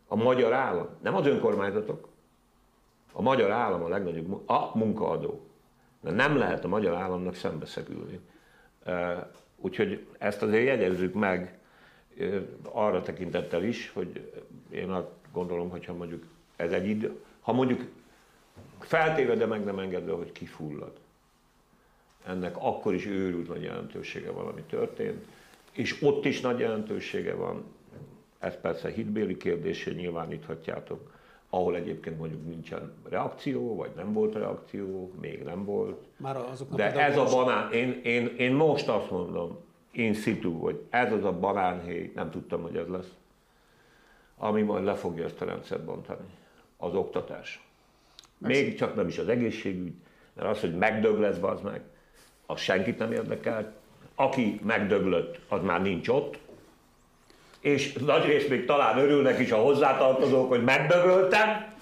a 0.07 0.15
magyar 0.15 0.53
állam, 0.53 0.87
nem 1.01 1.15
az 1.15 1.27
önkormányzatok, 1.27 2.07
a 3.13 3.21
magyar 3.21 3.51
állam 3.51 3.83
a 3.83 3.87
legnagyobb 3.87 4.49
a 4.49 4.71
munkaadó. 4.73 5.45
De 6.01 6.11
nem 6.11 6.37
lehet 6.37 6.65
a 6.65 6.67
magyar 6.67 6.93
államnak 6.93 7.35
szembeszegülni. 7.35 8.19
Úgyhogy 9.55 10.07
ezt 10.17 10.41
azért 10.41 10.65
jegyezzük 10.65 11.13
meg, 11.13 11.59
arra 12.61 13.01
tekintettel 13.01 13.63
is, 13.63 13.89
hogy 13.89 14.31
én 14.69 14.89
azt 14.89 15.07
gondolom, 15.31 15.69
hogyha 15.69 15.93
mondjuk 15.93 16.23
ez 16.55 16.71
egy 16.71 16.87
idő, 16.87 17.19
ha 17.41 17.53
mondjuk 17.53 17.81
feltéve, 18.79 19.35
de 19.35 19.45
meg 19.45 19.63
nem 19.63 19.79
engedve, 19.79 20.11
hogy 20.11 20.31
kifullad, 20.31 20.93
ennek 22.25 22.57
akkor 22.57 22.93
is 22.93 23.05
őrült 23.05 23.47
nagy 23.47 23.63
jelentősége 23.63 24.31
valami 24.31 24.61
történt, 24.61 25.25
és 25.71 26.01
ott 26.01 26.25
is 26.25 26.41
nagy 26.41 26.59
jelentősége 26.59 27.33
van, 27.33 27.63
ez 28.39 28.61
persze 28.61 28.89
hitbéli 28.89 29.37
kérdésé 29.37 29.91
nyilváníthatjátok, 29.91 31.13
ahol 31.49 31.75
egyébként 31.75 32.17
mondjuk 32.17 32.45
nincsen 32.45 32.93
reakció, 33.09 33.75
vagy 33.75 33.91
nem 33.95 34.13
volt 34.13 34.33
reakció, 34.33 35.11
még 35.21 35.43
nem 35.43 35.65
volt. 35.65 36.01
Már 36.17 36.37
azok 36.37 36.75
De 36.75 36.95
ez 36.95 37.17
a 37.17 37.23
banán, 37.23 37.71
én, 37.71 38.01
én, 38.03 38.35
én 38.37 38.53
most 38.53 38.87
azt 38.87 39.11
mondom, 39.11 39.57
in 39.97 40.13
situ, 40.13 40.59
hogy 40.59 40.81
ez 40.89 41.11
az 41.11 41.23
a 41.23 41.31
banánhéj, 41.31 42.11
nem 42.15 42.31
tudtam, 42.31 42.61
hogy 42.61 42.75
ez 42.77 42.87
lesz, 42.87 43.13
ami 44.37 44.61
majd 44.61 44.83
le 44.83 44.93
fogja 44.93 45.25
ezt 45.25 45.41
a 45.41 45.45
rendszert 45.45 45.85
bontani. 45.85 46.27
Az 46.77 46.95
oktatás. 46.95 47.67
Még 48.37 48.77
csak 48.77 48.95
nem 48.95 49.07
is 49.07 49.17
az 49.17 49.27
egészségügy, 49.27 49.93
mert 50.33 50.49
az, 50.49 50.59
hogy 50.59 50.77
megdög 50.77 51.19
lesz, 51.19 51.41
az 51.41 51.61
meg, 51.61 51.81
az 52.45 52.59
senkit 52.59 52.97
nem 52.97 53.11
érdekel. 53.11 53.73
Aki 54.15 54.59
megdöglött, 54.63 55.39
az 55.47 55.61
már 55.61 55.81
nincs 55.81 56.07
ott. 56.07 56.37
És 57.59 57.93
nagyrészt 57.93 58.49
még 58.49 58.65
talán 58.65 58.97
örülnek 58.97 59.39
is 59.39 59.51
a 59.51 59.57
hozzátartozók, 59.57 60.49
hogy 60.49 60.63
megdögöltem. 60.63 61.74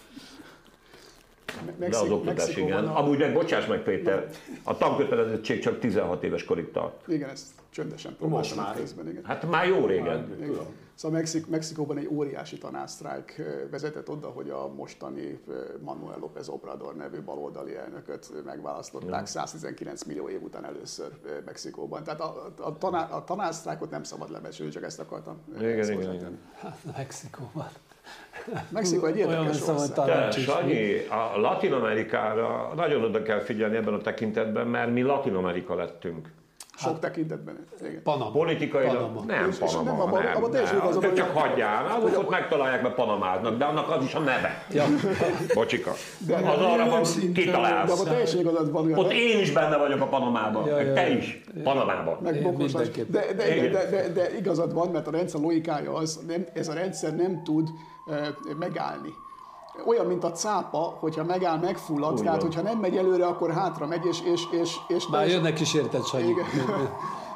De 1.78 1.98
az 1.98 2.10
oktatás, 2.10 2.56
igen. 2.56 2.88
A... 2.88 3.00
Amúgy 3.00 3.20
meg, 3.20 3.34
bocsáss 3.34 3.66
meg 3.66 3.84
Péter, 3.84 4.30
a 4.64 4.78
tankötelezettség 4.78 5.60
csak 5.60 5.80
16 5.80 6.24
éves 6.24 6.44
korig 6.44 6.72
tart. 6.72 7.08
Igen, 7.08 7.30
ezt 7.30 7.46
csöndesen 7.70 8.16
Most 8.20 8.56
már. 8.56 8.76
Közben, 8.76 9.10
igen. 9.10 9.24
Hát 9.26 9.50
már 9.50 9.68
jó 9.68 9.86
régen. 9.86 10.36
Igen. 10.42 10.66
Szóval 10.96 11.18
Mexik- 11.18 11.50
Mexikóban 11.50 11.98
egy 11.98 12.08
óriási 12.12 12.58
tanásztrájk 12.58 13.42
vezetett 13.72 14.10
oda, 14.10 14.28
hogy 14.28 14.50
a 14.50 14.68
mostani 14.76 15.40
Manuel 15.80 16.18
López 16.20 16.50
Obrador 16.50 16.96
nevű 16.96 17.22
baloldali 17.22 17.76
elnököt 17.76 18.32
megválasztották 18.46 19.20
ja. 19.20 19.26
119 19.26 20.04
millió 20.04 20.30
év 20.30 20.44
után 20.44 20.66
először 20.66 21.12
Mexikóban. 21.46 22.04
Tehát 22.04 22.22
a, 22.22 22.54
a, 22.58 22.78
taná, 22.78 23.10
a 23.10 23.24
tanásztrájkot 23.24 23.90
nem 23.90 24.04
szabad 24.04 24.32
lebecsülni, 24.32 24.72
csak 24.72 24.84
ezt 24.84 25.00
akartam. 25.00 25.38
Igen, 25.58 25.92
igen, 25.92 26.14
igen. 26.14 26.40
Hát 26.60 26.78
Mexikóban. 26.98 27.68
Mexikó 28.70 29.06
egy 29.06 29.18
érdekes 29.18 29.68
ország. 29.68 30.32
Sanyi, 30.32 30.98
a 31.08 31.40
Latin 31.40 31.74
Amerikára 31.74 32.74
nagyon 32.76 33.04
oda 33.04 33.22
kell 33.22 33.40
figyelni 33.40 33.76
ebben 33.76 33.94
a 33.94 34.02
tekintetben, 34.02 34.68
mert 34.68 34.92
mi 34.92 35.02
Latin 35.02 35.36
Amerika 35.36 35.76
lettünk. 35.76 36.28
Sok 36.84 37.00
tekintetben. 37.00 37.66
Igen. 37.82 38.02
Panama. 38.04 38.32
Politikailag 38.32 38.96
Panama. 38.96 39.24
nem 39.28 39.50
És- 39.50 39.60
és 39.60 39.72
Panama, 39.74 39.92
nem, 39.92 40.00
abban- 40.02 40.24
nem, 40.24 40.36
abban 40.36 40.52
teljesen 40.52 40.80
van, 40.80 41.00
De 41.00 41.14
csak 41.14 41.38
hagyjál, 41.38 41.86
azok 41.86 42.18
ott 42.18 42.30
megtalálják, 42.30 42.82
mert 42.82 42.96
Panamáznak, 42.96 43.58
de 43.58 43.66
annak 43.66 43.90
az 43.90 44.04
is 44.04 44.14
a 44.14 44.20
neve. 44.20 44.66
Ja. 44.72 44.84
Bocsika. 45.54 45.92
De- 46.18 46.36
Az 46.36 46.60
arra 46.60 46.90
van, 46.90 47.04
szinten- 47.06 47.34
De 47.34 47.42
kitalálsz. 47.42 47.92
abban 47.92 48.06
teljesen 48.06 48.40
igazad 48.40 48.72
van. 48.72 48.94
Ott 48.94 49.12
én 49.12 49.40
is 49.40 49.52
benne 49.52 49.78
vagyok 49.78 50.02
a 50.02 50.06
Panamában, 50.08 50.68
Ja, 50.68 50.80
ja, 50.80 50.94
te 50.94 51.10
is, 51.10 51.42
Panamában. 51.64 52.18
meg 52.22 52.42
de, 52.42 53.04
de, 53.10 53.34
de, 53.34 53.56
Igen. 53.56 53.72
de, 53.72 53.90
de, 53.90 54.10
de, 54.10 54.38
igazad 54.38 54.74
van, 54.74 54.90
mert 54.92 55.08
a 55.08 55.12
rendszer 55.12 55.42
logikája 55.42 55.94
az, 55.94 56.20
nem, 56.28 56.46
ez 56.54 56.68
a 56.68 56.74
rendszer 56.74 57.16
nem 57.16 57.44
tud 57.44 57.70
megállni. 58.60 59.10
Olyan, 59.86 60.06
mint 60.06 60.24
a 60.24 60.32
cápa, 60.32 60.98
hogyha 61.00 61.24
megáll, 61.24 61.58
megfullad, 61.58 62.14
Úgy 62.14 62.24
tehát 62.24 62.42
hogyha 62.42 62.62
nem 62.62 62.78
megy 62.78 62.98
előre, 62.98 63.26
akkor 63.26 63.52
hátra 63.52 63.88
megy, 63.88 64.06
és, 64.06 64.22
és, 64.22 64.44
és, 64.52 64.76
és 64.88 65.08
Már 65.08 65.28
jönnek 65.28 65.60
is 65.60 65.74
érted, 65.74 66.04
Sanyi. 66.04 66.28
Igen. 66.28 66.46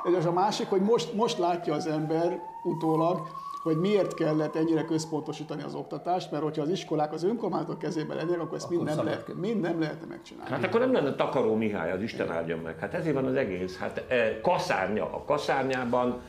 És 0.20 0.26
a 0.26 0.32
másik, 0.32 0.68
hogy 0.70 0.82
most, 0.82 1.14
most 1.14 1.38
látja 1.38 1.74
az 1.74 1.88
ember 1.88 2.42
utólag, 2.64 3.28
hogy 3.64 3.78
miért 3.78 4.14
kellett 4.14 4.56
ennyire 4.56 4.86
központosítani 4.86 5.64
az 5.64 5.76
oktatást, 5.76 6.32
mert 6.32 6.44
hogyha 6.44 6.62
az 6.62 6.70
iskolák 6.70 7.14
az 7.14 7.24
önkormányzatok 7.24 7.80
kezében 7.80 8.18
lennének, 8.18 8.42
akkor 8.42 8.58
ezt 8.58 8.70
mind 8.70 8.84
nem, 8.84 9.04
lehet, 9.06 9.36
mind 9.36 9.62
nem 9.62 9.80
lehetne 9.80 10.06
megcsinálni. 10.06 10.52
Hát 10.52 10.64
akkor 10.64 10.80
nem 10.80 10.94
lenne 10.94 11.16
Takaró 11.16 11.56
Mihály, 11.56 11.92
az 11.92 12.02
Isten 12.02 12.32
áldjon 12.32 12.60
meg. 12.60 12.80
Hát 12.80 12.94
ezért 12.94 13.16
van 13.16 13.26
az 13.26 13.36
egész. 13.36 13.78
Hát 13.78 14.06
eh, 14.08 14.38
kaszárnya. 14.42 15.04
A 15.04 15.24
kaszárnyában 15.26 16.22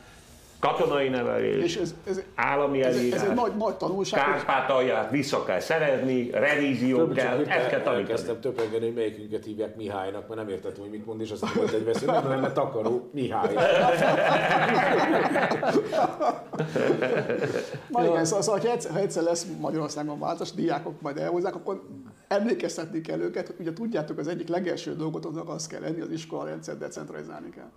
katonai 0.59 1.09
nevelés, 1.09 1.63
És 1.63 1.75
ez, 1.75 1.95
ez, 2.07 2.21
állami 2.35 2.81
ez, 2.81 2.95
ez 2.95 2.99
elírás, 3.01 3.21
egy 3.21 3.33
nagy, 3.33 3.55
nagy 3.55 3.75
tanulság, 3.75 4.23
Kárpátalját 4.23 5.11
vissza 5.11 5.43
kell 5.43 5.59
szerezni, 5.59 6.29
revízió 6.29 6.97
Több 6.97 7.13
kell, 7.13 7.37
csak 7.37 7.49
ezt 7.49 7.67
kell 7.67 7.81
tanítani. 7.81 7.97
elkezdtem 7.97 8.39
töprengeni, 8.39 8.85
hogy 8.85 8.93
melyikünket 8.93 9.45
hívják 9.45 9.75
Mihálynak, 9.75 10.27
mert 10.27 10.41
nem 10.41 10.49
értettem, 10.49 10.81
hogy 10.81 10.89
mit 10.91 11.05
mond, 11.05 11.21
és 11.21 11.31
aztán 11.31 11.51
volt 11.55 11.71
egy 11.71 11.85
veszély, 11.85 12.07
nem 12.07 12.27
lenne 12.27 12.51
takaró 12.51 13.09
Mihály. 13.13 13.53
Na 17.89 18.05
igen, 18.05 18.25
szóval, 18.25 18.41
szóval 18.41 18.59
ha, 18.59 18.71
egyszer, 18.71 18.91
ha 18.91 18.99
egyszer 18.99 19.23
lesz 19.23 19.47
Magyarországon 19.59 20.19
változás, 20.19 20.51
diákok 20.51 21.01
majd 21.01 21.17
elhozzák, 21.17 21.55
akkor 21.55 21.83
emlékeztetni 22.27 23.01
kell 23.01 23.19
őket, 23.19 23.47
hogy 23.47 23.55
ugye 23.59 23.73
tudjátok, 23.73 24.17
az 24.17 24.27
egyik 24.27 24.47
legelső 24.47 24.95
dolgotoknak 24.95 25.49
az 25.49 25.67
kell 25.67 25.81
lenni, 25.81 26.01
az 26.01 26.11
iskolarendszer 26.11 26.77
decentralizálni 26.77 27.49
kell. 27.49 27.69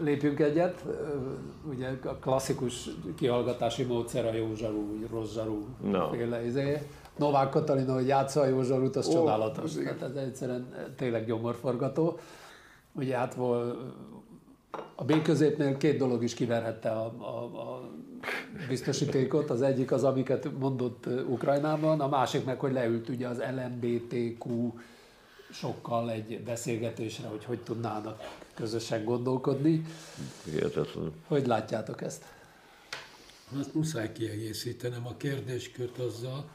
Lépjünk 0.00 0.40
egyet. 0.40 0.84
Ugye 1.68 1.88
a 2.04 2.14
klasszikus 2.14 2.88
kihallgatási 3.16 3.82
módszer 3.82 4.26
a 4.26 4.32
jó 4.32 4.54
zsarú, 4.54 5.06
rossz 5.10 5.32
zsarú 5.32 5.66
Na. 5.82 6.10
féle 6.10 6.44
izé. 6.44 6.82
Novák 7.16 7.50
Katalina, 7.50 7.94
hogy 7.94 8.06
játsza 8.06 8.40
a 8.40 8.46
jó 8.46 8.62
zsarút, 8.62 8.96
az 8.96 9.08
Ó, 9.08 9.12
csodálatos. 9.12 9.76
igen. 9.76 9.98
Tehát 9.98 10.16
ez 10.16 10.22
egyszerűen 10.22 10.92
tényleg 10.96 11.26
gyomorforgató. 11.26 12.18
Ugye 12.92 13.16
hát 13.16 13.34
vol, 13.34 13.76
a 14.94 15.04
B 15.04 15.22
középnél 15.22 15.76
két 15.76 15.98
dolog 15.98 16.22
is 16.22 16.34
kiverhette 16.34 16.90
a, 16.90 17.12
a, 17.18 17.44
a 17.44 17.90
biztosítékot. 18.68 19.50
Az 19.50 19.62
egyik 19.62 19.92
az, 19.92 20.04
amiket 20.04 20.58
mondott 20.58 21.06
Ukrajnában, 21.28 22.00
a 22.00 22.08
másik 22.08 22.44
meg, 22.44 22.60
hogy 22.60 22.72
leült 22.72 23.08
ugye 23.08 23.28
az 23.28 23.42
LMBTQ 23.54 24.72
sokkal 25.50 26.10
egy 26.10 26.40
beszélgetésre, 26.44 27.28
hogy 27.28 27.44
hogy 27.44 27.58
tudnának 27.58 28.22
közösen 28.58 29.04
gondolkodni. 29.04 29.84
Hihetetlen. 30.44 31.12
Hogy 31.26 31.46
látjátok 31.46 32.02
ezt? 32.02 32.24
Azt 33.58 33.74
muszáj 33.74 34.12
kiegészítenem 34.12 35.06
a 35.06 35.16
kérdéskört 35.16 35.98
azzal, 35.98 36.48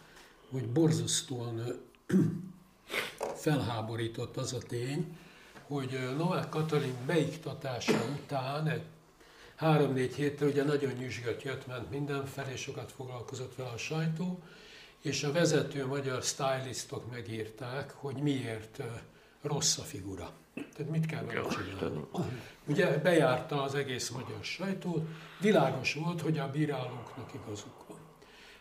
hogy 0.51 0.68
borzasztóan 0.68 1.62
felháborított 3.43 4.38
az 4.38 4.54
a 4.54 4.58
tény, 4.58 5.18
hogy 5.68 5.99
Novák 6.18 6.49
Katalin 6.49 6.95
beiktatása 7.06 8.06
után 8.22 8.68
egy 8.68 8.84
három-négy 9.56 10.16
héttel 10.16 10.47
ugye 10.47 10.64
nagyon 10.64 10.91
nyüzsgött 10.91 11.43
jött, 11.43 11.68
ment 11.68 11.89
mindenfelé, 11.89 12.56
sokat 12.56 12.91
foglalkozott 12.91 13.56
vele 13.56 13.70
a 13.70 13.78
sajtó, 13.78 14.39
és 15.01 15.24
a 15.24 15.32
vezető 15.32 15.86
magyar 15.86 16.24
stylistok 16.24 17.12
megírták, 17.12 17.91
hogy 17.91 18.16
miért 18.16 18.84
rossz 19.41 19.78
a 19.78 19.84
figura. 19.84 20.34
Tehát 20.54 20.91
mit 20.91 21.06
kell 21.06 21.24
vele 21.24 21.41
csinálni. 21.47 21.99
Ugye 22.68 22.97
bejárta 22.97 23.62
az 23.62 23.76
egész 23.76 24.10
magyar 24.10 24.43
sajtót, 24.43 25.08
világos 25.39 25.93
volt, 25.93 26.22
hogy 26.22 26.38
a 26.38 26.51
bírálóknak 26.51 27.32
igazuk 27.34 27.88
van. 27.88 27.97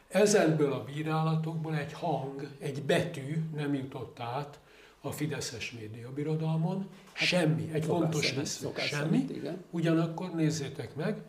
Ezekből 0.08 0.72
a 0.72 0.84
bírálatokból 0.84 1.76
egy 1.76 1.92
hang, 1.92 2.48
egy 2.58 2.82
betű 2.82 3.36
nem 3.54 3.74
jutott 3.74 4.20
át 4.20 4.60
a 5.00 5.12
Fideszes 5.12 5.72
médiabirodalmon, 5.72 6.88
semmi, 7.12 7.70
egy 7.72 7.84
fontos 7.84 8.34
vesző, 8.34 8.68
semmi. 8.76 8.88
szerint, 8.88 9.30
igen. 9.30 9.64
Ugyanakkor 9.70 10.34
nézzétek 10.34 10.94
meg, 10.94 11.22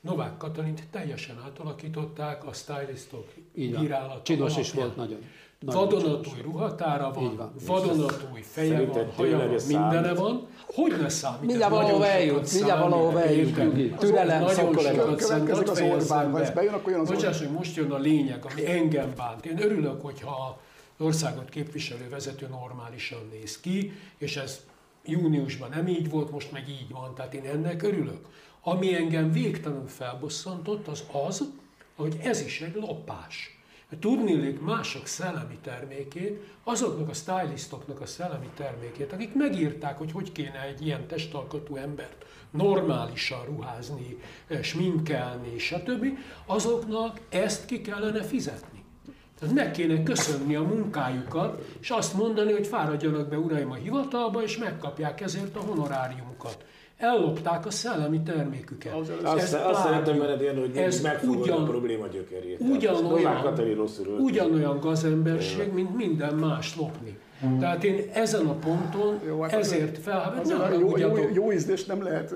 Novák 0.00 0.36
Katalint 0.36 0.82
teljesen 0.90 1.38
átalakították 1.44 2.44
a 2.46 2.52
stylistok 2.52 3.28
bírálata 3.54 4.22
Csinos 4.22 4.56
is 4.56 4.72
alapján. 4.72 4.84
volt 4.84 4.96
nagyon. 4.96 5.20
Nagyon 5.60 5.88
Vadonatúj 5.88 6.40
ruhatára 6.42 7.10
van, 7.12 7.36
van. 7.36 7.52
vadonatúj 7.66 8.40
feje 8.42 8.68
van, 8.68 8.78
Szerinted 8.78 9.14
haja 9.14 9.30
van, 9.30 9.38
tényleg 9.38 9.52
ez 9.54 9.66
mindene 9.66 10.02
számít? 10.02 10.18
van. 10.18 10.46
Hogy 10.66 11.00
ne 11.00 11.08
számít? 11.08 11.40
Mindjárt 11.40 11.72
valahova 11.72 12.06
eljut, 12.06 12.52
mindjárt 12.52 12.80
valahova 12.80 13.22
eljut, 13.22 13.54
Türelem, 13.98 14.42
nagyon 14.42 14.78
sokat 15.18 15.68
az 15.68 15.80
Orbán, 15.80 16.30
ha 16.30 16.40
ez 16.40 16.50
bejön, 16.50 16.74
akkor 16.74 16.92
jön 16.92 17.00
az 17.00 17.08
Bocsáss, 17.08 17.38
hogy 17.38 17.50
most 17.50 17.76
jön 17.76 17.90
a 17.90 17.98
lényeg, 17.98 18.44
ami 18.50 18.66
engem 18.66 19.12
bánt. 19.16 19.46
Én 19.46 19.62
örülök, 19.62 20.02
hogyha 20.02 20.58
az 20.98 21.04
országot 21.06 21.48
képviselő 21.48 22.08
vezető 22.08 22.46
normálisan 22.50 23.28
néz 23.32 23.60
ki, 23.60 23.92
és 24.18 24.36
ez 24.36 24.60
júniusban 25.04 25.68
nem 25.70 25.86
így 25.86 26.10
volt, 26.10 26.30
most 26.30 26.52
meg 26.52 26.68
így 26.68 26.90
van, 26.90 27.14
tehát 27.14 27.34
én 27.34 27.44
ennek 27.44 27.82
örülök. 27.82 28.26
Ami 28.62 28.94
engem 28.94 29.32
végtelenül 29.32 29.88
felbosszantott, 29.88 30.88
az 30.88 31.04
az, 31.26 31.44
hogy 31.96 32.16
ez 32.22 32.40
is 32.40 32.60
egy 32.60 32.74
lopás. 32.74 33.59
Tudnélik 33.98 34.60
mások 34.60 35.06
szellemi 35.06 35.58
termékét, 35.62 36.42
azoknak 36.64 37.08
a 37.08 37.12
stylistoknak 37.12 38.00
a 38.00 38.06
szellemi 38.06 38.48
termékét, 38.54 39.12
akik 39.12 39.34
megírták, 39.34 39.98
hogy 39.98 40.12
hogy 40.12 40.32
kéne 40.32 40.62
egy 40.62 40.86
ilyen 40.86 41.06
testalkatú 41.06 41.76
embert 41.76 42.24
normálisan 42.50 43.44
ruházni, 43.44 44.18
eh, 44.46 44.62
sminkelni, 44.62 45.58
stb., 45.58 46.06
azoknak 46.46 47.20
ezt 47.28 47.66
ki 47.66 47.80
kellene 47.80 48.22
fizetni. 48.22 48.84
Tehát 49.38 49.54
meg 49.54 49.70
kéne 49.70 50.02
köszönni 50.02 50.54
a 50.54 50.62
munkájukat, 50.62 51.64
és 51.80 51.90
azt 51.90 52.14
mondani, 52.14 52.52
hogy 52.52 52.66
fáradjanak 52.66 53.28
be 53.28 53.38
uraim 53.38 53.70
a 53.70 53.74
hivatalba, 53.74 54.42
és 54.42 54.58
megkapják 54.58 55.20
ezért 55.20 55.56
a 55.56 55.60
honoráriumukat. 55.60 56.64
Ellopták 57.00 57.66
a 57.66 57.70
szellemi 57.70 58.20
terméküket. 58.20 58.92
Azt, 58.94 59.10
Ez 59.38 59.54
azt 59.54 59.82
szeretem 59.82 60.18
veled 60.18 60.40
ilyen, 60.40 60.58
hogy 60.58 60.76
Ez 60.76 61.00
megfogod 61.00 61.36
a 61.36 61.40
ugyan- 61.40 61.68
probléma 61.68 62.06
gyökerét. 62.06 62.60
Ugyanolyan, 62.60 63.54
ugyanolyan 64.18 64.80
gazemberség, 64.80 65.72
mint 65.72 65.96
minden 65.96 66.34
más 66.34 66.76
lopni. 66.76 67.18
Tehát 67.60 67.84
én 67.84 68.10
ezen 68.12 68.46
a 68.46 68.52
ponton 68.52 69.20
Jó, 69.26 69.40
hát 69.40 69.52
ezért 69.52 69.98
fel, 69.98 70.34
Azért 70.40 70.58
ne 70.58 70.64
a 70.64 70.72
jó, 70.72 70.96
jó, 70.96 71.16
jó 71.34 71.52
ízlést 71.52 71.86
nem 71.86 72.02
lehet 72.02 72.34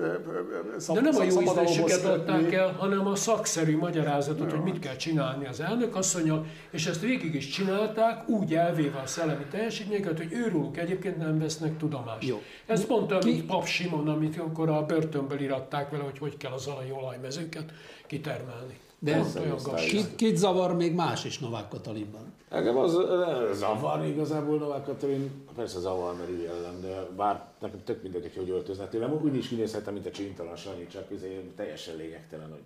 szab, 0.77 0.95
De 0.95 1.01
nem 1.01 1.15
a 1.15 1.23
jó 1.23 1.41
ízléseket 1.41 2.05
adták 2.05 2.53
el, 2.53 2.71
hanem 2.71 3.07
a 3.07 3.15
szakszerű 3.15 3.77
magyarázatot, 3.77 4.51
hogy 4.51 4.63
mit 4.63 4.79
kell 4.79 4.95
csinálni 4.95 5.45
az 5.45 5.59
elnök 5.59 5.95
asszonya, 5.95 6.45
és 6.69 6.85
ezt 6.85 7.01
végig 7.01 7.35
is 7.35 7.47
csinálták, 7.47 8.29
úgy 8.29 8.53
elvéve 8.53 8.99
a 8.99 9.07
szellemi 9.07 9.45
teljesítményeket, 9.51 10.17
hogy 10.17 10.33
őróluk 10.33 10.77
egyébként 10.77 11.17
nem 11.17 11.39
vesznek 11.39 11.77
tudomást. 11.77 12.27
Jó. 12.27 12.41
Ez 12.65 12.85
pont 12.85 13.11
olyan, 13.11 13.23
mint 13.25 13.45
Pap 13.45 13.65
Simon, 13.65 14.07
amit 14.07 14.37
akkor 14.37 14.69
a 14.69 14.85
börtönből 14.85 15.39
iratták 15.39 15.89
vele, 15.89 16.03
hogy 16.03 16.17
hogy 16.17 16.37
kell 16.37 16.51
az 16.51 16.67
alai 16.67 16.91
olajmezőket 16.91 17.73
kitermelni. 18.07 18.77
De 19.05 19.17
Pont 19.17 19.39
olyan. 19.39 19.75
Kit, 19.75 20.15
kit 20.15 20.37
zavar 20.37 20.75
még 20.75 20.93
más 20.93 21.25
is 21.25 21.39
Novák 21.39 21.69
Katalinban? 21.69 22.33
Engem 22.49 22.77
az 22.77 22.95
ö, 22.95 23.49
zavar 23.53 24.05
igazából 24.05 24.57
Novák 24.57 24.83
Katalin, 24.83 25.31
persze 25.55 25.79
zavar, 25.79 26.15
mert 26.15 26.29
ő 26.29 26.47
ellen, 26.47 26.81
de 26.81 27.07
bár 27.15 27.45
nekem 27.59 27.83
tök 27.83 28.01
mindegy, 28.03 28.21
hogy 28.21 28.35
hogy 28.35 28.49
öltözne 28.49 28.87
tőlem, 28.87 29.19
úgy 29.23 29.35
is 29.35 29.47
kinézhetem, 29.47 29.93
mint 29.93 30.05
a 30.05 30.11
csintalan 30.11 30.55
Sanyi, 30.55 30.87
csak 30.87 31.11
izé, 31.11 31.51
teljesen 31.55 31.95
lényegtelen, 31.95 32.49
hogy 32.49 32.63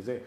izé. 0.00 0.24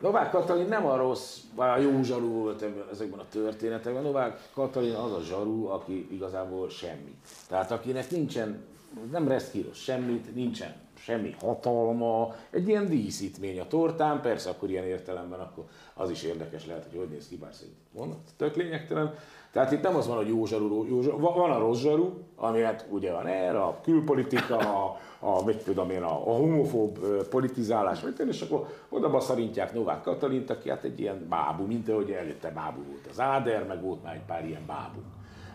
Novák 0.00 0.30
Katalin 0.30 0.68
nem 0.68 0.86
a 0.86 0.96
rossz, 0.96 1.36
vagy 1.54 1.68
a 1.68 1.76
jó 1.76 2.02
zsarú 2.02 2.28
volt 2.28 2.64
ezekben 2.92 3.18
a 3.18 3.24
történetekben. 3.30 4.02
Novák 4.02 4.48
Katalin 4.54 4.94
az 4.94 5.12
a 5.12 5.20
zsarú, 5.20 5.66
aki 5.66 6.08
igazából 6.10 6.70
semmi. 6.70 7.14
Tehát 7.48 7.70
akinek 7.70 8.10
nincsen 8.10 8.62
nem 9.10 9.28
reszkíroz 9.28 9.76
semmit, 9.76 10.34
nincsen 10.34 10.74
semmi 10.94 11.34
hatalma, 11.40 12.34
egy 12.50 12.68
ilyen 12.68 12.86
díszítmény 12.86 13.60
a 13.60 13.66
tortán, 13.66 14.20
persze 14.20 14.50
akkor 14.50 14.70
ilyen 14.70 14.84
értelemben 14.84 15.40
akkor 15.40 15.64
az 15.94 16.10
is 16.10 16.22
érdekes 16.22 16.66
lehet, 16.66 16.86
hogy 16.90 16.98
hogy 16.98 17.08
néz 17.08 17.28
ki, 17.28 17.36
bár 17.36 17.54
szerint 17.54 17.76
mondott, 17.92 18.28
tök 18.36 18.56
lényegtelen. 18.56 19.14
Tehát 19.52 19.72
itt 19.72 19.82
nem 19.82 19.96
az 19.96 20.06
van, 20.06 20.16
hogy 20.16 20.28
jó 20.28 20.46
zsaru, 20.46 20.86
jó 20.88 21.00
zsaru, 21.00 21.18
van 21.18 21.50
a 21.50 21.58
rossz 21.58 21.80
zsaru, 21.80 22.12
ami 22.36 22.60
hát 22.60 22.86
ugye 22.90 23.12
van 23.12 23.26
erre, 23.26 23.62
a 23.62 23.80
külpolitika, 23.82 24.56
a, 24.56 24.98
a, 25.18 25.44
mit 25.44 25.64
tudom 25.64 25.90
én, 25.90 26.02
a, 26.02 26.12
a 26.12 26.36
homofób 26.36 26.98
politizálás, 27.28 28.00
mit 28.00 28.18
és 28.18 28.40
akkor 28.40 28.66
oda 28.88 29.10
baszarintják 29.10 29.74
Novák 29.74 30.02
Katalint, 30.02 30.50
aki 30.50 30.68
hát 30.68 30.84
egy 30.84 31.00
ilyen 31.00 31.26
bábú, 31.28 31.66
mint 31.66 31.88
ahogy 31.88 32.10
előtte 32.10 32.50
bábú 32.50 32.82
volt 32.88 33.06
az 33.10 33.20
Áder, 33.20 33.66
meg 33.66 33.82
volt 33.82 34.02
már 34.02 34.14
egy 34.14 34.24
pár 34.26 34.46
ilyen 34.46 34.66
bábú. 34.66 35.00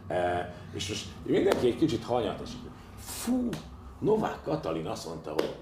E, 0.07 0.53
és 0.73 0.89
most 0.89 1.05
mindenki 1.25 1.67
egy 1.67 1.77
kicsit 1.77 2.03
hanyatos. 2.03 2.49
Fú, 3.06 3.49
Novák 3.99 4.41
Katalin 4.43 4.86
azt 4.86 5.08
mondta, 5.08 5.32
hogy 5.32 5.56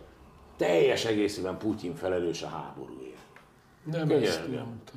teljes 0.58 1.06
egészében 1.06 1.58
Putyin 1.58 1.96
felelős 1.96 2.42
a 2.42 2.48
háborúért. 2.48 3.12
Nem 3.84 4.10
ezt 4.10 4.48
mondta. 4.48 4.94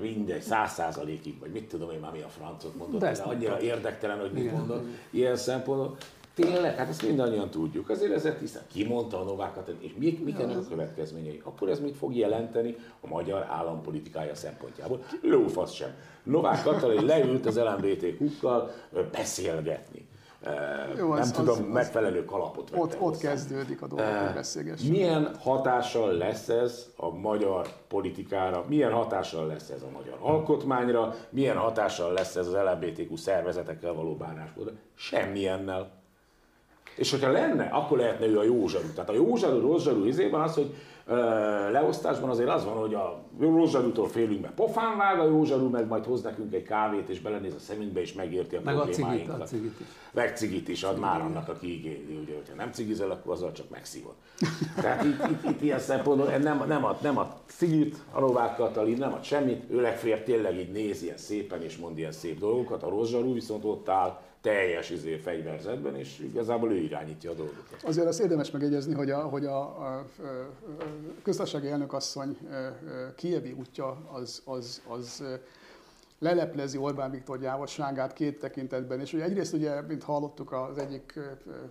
Mindegy, 0.00 0.42
száz 0.42 0.72
százalékig, 0.72 1.38
vagy 1.40 1.50
mit 1.50 1.68
tudom 1.68 1.90
én 1.90 2.00
már 2.00 2.12
mi 2.12 2.20
a 2.20 2.28
francot 2.28 2.76
mondott, 2.76 3.00
de, 3.00 3.12
de 3.12 3.22
annyira 3.22 3.60
érdektelen, 3.60 4.20
hogy 4.20 4.32
mit 4.32 4.52
mondott 4.52 4.86
ilyen 5.10 5.36
szempontból. 5.36 5.96
Tényleg, 6.34 6.76
hát 6.76 6.88
ezt 6.88 7.02
mindannyian 7.02 7.50
tudjuk. 7.50 7.88
Azért 7.88 8.12
ezért 8.12 8.40
hiszem, 8.40 8.62
ki 8.72 8.84
mondta 8.84 9.20
a 9.20 9.24
Novákat, 9.24 9.72
és 9.78 9.94
mik, 9.98 10.24
mik 10.24 10.38
ennek 10.38 10.56
a 10.56 10.68
következményei? 10.68 11.40
Akkor 11.44 11.68
ez 11.68 11.80
mit 11.80 11.96
fog 11.96 12.16
jelenteni 12.16 12.76
a 13.00 13.06
magyar 13.06 13.46
állampolitikája 13.48 14.34
szempontjából? 14.34 15.04
Lófasz 15.22 15.72
sem. 15.72 15.90
Novák 16.22 16.62
Katalin 16.62 17.04
leült 17.04 17.46
az 17.46 17.58
LMBTQ-kkal 17.58 18.70
beszélgetni. 19.12 20.07
Jó, 20.98 21.08
nem 21.08 21.20
az, 21.20 21.30
tudom 21.30 21.58
az, 21.58 21.72
megfelelő 21.72 22.24
kalapot 22.24 22.70
Ott, 22.74 22.96
ott 23.00 23.18
kezdődik 23.18 23.82
a 23.82 23.86
dolog, 23.86 24.04
beszélgessünk. 24.34 24.90
Milyen 24.90 25.34
hatással 25.40 26.12
lesz 26.12 26.48
ez 26.48 26.86
a 26.96 27.10
magyar 27.10 27.68
politikára, 27.88 28.64
milyen 28.68 28.92
hatással 28.92 29.46
lesz 29.46 29.68
ez 29.68 29.82
a 29.82 29.90
magyar 29.92 30.16
alkotmányra, 30.20 31.14
milyen 31.30 31.56
hatással 31.56 32.12
lesz 32.12 32.36
ez 32.36 32.46
az 32.46 32.52
LMBTQ 32.52 33.16
szervezetekkel 33.16 33.92
való 33.92 34.16
bánásmódra? 34.16 34.72
Semmiennel. 34.94 35.90
És 36.96 37.10
hogyha 37.10 37.32
lenne, 37.32 37.64
akkor 37.64 37.98
lehetne 37.98 38.26
ő 38.26 38.38
a 38.38 38.44
jó 38.44 38.68
zsarú. 38.68 38.88
Tehát 38.94 39.10
a 39.10 39.14
jó 39.14 39.36
zsarú, 39.36 39.60
rossz 39.60 39.82
zsarú 39.82 40.04
izében 40.04 40.40
az, 40.40 40.54
hogy 40.54 40.74
leosztásban 41.70 42.30
azért 42.30 42.48
az 42.48 42.64
van, 42.64 42.74
hogy 42.74 42.94
a 42.94 43.22
Józsarútól 43.40 44.08
félünk, 44.08 44.40
mert 44.40 44.54
pofán 44.54 44.96
vág, 44.96 45.20
a 45.20 45.24
Józsarú 45.24 45.68
meg 45.68 45.86
majd 45.86 46.04
hoz 46.04 46.22
nekünk 46.22 46.54
egy 46.54 46.62
kávét, 46.62 47.08
és 47.08 47.20
belenéz 47.20 47.54
a 47.54 47.58
szemünkbe, 47.58 48.00
és 48.00 48.12
megérti 48.12 48.56
a 48.56 48.60
meg 48.64 48.74
problémáinkat. 48.74 49.40
A 49.40 49.44
cigit, 49.44 49.66
a 49.66 49.70
cigit 49.70 49.80
is. 49.80 49.86
Meg 50.12 50.36
cigit 50.36 50.68
is, 50.68 50.82
ad 50.82 50.90
cigit 50.90 51.04
már 51.04 51.20
annak, 51.20 51.48
aki 51.48 51.72
igényli, 51.72 52.18
ugye, 52.22 52.34
hogyha 52.34 52.54
nem 52.54 52.72
cigizel, 52.72 53.10
akkor 53.10 53.32
azzal 53.32 53.52
csak 53.52 53.70
megszívod. 53.70 54.14
Tehát 54.82 55.04
itt, 55.04 55.26
itt, 55.30 55.50
itt 55.50 55.62
ilyen 55.62 55.78
szempontból 55.78 56.26
nem, 56.26 56.64
nem, 56.66 56.84
ad, 56.84 56.96
nem 57.02 57.18
ad 57.18 57.34
cigit 57.46 57.96
a 58.12 58.20
Novák 58.20 58.56
Katalin, 58.56 58.98
nem 58.98 59.12
ad 59.12 59.24
semmit, 59.24 59.70
ő 59.70 59.80
legfeljebb 59.80 60.22
tényleg 60.22 60.58
így 60.58 60.72
néz 60.72 61.02
ilyen 61.02 61.16
szépen, 61.16 61.62
és 61.62 61.76
mond 61.76 61.98
ilyen 61.98 62.12
szép 62.12 62.38
dolgokat, 62.38 62.82
a 62.82 62.88
Rózsarú 62.88 63.32
viszont 63.32 63.64
ott 63.64 63.88
áll, 63.88 64.20
teljes 64.48 64.90
izé 64.90 65.16
fegyverzetben, 65.16 65.96
és 65.96 66.18
igazából 66.18 66.72
ő 66.72 66.76
irányítja 66.76 67.30
a 67.30 67.34
dolgokat. 67.34 67.82
Azért 67.82 68.06
azt 68.06 68.20
érdemes 68.20 68.50
megegyezni, 68.50 68.94
hogy 68.94 69.10
a, 69.10 69.18
hogy 69.18 69.44
a, 69.44 69.60
a, 69.60 69.96
a 69.96 70.04
köztársasági 71.22 71.68
elnökasszony 71.68 72.38
kievi 73.16 73.52
útja 73.52 74.08
az, 74.12 74.42
az, 74.44 74.82
az 74.86 75.24
leleplezi 76.18 76.78
Orbán 76.78 77.10
Viktor 77.10 77.38
gyávosságát 77.38 78.12
két 78.12 78.38
tekintetben. 78.38 79.00
És 79.00 79.12
ugye 79.12 79.24
egyrészt 79.24 79.52
ugye, 79.52 79.80
mint 79.80 80.02
hallottuk 80.02 80.52
az 80.52 80.78
egyik 80.78 81.18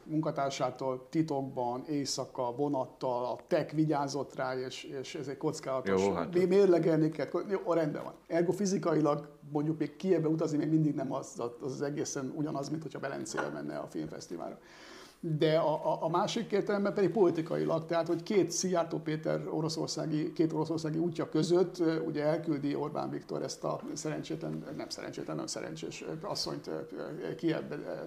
munkatársától, 0.03 1.07
titokban, 1.09 1.83
éjszaka, 1.87 2.53
vonattal, 2.55 3.25
a 3.25 3.39
TEK 3.47 3.71
vigyázott 3.71 4.35
rá, 4.35 4.55
és, 4.55 4.83
és 4.83 5.15
ez 5.15 5.27
egy 5.27 5.37
kockázatos. 5.37 6.05
Jó, 6.05 6.13
hát. 6.13 6.47
Mérlegelni 6.47 7.09
kell. 7.09 7.27
Jó, 7.49 7.73
rendben 7.73 8.03
van. 8.03 8.13
Ergo 8.27 8.51
fizikailag 8.51 9.29
mondjuk 9.51 9.79
még 9.79 9.95
Kievbe 9.95 10.27
utazni 10.27 10.57
még 10.57 10.69
mindig 10.69 10.95
nem 10.95 11.13
az, 11.13 11.33
az, 11.37 11.51
az 11.61 11.81
egészen 11.81 12.33
ugyanaz, 12.35 12.69
mint 12.69 12.81
hogyha 12.81 12.99
Belencére 12.99 13.49
menne 13.49 13.77
a 13.77 13.87
filmfesztiválra. 13.87 14.59
De 15.19 15.57
a, 15.57 15.93
a, 15.93 16.03
a 16.03 16.09
másik 16.09 16.51
értelemben 16.51 16.93
pedig 16.93 17.09
politikailag, 17.09 17.85
tehát 17.85 18.07
hogy 18.07 18.23
két 18.23 18.51
Szijjártó 18.51 18.97
Péter 18.97 19.47
oroszországi, 19.49 20.33
két 20.33 20.53
oroszországi 20.53 20.97
útja 20.97 21.29
között 21.29 21.77
ugye 22.05 22.23
elküldi 22.23 22.75
Orbán 22.75 23.09
Viktor 23.09 23.41
ezt 23.41 23.63
a 23.63 23.81
szerencsétlen, 23.93 24.65
nem 24.77 24.89
szerencsétlen, 24.89 25.35
nem 25.35 25.47
szerencsés 25.47 26.05
asszonyt 26.21 26.69
Kievbe 27.37 28.05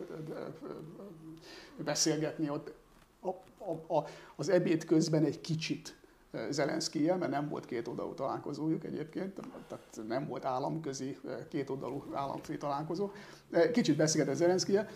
beszélgetni 1.85 2.51
ott. 2.51 2.73
A, 3.21 3.29
a, 3.59 3.97
a, 3.97 4.05
az 4.37 4.49
ebéd 4.49 4.85
közben 4.85 5.25
egy 5.25 5.41
kicsit 5.41 5.99
Zelenszkijel, 6.51 7.17
mert 7.17 7.31
nem 7.31 7.49
volt 7.49 7.65
két 7.65 7.89
oldalú 7.89 8.15
találkozójuk 8.15 8.85
egyébként, 8.85 9.41
tehát 9.69 10.01
nem 10.09 10.27
volt 10.27 10.45
államközi 10.45 11.19
két 11.49 11.71
oldalú 11.71 12.05
államfő 12.13 12.57
találkozó. 12.57 13.11
Kicsit 13.73 13.97
beszélgetett 13.97 14.37
Zelenszkijel, 14.37 14.89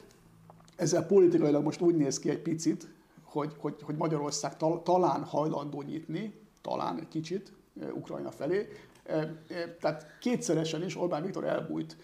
ezzel 0.76 1.06
politikailag 1.06 1.62
most 1.62 1.80
úgy 1.80 1.96
néz 1.96 2.18
ki 2.18 2.30
egy 2.30 2.42
picit, 2.42 2.88
hogy, 3.22 3.52
hogy, 3.58 3.74
hogy 3.82 3.96
Magyarország 3.96 4.56
tal, 4.56 4.82
talán 4.82 5.24
hajlandó 5.24 5.82
nyitni, 5.82 6.34
talán 6.60 6.98
egy 6.98 7.08
kicsit 7.08 7.52
Ukrajna 7.94 8.30
felé. 8.30 8.68
Tehát 9.80 10.06
kétszeresen 10.20 10.82
is 10.82 10.96
Orbán 10.96 11.22
Viktor 11.22 11.44
elbújt 11.44 11.96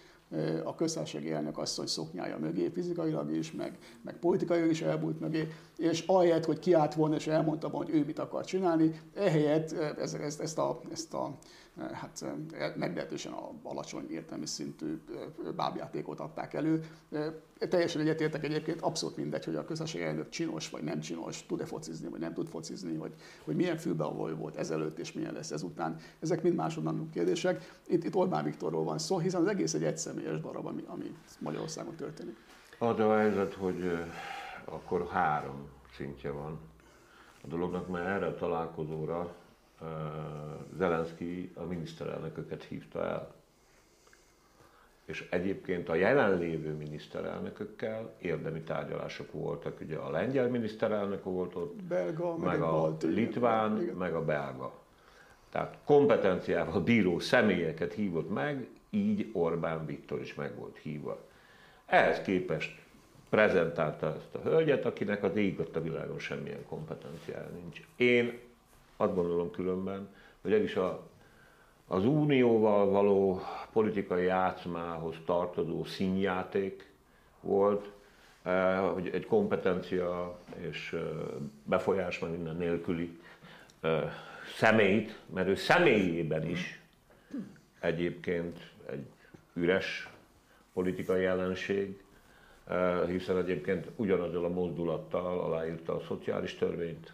a 0.63 0.75
köztársasági 0.75 1.31
elnök 1.31 1.57
asszony 1.57 1.85
szoknyája 1.85 2.37
mögé, 2.37 2.69
fizikailag 2.69 3.31
is, 3.31 3.51
meg, 3.51 3.77
meg 4.01 4.15
politikailag 4.19 4.69
is 4.69 4.81
elbújt 4.81 5.19
mögé, 5.19 5.47
és 5.77 6.03
ahelyett, 6.07 6.45
hogy 6.45 6.59
kiállt 6.59 6.93
volna 6.93 7.15
és 7.15 7.27
elmondta 7.27 7.69
volna, 7.69 7.89
hogy 7.89 7.99
ő 7.99 8.05
mit 8.05 8.19
akar 8.19 8.45
csinálni, 8.45 9.01
ehelyett 9.13 9.71
ezt, 9.71 10.15
ezt, 10.15 10.39
ezt 10.39 10.57
a, 10.57 10.81
ezt 10.91 11.13
a 11.13 11.37
hát 11.93 12.25
meglehetősen 12.75 13.33
alacsony 13.63 14.09
értelmi 14.09 14.45
szintű 14.45 15.01
bábjátékot 15.55 16.19
adták 16.19 16.53
elő. 16.53 16.85
Teljesen 17.69 18.01
egyetértek 18.01 18.43
egyébként, 18.43 18.81
abszolút 18.81 19.17
mindegy, 19.17 19.45
hogy 19.45 19.55
a 19.55 19.65
közösség 19.65 20.01
elnök 20.01 20.29
csinos 20.29 20.69
vagy 20.69 20.83
nem 20.83 20.99
csinos, 20.99 21.45
tud-e 21.45 21.65
focizni, 21.65 22.09
vagy 22.09 22.19
nem 22.19 22.33
tud 22.33 22.47
focizni, 22.47 22.97
vagy 22.97 23.13
hogy 23.43 23.55
milyen 23.55 23.77
fülbeavó 23.77 24.27
volt 24.27 24.55
ezelőtt 24.55 24.99
és 24.99 25.11
milyen 25.11 25.33
lesz 25.33 25.51
ezután. 25.51 25.97
Ezek 26.19 26.43
mind 26.43 26.55
másodlagos 26.55 27.07
kérdések. 27.13 27.79
Itt, 27.87 28.03
itt 28.03 28.15
Orbán 28.15 28.43
Viktorról 28.43 28.83
van 28.83 28.97
szó, 28.97 29.19
hiszen 29.19 29.41
az 29.41 29.47
egész 29.47 29.73
egy 29.73 29.83
egyszemélyes 29.83 30.39
darab, 30.39 30.65
ami, 30.65 30.83
ami 30.87 31.15
Magyarországon 31.39 31.95
történik. 31.95 32.35
Az 32.79 32.99
a 32.99 33.17
helyzet, 33.17 33.53
hogy 33.53 33.91
akkor 34.65 35.07
három 35.07 35.67
szintje 35.95 36.31
van 36.31 36.59
a 37.43 37.47
dolognak, 37.47 37.87
mert 37.87 38.05
erre 38.05 38.25
a 38.25 38.35
találkozóra 38.35 39.35
Zelenszky 40.77 41.51
a 41.55 41.63
miniszterelnököket 41.63 42.63
hívta 42.63 43.05
el. 43.05 43.33
És 45.05 45.27
egyébként 45.29 45.89
a 45.89 45.95
jelenlévő 45.95 46.73
miniszterelnökökkel 46.73 48.13
érdemi 48.17 48.61
tárgyalások 48.61 49.31
voltak. 49.31 49.79
Ugye 49.81 49.97
a 49.97 50.09
lengyel 50.09 50.47
miniszterelnök 50.47 51.23
volt 51.23 51.55
ott, 51.55 51.83
belga, 51.83 52.37
meg, 52.37 52.47
meg 52.47 52.61
a 52.61 52.71
balti, 52.71 53.07
litván, 53.07 53.81
igen. 53.81 53.95
meg 53.95 54.13
a 54.13 54.25
belga. 54.25 54.73
Tehát 55.49 55.77
kompetenciával 55.85 56.81
bíró 56.81 57.19
személyeket 57.19 57.93
hívott 57.93 58.33
meg, 58.33 58.67
így 58.89 59.29
Orbán 59.33 59.85
Viktor 59.85 60.21
is 60.21 60.33
meg 60.33 60.55
volt 60.55 60.77
hívva. 60.77 61.19
Ehhez 61.85 62.21
képest 62.21 62.79
prezentálta 63.29 64.15
ezt 64.15 64.35
a 64.35 64.49
hölgyet, 64.49 64.85
akinek 64.85 65.23
az 65.23 65.35
ég 65.35 65.59
a 65.73 65.79
világon 65.79 66.19
semmilyen 66.19 66.65
kompetenciája 66.65 67.49
nincs. 67.53 67.81
Én 67.95 68.39
azt 69.01 69.15
gondolom 69.15 69.51
különben, 69.51 70.09
hogy 70.41 70.53
ez 70.53 70.61
is 70.61 70.75
a, 70.75 71.07
az 71.87 72.05
unióval 72.05 72.89
való 72.89 73.41
politikai 73.71 74.25
játszmához 74.25 75.15
tartozó 75.25 75.83
színjáték 75.83 76.91
volt, 77.41 77.89
eh, 78.43 78.79
hogy 78.93 79.09
egy 79.13 79.25
kompetencia 79.25 80.39
és 80.57 80.93
eh, 80.93 81.01
befolyás 81.63 82.19
meg 82.19 82.31
minden 82.31 82.55
nélküli 82.55 83.19
eh, 83.81 84.11
személyt, 84.55 85.19
mert 85.33 85.47
ő 85.47 85.55
személyében 85.55 86.45
is 86.45 86.81
egyébként 87.79 88.59
egy 88.89 89.05
üres 89.53 90.09
politikai 90.73 91.21
jelenség, 91.21 92.03
hiszen 93.07 93.37
egyébként 93.37 93.87
ugyanazzal 93.95 94.45
a 94.45 94.49
mozdulattal 94.49 95.39
aláírta 95.39 95.95
a 95.95 95.99
szociális 96.07 96.55
törvényt, 96.55 97.13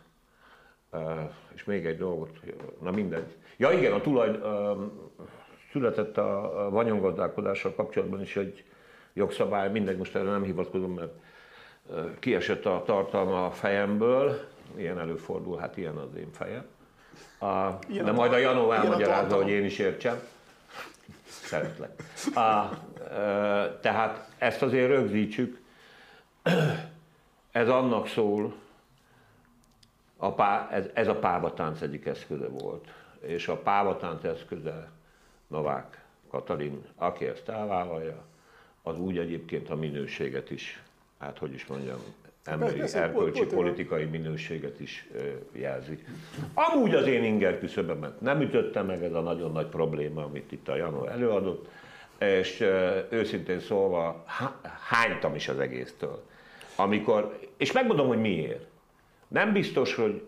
és 1.54 1.64
még 1.64 1.86
egy 1.86 1.98
dolgot, 1.98 2.40
na 2.82 2.92
mindegy. 2.92 3.36
Ja 3.58 3.72
igen, 3.72 3.92
a 3.92 4.02
tulaj, 4.02 4.40
született 5.72 6.18
a 6.18 6.68
vagyongazdálkodással 6.72 7.74
kapcsolatban 7.76 8.22
is 8.22 8.36
egy 8.36 8.64
jogszabály, 9.14 9.72
mindegy, 9.72 9.98
most 9.98 10.16
erre 10.16 10.30
nem 10.30 10.44
hivatkozom, 10.44 10.94
mert 10.94 11.12
kiesett 12.20 12.66
a 12.66 12.84
tartalma 12.86 13.46
a 13.46 13.52
fejemből, 13.52 14.40
ilyen 14.76 15.00
előfordul, 15.00 15.58
hát 15.58 15.78
ilyen 15.78 15.96
az 15.96 16.16
én 16.18 16.32
fejem. 16.32 16.66
A, 17.40 17.80
de 18.04 18.12
majd 18.12 18.34
a 18.34 18.38
Janó 18.38 18.72
elmagyarázza, 18.72 19.36
hogy 19.36 19.50
én 19.50 19.66
is 19.66 19.80
értsem. 19.80 20.20
Szeretlek. 21.28 22.04
A, 22.36 22.70
tehát 23.82 24.30
ezt 24.38 24.62
azért 24.62 24.88
rögzítsük. 24.88 25.62
ez 27.52 27.70
annak 27.70 28.08
szól, 28.08 28.54
a 30.18 30.34
pá, 30.34 30.70
ez, 30.72 30.90
ez 30.94 31.08
a 31.08 31.16
pávatánc 31.16 31.82
egyik 31.82 32.06
eszköze 32.06 32.48
volt. 32.48 32.88
És 33.20 33.48
a 33.48 33.58
pávatánc 33.58 34.24
eszköze 34.24 34.90
Novák 35.48 36.06
Katalin, 36.30 36.82
aki 36.96 37.26
ezt 37.26 37.50
elvállalja, 37.50 38.26
az 38.84 39.00
úgy 39.00 39.18
egyébként 39.18 39.70
a 39.70 39.76
minőséget 39.76 40.52
is, 40.52 40.84
hát 41.20 41.38
hogy 41.38 41.54
is 41.54 41.66
mondjam, 41.66 42.00
emberi, 42.44 42.80
Persze, 42.80 43.02
erkölcsi, 43.02 43.46
politikai 43.46 44.06
minőséget 44.06 44.80
is 44.80 45.10
jelzi. 45.52 46.04
Amúgy 46.54 46.94
az 46.96 47.08
én 47.08 47.24
inger 47.24 47.60
küszöbömet 47.60 48.22
nem 48.22 48.42
ütötte 48.42 48.82
meg 48.82 49.04
ez 49.04 49.14
a 49.14 49.22
nagyon 49.22 49.52
nagy 49.52 49.68
probléma, 49.68 50.24
amit 50.24 50.52
itt 50.52 50.68
a 50.68 50.76
Janó 50.76 51.06
előadott, 51.06 51.68
és 52.20 52.60
őszintén 53.10 53.60
szólva 53.60 54.24
há- 54.26 54.66
hánytam 54.90 55.36
is 55.36 55.48
az 55.48 55.60
egésztől. 55.60 56.24
Amikor, 56.76 57.40
és 57.58 57.72
megmondom, 57.72 58.08
hogy 58.08 58.20
miért. 58.20 58.66
Nem 59.28 59.54
biztos, 59.54 59.96
hogy 59.96 60.28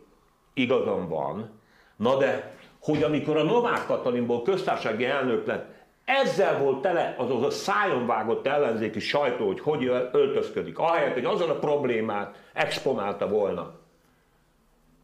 igazam 0.53 1.07
van, 1.07 1.59
na 1.95 2.17
de, 2.17 2.57
hogy 2.79 3.03
amikor 3.03 3.37
a 3.37 3.43
Novák 3.43 3.85
Katalinból 3.85 4.41
köztársasági 4.41 5.05
elnök 5.05 5.45
lett, 5.45 5.77
ezzel 6.05 6.57
volt 6.57 6.81
tele 6.81 7.15
az, 7.17 7.31
az 7.31 7.43
a 7.43 7.49
szájon 7.49 8.05
vágott 8.05 8.47
ellenzéki 8.47 8.99
sajtó, 8.99 9.45
hogy 9.45 9.59
hogy 9.59 9.85
öltözködik, 10.11 10.77
ahelyett, 10.79 11.13
hogy 11.13 11.25
azon 11.25 11.49
a 11.49 11.59
problémát 11.59 12.49
exponálta 12.53 13.27
volna, 13.27 13.79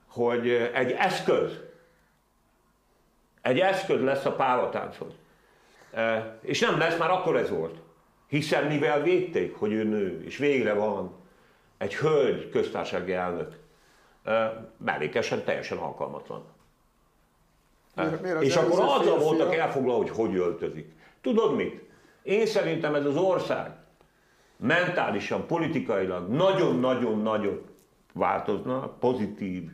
hogy 0.08 0.50
egy 0.74 0.92
eszköz, 0.92 1.60
egy 3.42 3.60
eszköz 3.60 4.02
lesz 4.02 4.26
a 4.26 4.32
pávatánchoz. 4.32 5.12
E, 5.92 6.38
És 6.42 6.60
nem 6.60 6.78
lesz, 6.78 6.98
már 6.98 7.10
akkor 7.10 7.36
ez 7.36 7.50
volt. 7.50 7.76
Hiszen 8.28 8.66
mivel 8.66 9.02
védték, 9.02 9.56
hogy 9.56 9.72
ő 9.72 9.84
nő, 9.84 10.24
és 10.24 10.38
végre 10.38 10.74
van 10.74 11.16
egy 11.78 11.96
hölgy 11.96 12.50
köztársasági 12.50 13.14
elnök, 13.14 13.56
mellékesen 14.78 15.44
teljesen 15.44 15.78
alkalmatlan. 15.78 16.44
Miért- 17.96 18.42
és 18.42 18.56
akkor 18.56 18.80
azzal 18.80 19.18
voltak 19.18 19.56
elfoglalva, 19.56 20.02
hogy 20.02 20.10
hogy 20.10 20.36
öltözik. 20.36 20.96
Tudod 21.22 21.56
mit? 21.56 21.84
Én 22.24 22.46
szerintem 22.46 22.96
ez 22.96 23.06
az 23.06 23.18
ország 23.18 23.72
mentálisan, 24.58 25.48
politikailag 25.48 26.30
nagyon-nagyon-nagyon 26.30 27.62
változna, 28.14 28.88
pozitív, 28.88 29.70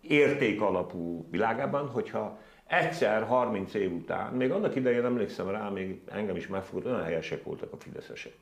értékalapú 0.00 1.26
világában, 1.30 1.88
hogyha 1.88 2.38
egyszer, 2.66 3.22
30 3.22 3.74
év 3.74 3.92
után, 3.92 4.32
még 4.32 4.50
annak 4.50 4.74
idején 4.74 5.04
emlékszem 5.04 5.48
rá, 5.48 5.68
még 5.68 6.00
engem 6.06 6.36
is 6.36 6.46
megfogott, 6.46 6.86
olyan 6.86 7.02
helyesek 7.02 7.44
voltak 7.44 7.72
a 7.72 7.76
fideszesek. 7.76 8.32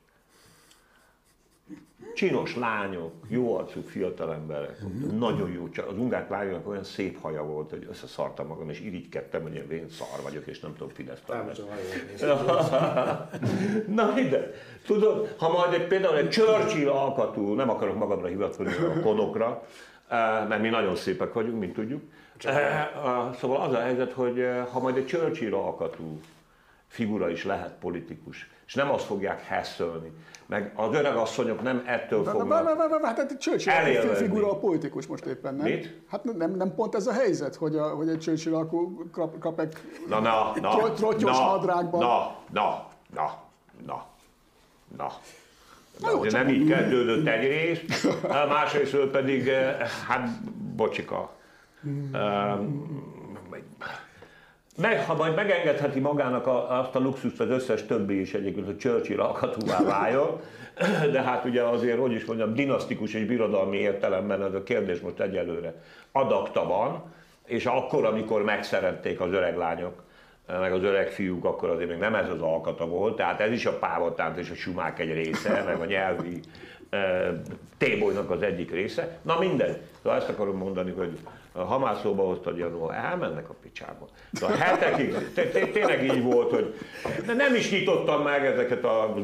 Csinos 2.14 2.56
lányok, 2.56 3.12
jó 3.28 3.56
arcú 3.56 3.80
fiatal 3.80 4.32
emberek, 4.34 4.76
nagyon 5.18 5.50
jó, 5.52 5.68
csak 5.68 5.88
az 5.88 5.98
ungák 5.98 6.30
lányoknak 6.30 6.68
olyan 6.68 6.84
szép 6.84 7.20
haja 7.20 7.42
volt, 7.44 7.70
hogy 7.70 7.86
összeszartam 7.90 8.46
magam, 8.46 8.70
és 8.70 8.80
irigykedtem, 8.80 9.42
hogy 9.42 9.54
én 9.70 9.86
szar 9.90 10.22
vagyok, 10.22 10.46
és 10.46 10.60
nem 10.60 10.72
tudom 10.76 10.92
Fidesz 10.94 11.22
Na 13.94 14.18
ide, 14.18 14.50
tudod, 14.86 15.34
ha 15.38 15.48
majd 15.52 15.72
egy, 15.72 15.86
például 15.86 16.16
egy 16.16 16.28
Churchill 16.30 16.88
alkatú, 16.88 17.54
nem 17.54 17.70
akarok 17.70 17.98
magamra 17.98 18.26
hivatkozni 18.26 18.72
a 18.96 19.00
konokra, 19.00 19.62
eh, 20.08 20.18
mert 20.48 20.62
mi 20.62 20.68
nagyon 20.68 20.96
szépek 20.96 21.32
vagyunk, 21.32 21.58
mint 21.58 21.74
tudjuk. 21.74 22.02
Eh, 22.44 23.06
a- 23.06 23.32
Szóval 23.38 23.60
az 23.60 23.72
a 23.72 23.80
helyzet, 23.80 24.12
hogy 24.12 24.38
eh, 24.40 24.66
ha 24.72 24.80
majd 24.80 24.96
egy 24.96 25.06
Churchill 25.06 25.54
alkatú 25.54 26.20
figura 26.93 27.30
is 27.30 27.45
lehet 27.45 27.74
politikus, 27.80 28.51
és 28.66 28.74
nem 28.74 28.90
azt 28.90 29.05
fogják 29.05 29.45
heszölni, 29.45 30.12
meg 30.47 30.72
az 30.76 30.95
öreg 30.95 31.16
asszonyok 31.16 31.62
nem 31.62 31.82
ettől 31.86 32.24
fognak. 32.24 33.05
Hát 33.05 33.18
egy 33.18 33.38
Churchill 33.38 34.14
figura 34.14 34.51
a 34.51 34.59
politikus 34.59 35.07
most 35.07 35.24
éppen, 35.24 35.55
nem? 35.55 35.66
Mit? 35.66 36.01
Hát 36.09 36.24
nem, 36.24 36.51
nem 36.51 36.74
pont 36.74 36.95
ez 36.95 37.07
a 37.07 37.12
helyzet, 37.12 37.55
hogy, 37.55 37.76
a, 37.76 37.88
hogy 37.88 38.09
egy 38.09 38.18
Churchill 38.18 38.68
kap, 39.12 39.38
kap 39.38 39.61
egy... 39.61 39.76
Na, 40.09 40.20
na, 40.20 40.53
na, 40.61 40.70
Tro- 40.70 40.95
trottyos 40.95 41.38
na, 41.38 41.47
nadrágban. 41.47 42.01
Na, 42.01 42.36
na, 42.51 42.88
na, 43.14 43.43
na, 43.86 44.07
na. 44.97 45.12
Na 46.01 46.11
jó, 46.11 46.24
nem 46.24 46.49
így 46.49 46.68
kezdődött 46.68 47.26
egyrészt, 47.26 48.09
másrészt 48.49 48.97
pedig, 48.97 49.49
eh, 49.49 49.76
hát 50.07 50.43
bocsika. 50.76 51.32
Eh, 52.12 52.59
Meg, 54.76 55.04
ha 55.04 55.14
majd 55.14 55.34
megengedheti 55.34 56.00
magának 56.00 56.46
a, 56.46 56.78
azt 56.78 56.94
a 56.94 56.98
luxust 56.98 57.40
az 57.40 57.48
összes 57.48 57.86
többi 57.86 58.20
is 58.20 58.34
egyébként, 58.34 58.66
hogy 58.66 58.78
Churchill 58.78 59.20
alkatúvá 59.20 59.82
váljon, 59.82 60.40
de 61.12 61.22
hát 61.22 61.44
ugye 61.44 61.62
azért, 61.62 61.98
hogy 61.98 62.12
is 62.12 62.24
mondjam, 62.24 62.54
dinasztikus 62.54 63.14
és 63.14 63.24
birodalmi 63.24 63.76
értelemben 63.76 64.42
ez 64.42 64.54
a 64.54 64.62
kérdés 64.62 65.00
most 65.00 65.20
egyelőre 65.20 65.74
adakta 66.12 66.66
van, 66.66 67.02
és 67.46 67.66
akkor, 67.66 68.04
amikor 68.04 68.42
megszerették 68.42 69.20
az 69.20 69.32
öreg 69.32 69.56
lányok, 69.56 70.02
meg 70.46 70.72
az 70.72 70.82
öreg 70.82 71.08
fiúk, 71.08 71.44
akkor 71.44 71.70
azért 71.70 71.88
még 71.88 71.98
nem 71.98 72.14
ez 72.14 72.28
az 72.28 72.40
alkata 72.40 72.86
volt, 72.86 73.16
tehát 73.16 73.40
ez 73.40 73.52
is 73.52 73.66
a 73.66 73.78
pávatánc 73.78 74.38
és 74.38 74.50
a 74.50 74.54
sumák 74.54 74.98
egy 74.98 75.12
része, 75.12 75.62
meg 75.66 75.80
a 75.80 75.84
nyelvi 75.84 76.40
tébolynak 77.78 78.30
az 78.30 78.43
egyik 78.43 78.70
része. 78.70 79.18
Na 79.22 79.38
mindegy. 79.38 79.76
Szóval 80.03 80.18
ezt 80.18 80.28
akarom 80.28 80.57
mondani, 80.57 80.90
hogy 80.90 81.18
ha 81.53 81.78
már 81.78 81.97
szóba 82.03 82.22
hoztad 82.22 82.59
Janó, 82.59 82.90
elmennek 82.90 83.49
a 83.49 83.55
picsába. 83.62 84.09
Szóval 84.32 84.57
hetekig, 84.57 85.14
té- 85.34 85.53
té- 85.53 85.72
tényleg 85.72 86.05
így 86.05 86.22
volt, 86.22 86.51
hogy 86.51 86.74
de 87.26 87.32
nem 87.32 87.55
is 87.55 87.70
nyitottam 87.70 88.22
meg 88.22 88.45
ezeket 88.47 88.84
a 88.84 89.14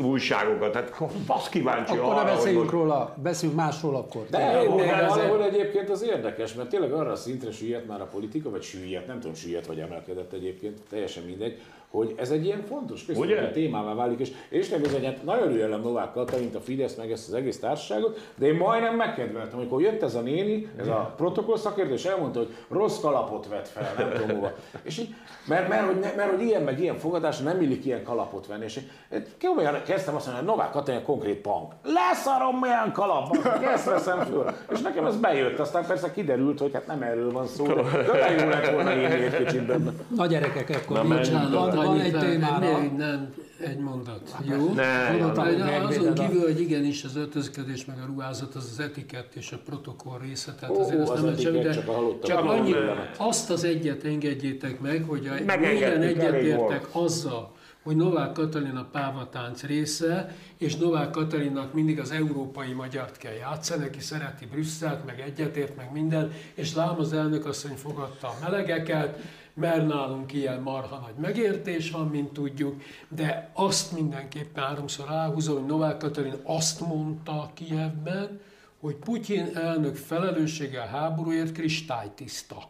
újságokat, 0.00 0.74
hát 0.74 0.92
basz 1.26 1.48
kíváncsi 1.48 1.92
Akkor 1.96 2.04
ne 2.14 2.20
arra, 2.20 2.22
hogy 2.28 2.34
beszéljünk 2.36 2.62
most- 2.62 2.74
róla, 2.74 3.14
beszéljünk 3.22 3.60
másról 3.60 3.96
akkor. 3.96 4.26
De, 4.30 4.38
de, 4.38 4.58
azért- 4.58 5.08
valahol 5.08 5.44
egyébként 5.44 5.90
az 5.90 6.02
érdekes, 6.02 6.54
mert 6.54 6.68
tényleg 6.68 6.92
arra 6.92 7.10
a 7.10 7.16
szintre 7.16 7.50
süllyedt 7.52 7.86
már 7.86 8.00
a 8.00 8.06
politika, 8.06 8.50
vagy 8.50 8.62
süllyedt, 8.62 9.06
nem 9.06 9.20
tudom, 9.20 9.34
süllyedt 9.34 9.66
vagy 9.66 9.78
emelkedett 9.78 10.32
egyébként, 10.32 10.80
teljesen 10.90 11.22
mindegy, 11.24 11.58
hogy 11.90 12.14
ez 12.16 12.30
egy 12.30 12.44
ilyen 12.44 12.62
fontos 12.62 13.04
központi 13.04 13.34
témává 13.52 13.94
válik, 13.94 14.18
és 14.18 14.32
és 14.48 14.68
nem 14.68 14.80
bizony, 14.80 15.04
hát 15.04 15.24
nagyon 15.24 15.52
ügyelem 15.52 15.80
Novák 15.80 16.12
Katalint, 16.12 16.54
a 16.54 16.60
Fidesz, 16.60 16.94
meg 16.94 17.10
ezt 17.12 17.28
az 17.28 17.34
egész 17.34 17.60
társaságot, 17.60 18.30
de 18.34 18.46
én 18.46 18.54
majdnem 18.54 18.96
megkedveltem, 18.96 19.58
amikor 19.58 19.80
jött 19.80 20.02
ez 20.02 20.14
a 20.14 20.20
néni, 20.20 20.68
ez 20.78 20.86
a 20.86 21.14
protokoll 21.16 21.56
szakértő, 21.56 21.92
és 21.92 22.04
elmondta, 22.04 22.38
hogy 22.38 22.54
rossz 22.68 23.00
kalapot 23.00 23.48
vett 23.48 23.68
fel, 23.68 23.94
nem 23.98 24.12
tudom 24.12 24.36
hova. 24.36 24.52
És 24.82 24.98
így, 24.98 25.14
mert, 25.46 25.68
mert, 25.68 25.86
hogy, 25.86 25.98
ne- 25.98 26.14
mert, 26.16 26.30
hogy 26.30 26.42
ilyen 26.42 26.62
meg 26.62 26.80
ilyen 26.80 26.96
fogadás, 26.96 27.38
nem 27.38 27.60
illik 27.60 27.84
ilyen 27.84 28.02
kalapot 28.04 28.46
venni. 28.46 28.64
És 28.64 28.80
én 29.12 29.24
komolyan 29.40 29.82
kezdtem 29.86 30.14
azt 30.14 30.26
mondani, 30.26 30.46
hogy 30.46 30.56
Novák 30.56 30.72
Katalin 30.72 31.00
a 31.00 31.04
konkrét 31.04 31.40
punk. 31.40 31.72
Leszarom 31.82 32.58
milyen 32.58 32.92
kalapban, 32.92 33.62
ezt 33.74 33.84
veszem 33.84 34.18
föl. 34.20 34.44
És 34.72 34.80
nekem 34.80 35.06
ez 35.06 35.16
bejött, 35.16 35.58
aztán 35.58 35.86
persze 35.86 36.10
kiderült, 36.10 36.58
hogy 36.58 36.72
hát 36.72 36.86
nem 36.86 37.02
erről 37.02 37.32
van 37.32 37.46
szó, 37.46 37.66
de, 37.66 37.82
de 38.12 38.42
jó 38.42 38.48
lett 38.48 38.70
volna 38.70 38.94
írni 38.94 39.24
egy 39.24 39.44
kicsit 39.44 39.66
benne. 39.66 39.90
Na 40.16 40.26
gyerekek, 40.26 40.80
akkor 40.84 40.96
Na, 40.96 41.14
nincs, 41.14 41.30
menjünk 41.30 41.79
van, 41.86 42.00
egy 42.00 42.18
témára. 42.18 42.78
Nem, 42.78 42.94
nem, 42.96 43.34
egy 43.60 43.78
mondat. 43.78 44.36
Jó? 44.42 44.72
Ne, 44.72 45.06
hogy 45.08 45.60
Azon 45.60 46.14
kívül, 46.14 46.42
hogy 46.42 46.60
igenis 46.60 47.04
az 47.04 47.16
öltözködés 47.16 47.84
meg 47.84 47.96
a 47.98 48.06
ruházat, 48.06 48.54
az 48.54 48.68
az 48.72 48.80
etikett 48.80 49.34
és 49.34 49.52
a 49.52 49.58
protokoll 49.64 50.18
része, 50.18 50.54
tehát 50.54 50.76
Ó, 50.76 50.80
azért 50.80 51.00
az 51.00 51.08
nem 51.08 51.24
lehet 51.24 51.40
semmi, 51.40 51.58
de 51.58 51.72
csak 51.72 52.22
csak 52.22 52.44
annyi, 52.44 52.74
azt 53.16 53.50
az 53.50 53.64
egyet 53.64 54.04
engedjétek 54.04 54.80
meg, 54.80 55.04
hogy 55.08 55.26
a 55.26 55.52
elég 55.52 55.82
egyetértek 55.82 56.88
azzal, 56.92 57.52
hogy 57.82 57.96
Novák 57.96 58.32
Katalin 58.32 58.76
a 58.76 58.88
pávatánc 58.92 59.62
része, 59.62 60.36
és 60.58 60.76
Novák 60.76 61.10
Katalinnak 61.10 61.72
mindig 61.72 61.98
az 61.98 62.10
európai 62.10 62.72
magyart 62.72 63.16
kell 63.16 63.32
játszani, 63.32 63.84
aki 63.84 64.00
szereti 64.00 64.46
Brüsszelt, 64.46 65.06
meg 65.06 65.20
egyetért, 65.20 65.76
meg 65.76 65.92
minden, 65.92 66.32
és 66.54 66.74
lám 66.74 66.98
az 66.98 67.12
elnök 67.12 67.46
asszony 67.46 67.74
fogadta 67.76 68.26
a 68.26 68.36
melegeket, 68.42 69.18
mert 69.60 69.86
nálunk 69.86 70.32
ilyen 70.32 70.60
marha 70.60 70.96
nagy 70.96 71.14
megértés 71.14 71.90
van, 71.90 72.06
mint 72.06 72.32
tudjuk, 72.32 72.82
de 73.08 73.50
azt 73.54 73.92
mindenképpen 73.92 74.64
háromszor 74.64 75.08
ráhúzom, 75.08 75.54
hogy 75.54 75.66
Novák 75.66 75.96
Katalin 75.96 76.34
azt 76.42 76.80
mondta 76.80 77.50
Kijevben, 77.54 78.40
hogy 78.80 78.94
Putyin 78.94 79.50
elnök 79.54 79.96
felelőssége 79.96 80.80
a 80.80 80.86
háborúért 80.86 81.52
kristálytiszta. 81.52 82.68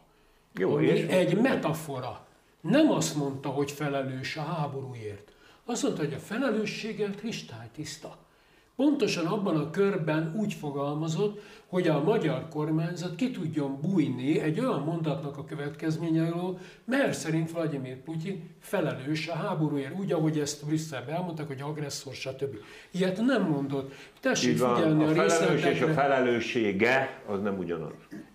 Jó, 0.54 0.74
Ami 0.74 0.86
és? 0.86 1.06
egy 1.06 1.40
metafora. 1.40 2.26
Nem 2.60 2.90
azt 2.90 3.16
mondta, 3.16 3.48
hogy 3.48 3.70
felelős 3.70 4.36
a 4.36 4.42
háborúért. 4.42 5.32
Azt 5.64 5.82
mondta, 5.82 6.02
hogy 6.04 6.14
a 6.14 6.18
felelősséggel 6.18 7.10
kristálytiszta. 7.10 8.16
Pontosan 8.76 9.26
abban 9.26 9.56
a 9.56 9.70
körben 9.70 10.34
úgy 10.36 10.52
fogalmazott, 10.52 11.40
hogy 11.70 11.88
a 11.88 12.02
magyar 12.02 12.48
kormányzat 12.48 13.14
ki 13.14 13.30
tudjon 13.30 13.78
bújni 13.80 14.40
egy 14.40 14.60
olyan 14.60 14.82
mondatnak 14.82 15.38
a 15.38 15.44
következményeiről, 15.44 16.58
mert 16.84 17.12
szerint 17.12 17.52
Vladimir 17.52 17.96
Putyin 17.96 18.42
felelős 18.60 19.28
a 19.28 19.34
háborúért, 19.34 19.98
úgy, 19.98 20.12
ahogy 20.12 20.38
ezt 20.38 20.66
Brüsszelben 20.66 21.14
elmondták, 21.14 21.46
hogy 21.46 21.60
agresszor, 21.60 22.14
stb. 22.14 22.56
Ilyet 22.90 23.20
nem 23.20 23.42
mondott. 23.42 23.92
Tessék 24.20 24.52
figyelni 24.52 25.04
a 25.04 25.08
a 25.08 25.28
felelős 25.28 25.64
és 25.64 25.80
a 25.80 25.88
felelőssége 25.88 27.22
az 27.26 27.40
nem 27.40 27.58
ugyanaz. 27.58 27.92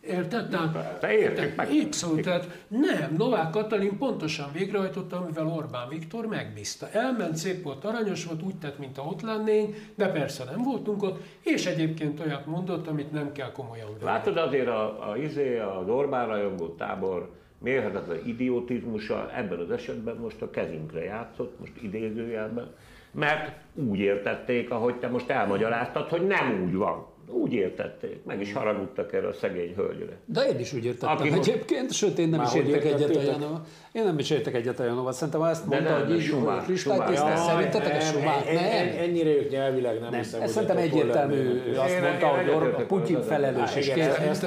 Érted? 0.07 0.49
Tehát, 0.49 0.99
Te 0.99 1.17
értjük 1.17 1.55
meg. 1.55 1.67
Abszolút, 1.85 2.21
tehát 2.21 2.63
nem, 2.67 3.15
Novák 3.17 3.49
Katalin 3.49 3.97
pontosan 3.97 4.49
végrehajtotta, 4.53 5.17
amivel 5.17 5.47
Orbán 5.47 5.89
Viktor 5.89 6.25
megbízta. 6.25 6.87
Elment, 6.91 7.35
szép 7.35 7.63
volt, 7.63 7.85
aranyos 7.85 8.25
volt, 8.25 8.43
úgy 8.43 8.55
tett, 8.55 8.79
mint 8.79 8.97
ott 8.97 9.21
lennénk, 9.21 9.75
de 9.95 10.07
persze 10.07 10.43
nem 10.43 10.63
voltunk 10.63 11.03
ott, 11.03 11.21
és 11.41 11.65
egyébként 11.65 12.19
olyat 12.19 12.45
mondott, 12.45 12.87
amit 12.87 13.11
nem 13.11 13.31
kell 13.31 13.51
komolyan 13.51 13.87
venni. 13.87 14.03
Látod 14.03 14.37
azért 14.37 14.67
a, 14.67 15.09
a, 15.09 15.17
izé, 15.17 15.57
az 15.59 15.87
Orbán 15.87 16.27
rajongó 16.27 16.67
tábor 16.67 17.29
mérhetetlen 17.57 18.19
idiotizmusa 18.25 19.31
ebben 19.35 19.59
az 19.59 19.71
esetben 19.71 20.15
most 20.15 20.41
a 20.41 20.49
kezünkre 20.49 21.03
játszott, 21.03 21.59
most 21.59 21.71
idézőjelben, 21.81 22.71
mert 23.11 23.51
úgy 23.73 23.99
értették, 23.99 24.71
ahogy 24.71 24.95
te 24.95 25.07
most 25.07 25.29
elmagyaráztad, 25.29 26.09
hogy 26.09 26.27
nem 26.27 26.63
úgy 26.63 26.75
van. 26.75 27.05
Úgy 27.31 27.53
értették, 27.53 28.23
meg 28.25 28.41
is 28.41 28.53
haragudtak 28.53 29.13
erre 29.13 29.27
a 29.27 29.33
szegény 29.33 29.73
hölgyre. 29.75 30.17
De 30.25 30.41
én 30.41 30.59
is 30.59 30.73
úgy 30.73 30.85
értettem 30.85 31.15
Aki 31.17 31.29
most- 31.29 31.49
egyébként, 31.49 31.91
sőt 31.93 32.17
én 32.19 32.29
nem 32.29 32.39
Már 32.39 32.47
is 32.47 32.53
értek 32.53 32.85
egyet? 32.85 33.25
Janova. 33.25 33.65
Én 33.91 34.03
nem 34.03 34.19
is 34.19 34.29
értek 34.29 34.55
egyet 34.55 34.79
a 34.79 34.83
Janova. 34.83 35.11
Szerintem 35.11 35.43
ezt 35.43 35.67
De 35.67 35.75
mondta, 35.75 35.97
nem, 35.97 36.05
hogy 36.07 36.15
így 36.15 36.21
Schumann, 36.21 36.63
kristálytisztán, 36.63 37.37
szerintetek 37.37 38.01
Schumann? 38.01 38.27
en- 38.47 38.57
en- 38.57 38.85
Nem. 38.85 38.97
Ennyire 38.97 39.29
ők 39.29 39.49
nyelvileg 39.49 39.99
nem, 39.99 40.09
Nem, 40.11 40.19
hiszem, 40.21 40.39
hogy 40.39 40.49
szerintem 40.49 40.77
egyértelmű, 40.77 41.49
azt 41.75 42.01
mondta, 42.01 42.27
hogy 42.27 42.49
Orbán 42.49 42.87
Putyin 42.87 43.21
felelős, 43.21 43.75
és 43.75 43.85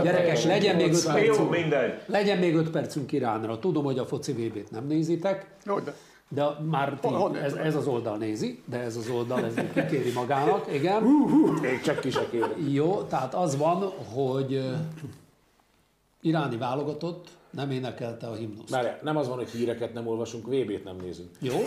Gyerekek, 0.02 0.44
legyen 0.44 0.76
még 0.76 0.92
5 0.92 1.04
Jó, 1.04 1.24
Jó, 1.24 1.48
percünk. 1.48 2.00
Legyen 2.06 2.38
még 2.38 2.54
5 2.56 2.70
percünk 2.70 3.12
Iránra. 3.12 3.58
Tudom, 3.58 3.84
hogy 3.84 3.98
a 3.98 4.04
foci 4.06 4.32
VB-t 4.32 4.70
nem 4.70 4.86
nézitek, 4.86 5.46
Jó, 5.66 5.78
de 5.78 5.94
de 6.28 6.44
már 6.70 6.98
ti, 7.00 7.08
ez, 7.42 7.52
ez 7.52 7.76
az 7.76 7.86
oldal 7.86 8.16
nézi, 8.16 8.62
de 8.64 8.78
ez 8.78 8.96
az 8.96 9.08
oldal, 9.08 9.44
ez 9.44 9.54
kikéri 9.74 10.12
magának, 10.12 10.74
igen. 10.74 11.02
Még 11.60 11.80
csak 11.80 12.00
ki 12.00 12.10
se 12.10 12.28
kérem. 12.30 12.68
Jó, 12.68 13.02
tehát 13.02 13.34
az 13.34 13.56
van, 13.56 13.92
hogy 14.14 14.64
iráni 16.20 16.56
válogatott 16.56 17.28
nem 17.50 17.70
énekelte 17.70 18.26
a 18.26 18.34
himnuszt. 18.34 18.70
Várjál, 18.70 18.98
nem 19.02 19.16
az 19.16 19.28
van, 19.28 19.36
hogy 19.36 19.50
híreket 19.50 19.92
nem 19.94 20.06
olvasunk, 20.06 20.46
VB-t 20.46 20.84
nem 20.84 20.96
nézünk. 20.96 21.30
Jó? 21.40 21.54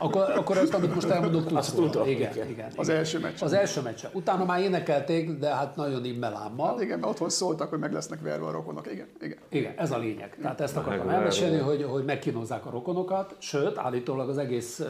Akkor, 0.00 0.30
akkor 0.30 0.58
azt, 0.58 0.74
amit 0.74 0.94
most 0.94 1.08
elmondok, 1.08 1.46
tudsz 1.46 1.56
Azt 1.56 1.74
tudom, 1.74 2.08
igen, 2.08 2.32
igen. 2.32 2.48
igen, 2.48 2.72
az 2.76 2.88
első 2.88 3.18
meccs. 3.18 3.42
Az 3.42 3.52
első 3.52 3.80
meccse. 3.80 4.10
Utána 4.12 4.44
már 4.44 4.60
énekelték, 4.60 5.30
de 5.30 5.54
hát 5.54 5.76
nagyon 5.76 6.04
immelámmal. 6.04 6.68
Hát 6.68 6.80
igen, 6.80 6.98
mert 6.98 7.10
otthon 7.10 7.28
szóltak, 7.28 7.68
hogy 7.68 7.78
meg 7.78 7.92
lesznek 7.92 8.20
verve 8.20 8.46
a 8.46 8.50
rokonok. 8.50 8.92
Igen, 8.92 9.06
igen. 9.20 9.38
Igen, 9.48 9.72
ez 9.76 9.90
a 9.90 9.98
lényeg. 9.98 10.36
Tehát 10.42 10.60
ezt 10.60 10.76
akartam 10.76 11.08
elmesélni, 11.08 11.58
hogy, 11.58 11.82
hogy 11.82 12.04
megkínozzák 12.04 12.66
a 12.66 12.70
rokonokat, 12.70 13.36
sőt, 13.38 13.78
állítólag 13.78 14.28
az 14.28 14.38
egész 14.38 14.82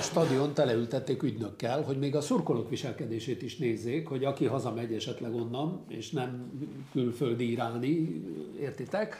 stadion 0.00 0.54
teleültették 0.54 1.22
ügynökkel, 1.22 1.82
hogy 1.82 1.98
még 1.98 2.16
a 2.16 2.20
szurkolók 2.20 2.70
viselkedését 2.70 3.42
is 3.42 3.56
nézzék, 3.56 4.08
hogy 4.08 4.24
aki 4.24 4.46
hazamegy 4.46 4.94
esetleg 4.94 5.34
onnan, 5.34 5.84
és 5.88 6.10
nem 6.10 6.50
külföldi 6.92 7.50
iráni, 7.50 8.22
értitek, 8.60 9.16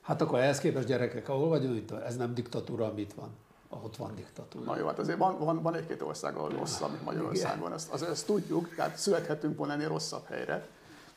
hát 0.00 0.20
akkor 0.20 0.38
ehhez 0.38 0.58
képest 0.58 0.86
gyerekek, 0.86 1.28
ahol 1.28 1.48
vagyunk, 1.48 1.76
itt, 1.76 1.90
ez 1.90 2.16
nem 2.16 2.34
diktatúra, 2.34 2.86
amit 2.86 3.14
van. 3.14 3.30
Ott 3.70 3.96
van 3.96 4.14
diktatúra. 4.14 4.64
Na 4.64 4.78
jó, 4.78 4.86
hát 4.86 4.98
azért 4.98 5.18
van, 5.18 5.38
van, 5.38 5.62
van 5.62 5.74
egy-két 5.74 6.02
ország, 6.02 6.36
ahol 6.36 6.50
rosszabb, 6.50 6.90
mint 6.90 7.04
Magyarországon, 7.04 7.72
ezt, 7.72 7.92
az, 7.92 8.02
ezt 8.02 8.26
tudjuk, 8.26 8.74
tehát 8.74 8.96
születhetünk 8.96 9.56
volna 9.56 9.72
ennél 9.72 9.88
rosszabb 9.88 10.24
helyre. 10.26 10.66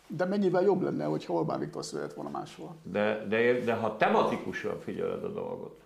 De 0.08 0.26
mennyivel 0.26 0.64
jobb 0.64 0.82
lenne, 0.82 1.06
hogy 1.06 1.26
Orbán 1.28 1.60
Viktor 1.60 1.86
született 1.86 2.14
volna 2.14 2.30
máshol. 2.30 2.76
De, 2.84 3.26
de, 3.28 3.60
de 3.60 3.74
ha 3.74 3.98
tematikusan 3.98 4.80
figyeled 4.80 5.24
a 5.24 5.30
dolgot, 5.30 5.82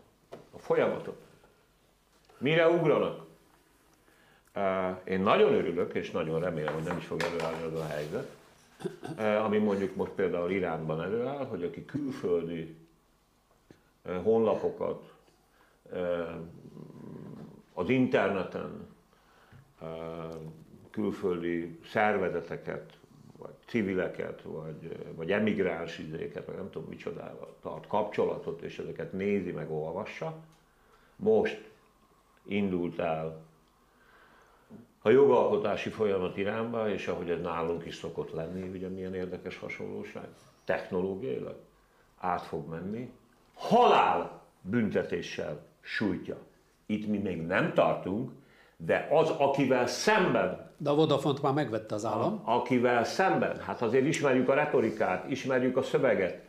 a 0.51 0.59
folyamatot, 0.59 1.21
mire 2.37 2.69
ugranak? 2.69 3.25
Én 5.03 5.19
nagyon 5.19 5.53
örülök, 5.53 5.93
és 5.93 6.11
nagyon 6.11 6.39
remélem, 6.39 6.73
hogy 6.73 6.83
nem 6.83 6.97
is 6.97 7.05
fog 7.05 7.21
előállni 7.21 7.63
az 7.63 7.79
a 7.79 7.85
helyzet, 7.85 8.35
ami 9.43 9.57
mondjuk 9.57 9.95
most 9.95 10.11
például 10.11 10.51
Iránban 10.51 11.01
előáll, 11.01 11.45
hogy 11.45 11.63
aki 11.63 11.85
külföldi 11.85 12.77
honlapokat 14.23 15.16
az 17.73 17.89
interneten, 17.89 18.87
külföldi 20.91 21.79
szervezeteket, 21.85 22.97
vagy 23.37 23.53
civileket, 23.65 24.41
vagy, 24.41 24.97
vagy 25.15 25.31
emigráns 25.31 25.97
izéket, 25.97 26.45
vagy 26.45 26.55
nem 26.55 26.69
tudom 26.69 26.87
micsodával 26.89 27.55
tart 27.61 27.87
kapcsolatot, 27.87 28.61
és 28.61 28.79
ezeket 28.79 29.13
nézi 29.13 29.51
meg 29.51 29.71
olvassa. 29.71 30.35
Most 31.15 31.69
indult 32.43 32.99
el 32.99 33.45
a 35.01 35.09
jogalkotási 35.09 35.89
folyamat 35.89 36.37
irányba, 36.37 36.89
és 36.89 37.07
ahogy 37.07 37.29
ez 37.29 37.41
nálunk 37.41 37.85
is 37.85 37.95
szokott 37.95 38.31
lenni, 38.31 38.67
ugye 38.69 38.87
milyen 38.87 39.13
érdekes 39.13 39.57
hasonlóság, 39.57 40.27
technológiailag 40.63 41.55
át 42.17 42.41
fog 42.41 42.69
menni, 42.69 43.11
halál 43.53 44.41
büntetéssel 44.61 45.66
sújtja. 45.87 46.37
Itt 46.85 47.07
mi 47.07 47.17
még 47.17 47.41
nem 47.41 47.73
tartunk, 47.73 48.31
de 48.77 49.07
az, 49.11 49.29
akivel 49.29 49.87
szemben 49.87 50.65
De 50.77 50.89
a 50.89 50.95
Vodafont 50.95 51.41
már 51.41 51.53
megvette 51.53 51.95
az 51.95 52.05
állam. 52.05 52.41
akivel 52.45 53.03
szemben, 53.03 53.59
hát 53.59 53.81
azért 53.81 54.05
ismerjük 54.05 54.49
a 54.49 54.53
retorikát, 54.53 55.29
ismerjük 55.29 55.77
a 55.77 55.81
szöveget. 55.81 56.41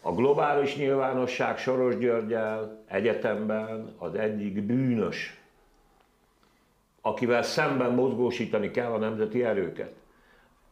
A 0.00 0.12
globális 0.12 0.76
nyilvánosság 0.76 1.58
Soros 1.58 1.98
Györgyel 1.98 2.82
egyetemben 2.86 3.94
az 3.98 4.14
egyik 4.14 4.62
bűnös, 4.62 5.40
akivel 7.00 7.42
szemben 7.42 7.90
mozgósítani 7.90 8.70
kell 8.70 8.92
a 8.92 8.98
nemzeti 8.98 9.44
erőket. 9.44 9.94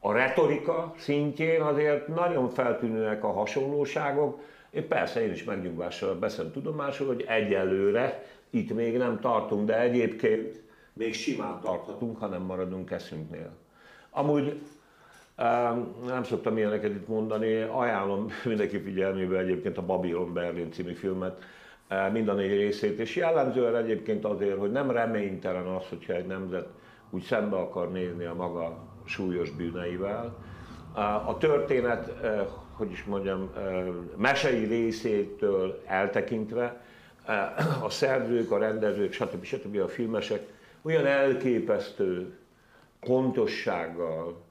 A 0.01 0.13
retorika 0.13 0.95
szintjén 0.97 1.61
azért 1.61 2.09
nagyon 2.09 2.49
feltűnőek 2.49 3.25
a 3.25 3.33
hasonlóságok. 3.33 4.41
Én 4.75 4.89
persze 4.89 5.23
én 5.23 5.33
is 5.33 5.45
megnyugvással 5.45 6.19
veszem 6.19 6.53
tudomásul, 6.53 7.07
hogy 7.07 7.25
egyelőre 7.29 8.25
itt 8.51 8.75
még 8.75 8.97
nem 8.97 9.21
tartunk, 9.21 9.67
de 9.67 9.81
egyébként 9.81 10.63
még 10.93 11.15
simán 11.15 11.61
tarthatunk, 11.61 12.19
ha 12.19 12.27
nem 12.27 12.43
maradunk 12.43 12.91
eszünknél. 12.91 13.51
Amúgy 14.11 14.61
em, 15.37 15.95
nem 16.07 16.25
szoktam 16.25 16.57
ilyeneket 16.57 16.91
itt 16.91 17.09
mondani, 17.09 17.61
ajánlom 17.61 18.27
mindenki 18.45 18.79
figyelmébe 18.79 19.39
egyébként 19.39 19.79
a 19.79 19.83
Babylon 19.83 20.33
Berlin 20.33 20.73
című 20.73 20.93
filmet, 20.93 21.43
eh, 21.89 22.13
mind 22.13 22.29
a 22.29 22.35
négy 22.35 22.57
részét, 22.57 22.99
és 22.99 23.17
jellemzően 23.17 23.77
egyébként 23.77 24.25
azért, 24.25 24.59
hogy 24.59 24.73
nem 24.73 24.91
reménytelen 24.91 25.67
az, 25.67 25.85
hogyha 25.89 26.13
egy 26.13 26.27
nemzet 26.27 26.69
úgy 27.11 27.23
szembe 27.23 27.57
akar 27.57 27.93
nézni 27.93 28.25
a 28.25 28.35
maga 28.35 28.79
súlyos 29.05 29.51
bűneivel. 29.51 30.37
A 31.27 31.37
történet, 31.39 32.23
eh, 32.23 32.47
hogy 32.77 32.91
is 32.91 33.05
mondjam, 33.05 33.51
mesei 34.17 34.65
részétől 34.65 35.83
eltekintve, 35.87 36.83
a 37.83 37.91
szerzők, 37.91 38.51
a 38.51 38.59
rendezők, 38.59 39.13
stb. 39.13 39.45
stb. 39.45 39.77
a 39.77 39.89
filmesek 39.89 40.49
olyan 40.83 41.07
elképesztő 41.07 42.33
pontossággal 43.01 44.43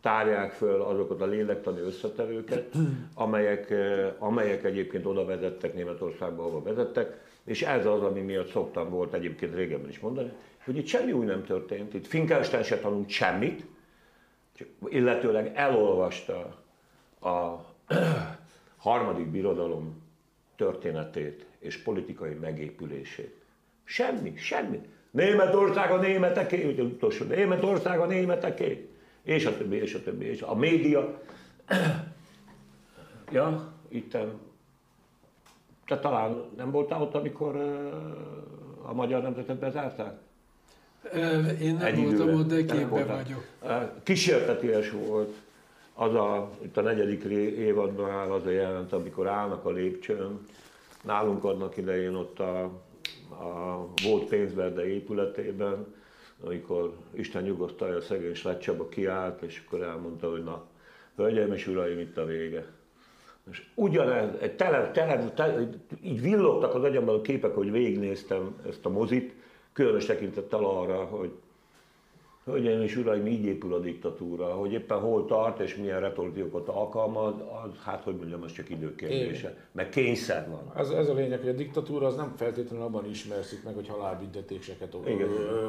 tárják 0.00 0.52
föl 0.52 0.82
azokat 0.82 1.20
a 1.20 1.26
lélektani 1.26 1.80
összetevőket, 1.80 2.74
amelyek, 3.14 3.74
amelyek 4.18 4.64
egyébként 4.64 5.06
oda 5.06 5.24
vezettek 5.24 5.74
Németországba, 5.74 6.42
ahova 6.42 6.62
vezettek, 6.62 7.20
és 7.44 7.62
ez 7.62 7.86
az, 7.86 8.02
ami 8.02 8.20
miatt 8.20 8.50
szoktam 8.50 8.90
volt 8.90 9.14
egyébként 9.14 9.54
régebben 9.54 9.90
is 9.90 9.98
mondani, 9.98 10.30
hogy 10.64 10.76
itt 10.76 10.86
semmi 10.86 11.12
új 11.12 11.24
nem 11.24 11.44
történt, 11.44 11.94
itt 11.94 12.06
Finkelstein 12.06 12.62
se 12.62 12.78
tanult 12.78 13.08
semmit, 13.08 13.64
illetőleg 14.88 15.52
elolvasta 15.54 16.56
a 17.20 17.68
harmadik 18.76 19.26
birodalom 19.26 20.02
történetét 20.56 21.46
és 21.58 21.76
politikai 21.76 22.34
megépülését. 22.34 23.34
Semmi, 23.84 24.36
semmi. 24.36 24.80
Németország 25.10 25.90
a 25.90 25.96
németeké, 25.96 26.72
ugye 26.72 26.82
utolsó, 26.82 27.24
Németország 27.24 28.00
a 28.00 28.06
németeké, 28.06 28.88
és 29.22 29.46
a 29.46 29.56
többi, 29.56 29.76
és 29.76 29.94
a 29.94 30.02
többi, 30.02 30.24
és 30.24 30.42
a 30.42 30.54
média. 30.54 31.20
ja, 33.32 33.72
itten. 33.88 34.32
Te 35.86 35.98
talán 35.98 36.44
nem 36.56 36.70
voltál 36.70 37.02
ott, 37.02 37.14
amikor 37.14 37.56
a 38.82 38.92
magyar 38.94 39.22
nemzetet 39.22 39.58
bezárták? 39.58 40.18
Én 41.60 41.74
nem 41.74 41.86
Egy 41.86 41.96
voltam 41.96 42.28
időre. 42.28 42.32
ott, 42.32 42.46
de 42.46 42.64
képbe 42.64 43.04
vagyok. 43.04 43.46
Kísérteties 44.02 44.90
volt 44.90 45.34
az 46.00 46.14
a, 46.14 46.50
itt 46.62 46.76
a 46.76 46.80
negyedik 46.80 47.24
évadban 47.58 48.10
áll 48.10 48.30
az 48.30 48.46
a 48.46 48.50
jelent, 48.50 48.92
amikor 48.92 49.26
állnak 49.26 49.64
a 49.64 49.70
lépcsőn. 49.70 50.46
Nálunk 51.02 51.44
annak 51.44 51.76
idején 51.76 52.14
ott 52.14 52.38
a, 52.38 52.62
a 53.28 53.86
volt 54.04 54.28
pénzverde 54.28 54.86
épületében, 54.86 55.94
amikor 56.44 56.92
Isten 57.12 57.42
nyugosztalja 57.42 57.96
a 57.96 58.00
szegény 58.00 58.34
Slecsaba 58.34 58.88
kiállt, 58.88 59.42
és 59.42 59.62
akkor 59.66 59.82
elmondta, 59.82 60.30
hogy 60.30 60.44
na, 60.44 60.64
hölgyeim 61.16 61.52
és 61.52 61.66
uraim, 61.66 61.98
itt 61.98 62.16
a 62.16 62.24
vége. 62.24 62.66
És 63.50 63.66
ugyanez, 63.74 64.30
egy 64.40 64.56
tele, 64.56 64.90
tele, 64.90 65.30
tele, 65.34 65.68
így 66.02 66.20
villogtak 66.20 66.74
az 66.74 66.82
agyamban 66.82 67.14
a 67.14 67.20
képek, 67.20 67.54
hogy 67.54 67.70
végignéztem 67.70 68.56
ezt 68.68 68.86
a 68.86 68.90
mozit, 68.90 69.34
különös 69.72 70.04
tekintettel 70.04 70.64
arra, 70.64 71.04
hogy 71.04 71.30
Hölgyeim 72.50 72.82
és 72.82 72.96
uraim, 72.96 73.26
így 73.26 73.44
épül 73.44 73.74
a 73.74 73.78
diktatúra, 73.78 74.46
hogy 74.46 74.72
éppen 74.72 74.98
hol 74.98 75.26
tart 75.26 75.60
és 75.60 75.76
milyen 75.76 76.00
retorziókat 76.00 76.68
alkalmaz, 76.68 77.34
az, 77.64 77.70
hát 77.84 78.02
hogy 78.02 78.16
mondjam, 78.16 78.42
az 78.42 78.52
csak 78.52 78.70
időkérdése. 78.70 79.56
Meg 79.72 79.88
kényszer 79.88 80.48
van. 80.50 80.72
Ez, 80.76 80.90
ez 80.90 81.08
a 81.08 81.14
lényeg, 81.14 81.40
hogy 81.40 81.48
a 81.48 81.52
diktatúra 81.52 82.06
az 82.06 82.16
nem 82.16 82.32
feltétlenül 82.36 82.84
abban 82.84 83.08
ismerszik 83.10 83.64
meg, 83.64 83.74
hogy 83.74 83.88
halálbüntetéseket 83.88 84.96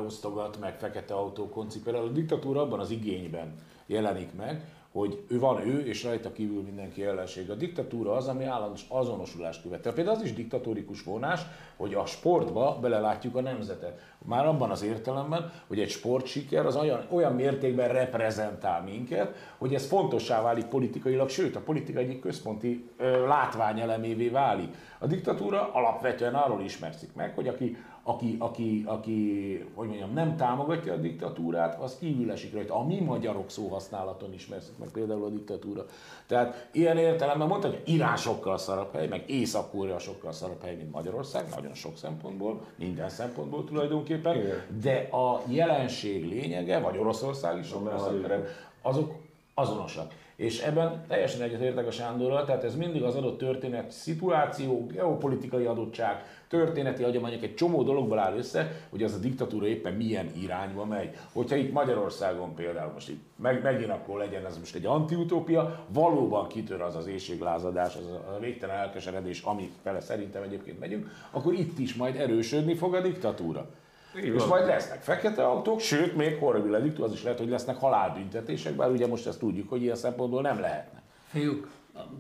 osztogat, 0.06 0.60
meg 0.60 0.80
fekete 0.80 1.14
autó 1.14 1.50
koncipál. 1.50 1.96
A 1.96 2.08
diktatúra 2.08 2.62
abban 2.62 2.80
az 2.80 2.92
igényben 2.92 3.56
jelenik 3.86 4.30
meg, 4.38 4.81
hogy 4.92 5.24
ő 5.28 5.40
van 5.40 5.68
ő, 5.68 5.86
és 5.86 6.04
rajta 6.04 6.32
kívül 6.32 6.62
mindenki 6.62 7.04
ellenség. 7.04 7.50
A 7.50 7.56
diktatúra 7.56 8.14
az, 8.14 8.28
ami 8.28 8.44
állandós 8.44 8.86
azonosulást 8.88 9.62
követel. 9.62 9.94
Például 9.94 10.16
az 10.16 10.24
is 10.24 10.34
diktatórikus 10.34 11.04
vonás, 11.04 11.42
hogy 11.76 11.94
a 11.94 12.06
sportba 12.06 12.78
belelátjuk 12.82 13.36
a 13.36 13.42
nemzetet. 13.42 14.00
Már 14.26 14.46
abban 14.46 14.70
az 14.70 14.84
értelemben, 14.84 15.52
hogy 15.68 15.80
egy 15.80 15.90
sportsiker 15.90 16.66
az 16.66 16.76
olyan, 16.76 17.06
olyan 17.10 17.34
mértékben 17.34 17.88
reprezentál 17.88 18.82
minket, 18.82 19.36
hogy 19.58 19.74
ez 19.74 19.88
fontossá 19.88 20.42
válik 20.42 20.66
politikailag, 20.66 21.30
sőt 21.30 21.56
a 21.56 21.60
politika 21.62 22.00
egyik 22.00 22.20
központi 22.20 22.90
ö, 22.98 23.28
látványelemévé 23.28 24.28
válik. 24.28 24.76
A 25.00 25.08
diktatúra 25.08 25.74
alapvetően 25.74 26.34
arról 26.34 26.62
ismerszik 26.62 27.14
meg, 27.14 27.36
hogy 27.36 27.48
aki, 27.48 27.78
aki, 28.04 28.36
aki, 28.40 28.84
aki 28.86 29.58
hogy 29.74 29.88
mondjam, 29.88 30.14
nem 30.14 30.36
támogatja 30.36 30.94
a 30.94 30.98
diktatúrát, 30.98 31.82
az 31.82 31.98
kívül 32.00 32.32
esik 32.32 32.54
rajta. 32.54 32.76
A 32.76 32.86
mi 32.86 33.00
magyarok 33.00 33.50
szóhasználaton 33.50 34.34
ismerszik 34.34 34.78
meg 34.78 34.90
például 34.90 35.24
a 35.24 35.30
diktatúra. 35.30 35.86
Tehát 36.28 36.70
ilyen 36.72 36.98
értelemben 36.98 37.48
mondta, 37.48 37.68
hogy 37.68 37.82
Irán 37.86 38.18
sokkal 38.18 38.58
szarabb 38.58 38.94
hely, 38.94 39.08
meg 39.08 39.30
Észak-Korea 39.30 40.00
sokkal 40.00 40.32
szarabb 40.32 40.62
hely, 40.62 40.76
mint 40.76 40.92
Magyarország, 40.92 41.46
nagyon 41.56 41.74
sok 41.74 41.98
szempontból, 41.98 42.62
minden 42.76 43.10
szempontból 43.10 43.64
tulajdonképpen, 43.64 44.36
Igen. 44.36 44.62
de 44.82 45.18
a 45.18 45.42
jelenség 45.48 46.30
lényege, 46.30 46.80
vagy 46.80 46.98
Oroszország 46.98 47.60
is 47.60 47.68
sokkal 47.68 48.00
szarabb 48.00 48.48
azok 48.82 49.14
azonosak. 49.54 50.14
És 50.42 50.60
ebben 50.60 51.04
teljesen 51.08 51.42
egyetértek 51.42 51.88
a 51.88 51.92
Sándorral, 51.92 52.46
tehát 52.46 52.64
ez 52.64 52.76
mindig 52.76 53.04
az 53.04 53.16
adott 53.16 53.38
történet, 53.38 53.92
szituáció, 53.92 54.86
geopolitikai 54.86 55.66
adottság, 55.66 56.24
történeti 56.48 57.04
hagyományok, 57.04 57.44
egy 57.44 57.56
csomó 57.56 57.84
dologból 57.84 58.20
áll 58.20 58.38
össze, 58.38 58.72
hogy 58.90 59.04
az 59.04 59.14
a 59.14 59.18
diktatúra 59.18 59.68
éppen 59.68 59.94
milyen 59.94 60.32
irányba 60.42 60.86
megy. 60.86 61.10
Hogyha 61.34 61.56
itt 61.56 61.72
Magyarországon 61.72 62.56
például 62.56 62.92
most 62.94 63.10
itt 63.10 63.24
meg, 63.36 63.62
megint 63.64 63.90
akkor 63.90 64.18
legyen 64.18 64.46
ez 64.46 64.58
most 64.58 64.76
egy 64.76 64.86
antiutópia, 64.86 65.86
valóban 65.88 66.48
kitör 66.48 66.82
az 66.82 66.96
az 66.96 67.08
éjséglázadás, 67.08 67.96
az 67.96 68.36
a 68.36 68.40
végtelen 68.40 68.76
elkeseredés, 68.76 69.42
ami 69.42 69.72
fele 69.84 70.00
szerintem 70.00 70.44
egyébként 70.44 70.80
megyünk, 70.80 71.12
akkor 71.32 71.54
itt 71.54 71.80
is 71.80 71.96
majd 71.96 72.16
erősödni 72.16 72.76
fog 72.76 72.94
a 72.96 73.02
diktatúra. 73.02 73.70
Így 74.18 74.26
És 74.26 74.40
van. 74.40 74.48
majd 74.48 74.66
lesznek 74.66 75.02
fekete 75.02 75.46
autók, 75.46 75.80
sőt, 75.80 76.16
még 76.16 76.38
horribil 76.38 76.76
ediktu, 76.76 77.04
az 77.04 77.12
is 77.14 77.24
lehet, 77.24 77.38
hogy 77.40 77.50
lesznek 77.50 77.78
halálbüntetések, 77.78 78.76
bár 78.76 78.90
ugye 78.92 79.08
most 79.08 79.28
ezt 79.28 79.40
tudjuk, 79.40 79.70
hogy 79.70 79.82
ilyen 79.82 79.96
szempontból 79.96 80.42
nem 80.42 80.60
lehetne. 80.60 81.02
Fiúk, 81.28 81.70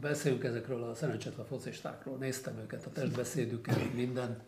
beszéljünk 0.01 0.43
ezekről 0.43 0.83
a 0.83 0.93
szerencsétlen 0.95 1.45
focistákról. 1.45 2.17
Néztem 2.17 2.53
őket, 2.63 2.85
a 2.85 2.89
testbeszédüket, 2.93 3.93
mindent. 3.95 4.39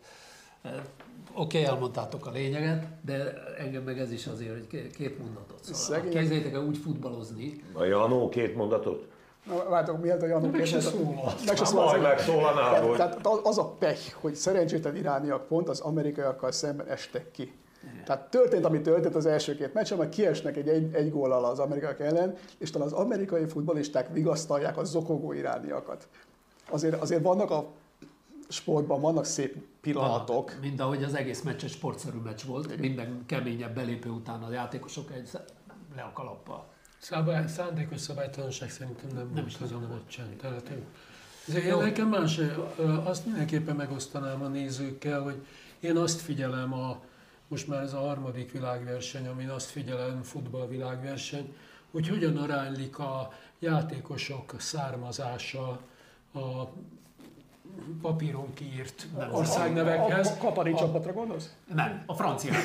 Oké, 1.34 1.58
okay, 1.58 1.64
elmondtátok 1.64 2.26
a 2.26 2.30
lényeget, 2.30 2.86
de 3.04 3.32
engem 3.58 3.82
meg 3.82 3.98
ez 3.98 4.12
is 4.12 4.26
azért, 4.26 4.52
hogy 4.52 4.66
ké- 4.66 4.96
két 4.96 5.18
mondatot. 5.18 5.58
Szóval, 5.64 5.80
Szegények. 5.80 6.18
képzeljétek 6.18 6.52
el 6.52 6.64
úgy 6.64 6.76
futballozni, 6.76 7.62
A 7.72 7.84
Janó 7.84 8.28
két 8.28 8.54
mondatot? 8.56 9.08
Na, 9.46 9.54
Várjátok, 9.68 10.00
miért 10.00 10.22
a 10.22 10.26
Janó 10.26 10.48
Meg 10.48 10.64
se 10.64 10.80
szólal. 10.80 11.34
Meg 11.46 11.56
se 11.56 11.64
szólal. 11.64 12.00
majd 12.00 12.96
Tehát, 12.96 13.20
tehát 13.20 13.40
az 13.42 13.58
a 13.58 13.68
pech, 13.78 14.14
hogy 14.20 14.34
szerencsétlen 14.34 14.96
irániak 14.96 15.46
pont 15.46 15.68
az 15.68 15.80
amerikaiakkal 15.80 16.52
szemben 16.52 16.86
estek 16.86 17.30
ki. 17.30 17.52
Tehát 18.04 18.30
történt, 18.30 18.64
ami 18.64 18.80
történt 18.80 19.14
az 19.14 19.26
első 19.26 19.56
két 19.56 19.74
meccsen, 19.74 19.96
majd 19.96 20.08
kiesnek 20.08 20.56
egy, 20.56 20.68
egy, 20.68 20.94
egy 20.94 21.10
góllal 21.10 21.44
az 21.44 21.58
amerikaiak 21.58 22.00
ellen, 22.00 22.36
és 22.58 22.70
talán 22.70 22.86
az 22.86 22.92
amerikai 22.92 23.46
futballisták 23.46 24.12
vigasztalják 24.12 24.76
a 24.76 24.84
zokogó 24.84 25.32
irániakat. 25.32 26.08
Azért, 26.70 27.00
azért 27.00 27.22
vannak 27.22 27.50
a 27.50 27.66
sportban 28.48 29.00
vannak 29.00 29.24
szép 29.24 29.56
pillanatok. 29.80 30.52
mind 30.60 30.80
ahogy 30.80 31.02
az 31.02 31.14
egész 31.14 31.42
meccs 31.42 31.64
egy 31.64 31.70
sportszerű 31.70 32.18
meccs 32.18 32.44
volt, 32.46 32.78
minden 32.78 33.22
keményebb 33.26 33.74
belépő 33.74 34.10
után 34.10 34.42
a 34.42 34.52
játékosok 34.52 35.12
egy 35.12 35.28
le 35.96 36.02
a 36.02 36.10
kalappal. 36.14 36.72
Szabály, 37.04 37.46
szándékos 37.48 38.00
szabálytalanság 38.00 38.70
szerintem 38.70 39.08
nem, 39.14 39.30
nem 39.34 39.44
volt 39.44 39.60
azon 39.60 39.84
a 39.84 39.88
meccsen. 39.88 40.36
Tehát, 40.36 40.70
ezért 41.48 41.64
én 41.64 41.76
nekem 41.76 42.08
más, 42.08 42.40
azt 43.04 43.24
mindenképpen 43.24 43.76
megosztanám 43.76 44.42
a 44.42 44.48
nézőkkel, 44.48 45.20
hogy 45.20 45.46
én 45.80 45.96
azt 45.96 46.20
figyelem 46.20 46.72
a, 46.72 47.00
most 47.48 47.68
már 47.68 47.82
ez 47.82 47.92
a 47.92 47.98
harmadik 47.98 48.52
világverseny, 48.52 49.26
amin 49.26 49.48
azt 49.48 49.70
figyelem, 49.70 50.22
futballvilágverseny, 50.22 51.54
hogy 51.90 52.08
hogyan 52.08 52.36
aránylik 52.36 52.98
a 52.98 53.32
játékosok 53.58 54.54
származása 54.58 55.80
a 56.34 56.68
papíron 58.02 58.54
kiírt 58.54 59.06
országnevekhez. 59.32 60.26
A 60.26 60.44
katari 60.44 60.74
csapatra 60.74 61.12
gondolsz? 61.12 61.52
Nem, 61.74 62.02
a 62.06 62.14
franciában. 62.14 62.60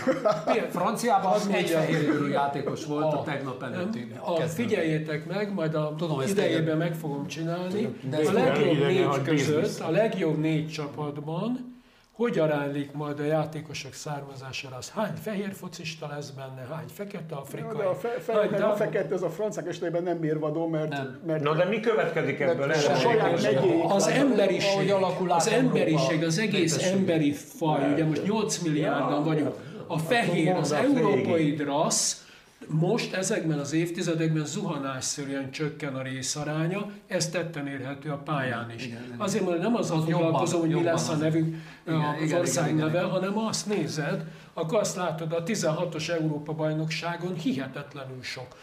Franciában 0.70 1.32
Az 1.32 1.48
egy 1.48 1.70
fehérjű 1.70 2.28
játékos 2.28 2.86
volt 2.86 3.14
a, 3.14 3.24
tegnap 3.24 3.62
nem, 3.62 3.74
előtti 3.74 4.12
a, 4.20 4.34
kezdőben. 4.34 4.68
figyeljétek 4.68 5.26
meg, 5.26 5.54
majd 5.54 5.76
a 5.76 5.94
Tudom, 5.98 6.22
idejében 6.22 6.78
meg 6.78 6.96
fogom 6.96 7.28
csinálni. 7.28 8.00
De 8.10 8.18
a 8.28 8.32
legjobb 8.32 8.80
négy 8.80 9.22
között, 9.24 9.80
a 9.80 9.90
legjobb 9.90 10.38
négy 10.38 10.70
csapatban 10.70 11.78
hogy 12.20 12.40
aránylik 12.40 12.92
majd 12.92 13.20
a 13.20 13.24
játékosok 13.24 13.94
származására? 13.94 14.76
Az 14.76 14.90
hány 14.90 15.14
fehér 15.22 15.54
focista 15.54 16.08
lesz 16.08 16.30
benne, 16.30 16.68
hány 16.76 16.88
fekete 16.94 17.24
Ja, 17.30 17.38
afrikai, 17.38 17.78
de 17.78 17.84
a, 17.84 17.96
fe, 17.96 18.08
fe, 18.08 18.34
hány 18.34 18.50
meg 18.50 18.62
a 18.62 18.76
fekete, 18.76 19.14
az 19.14 19.24
a 19.24 19.30
franciák 19.30 19.68
esetében 19.68 20.04
nem 20.04 20.18
mérvadó, 20.18 20.68
mert, 20.68 20.90
Nem. 20.90 21.20
mert 21.26 21.44
Na 21.44 21.56
de 21.56 21.66
mi 21.66 21.80
következik 21.80 22.40
ebből? 22.40 22.66
Mert 22.68 22.86
Erre 22.86 22.96
saját 22.96 23.30
mondjuk. 23.30 23.62
megyék 23.62 23.84
az 23.88 24.08
emberiség, 24.08 24.92
alakul 24.92 25.32
az 25.32 25.48
emberiség, 25.48 26.24
az 26.24 26.38
egész 26.38 26.92
emberi 26.92 27.32
faj, 27.32 27.92
ugye 27.94 28.06
most 28.06 28.24
8 28.24 28.58
milliárdan 28.58 29.24
vagyunk, 29.24 29.56
a 29.88 29.98
fehér, 29.98 30.56
az 30.56 30.72
európai 30.72 31.56
rassz, 31.56 32.22
most 32.70 33.14
ezekben 33.14 33.60
az 33.60 33.74
évtizedekben 33.74 34.46
zuhanásszerűen 34.46 35.52
csökken 35.52 35.96
a 35.96 36.02
részaránya, 36.02 36.92
ez 37.08 37.30
tetten 37.30 37.68
érhető 37.68 38.10
a 38.10 38.18
pályán 38.18 38.72
is. 38.76 38.90
Azért 39.18 39.44
mondom, 39.44 39.62
nem 39.62 39.76
azzal 39.76 39.98
Jobban, 39.98 40.14
foglalkozom, 40.14 40.60
hogy 40.60 40.70
mi 40.70 40.84
lesz 40.84 41.10
a 41.10 41.12
az. 41.12 41.20
nevünk 41.20 41.56
Igen, 41.88 42.00
az 42.00 42.22
igen, 42.22 42.40
ország 42.40 42.64
igen, 42.64 42.78
igen, 42.78 42.88
neve, 42.88 43.00
igen. 43.00 43.10
hanem 43.12 43.38
azt 43.38 43.66
nézed, 43.66 44.24
akkor 44.54 44.80
azt 44.80 44.96
látod 44.96 45.34
a 45.34 45.44
16-os 45.44 46.10
Európa 46.10 46.54
bajnokságon 46.54 47.34
hihetetlenül 47.34 48.22
sok 48.22 48.56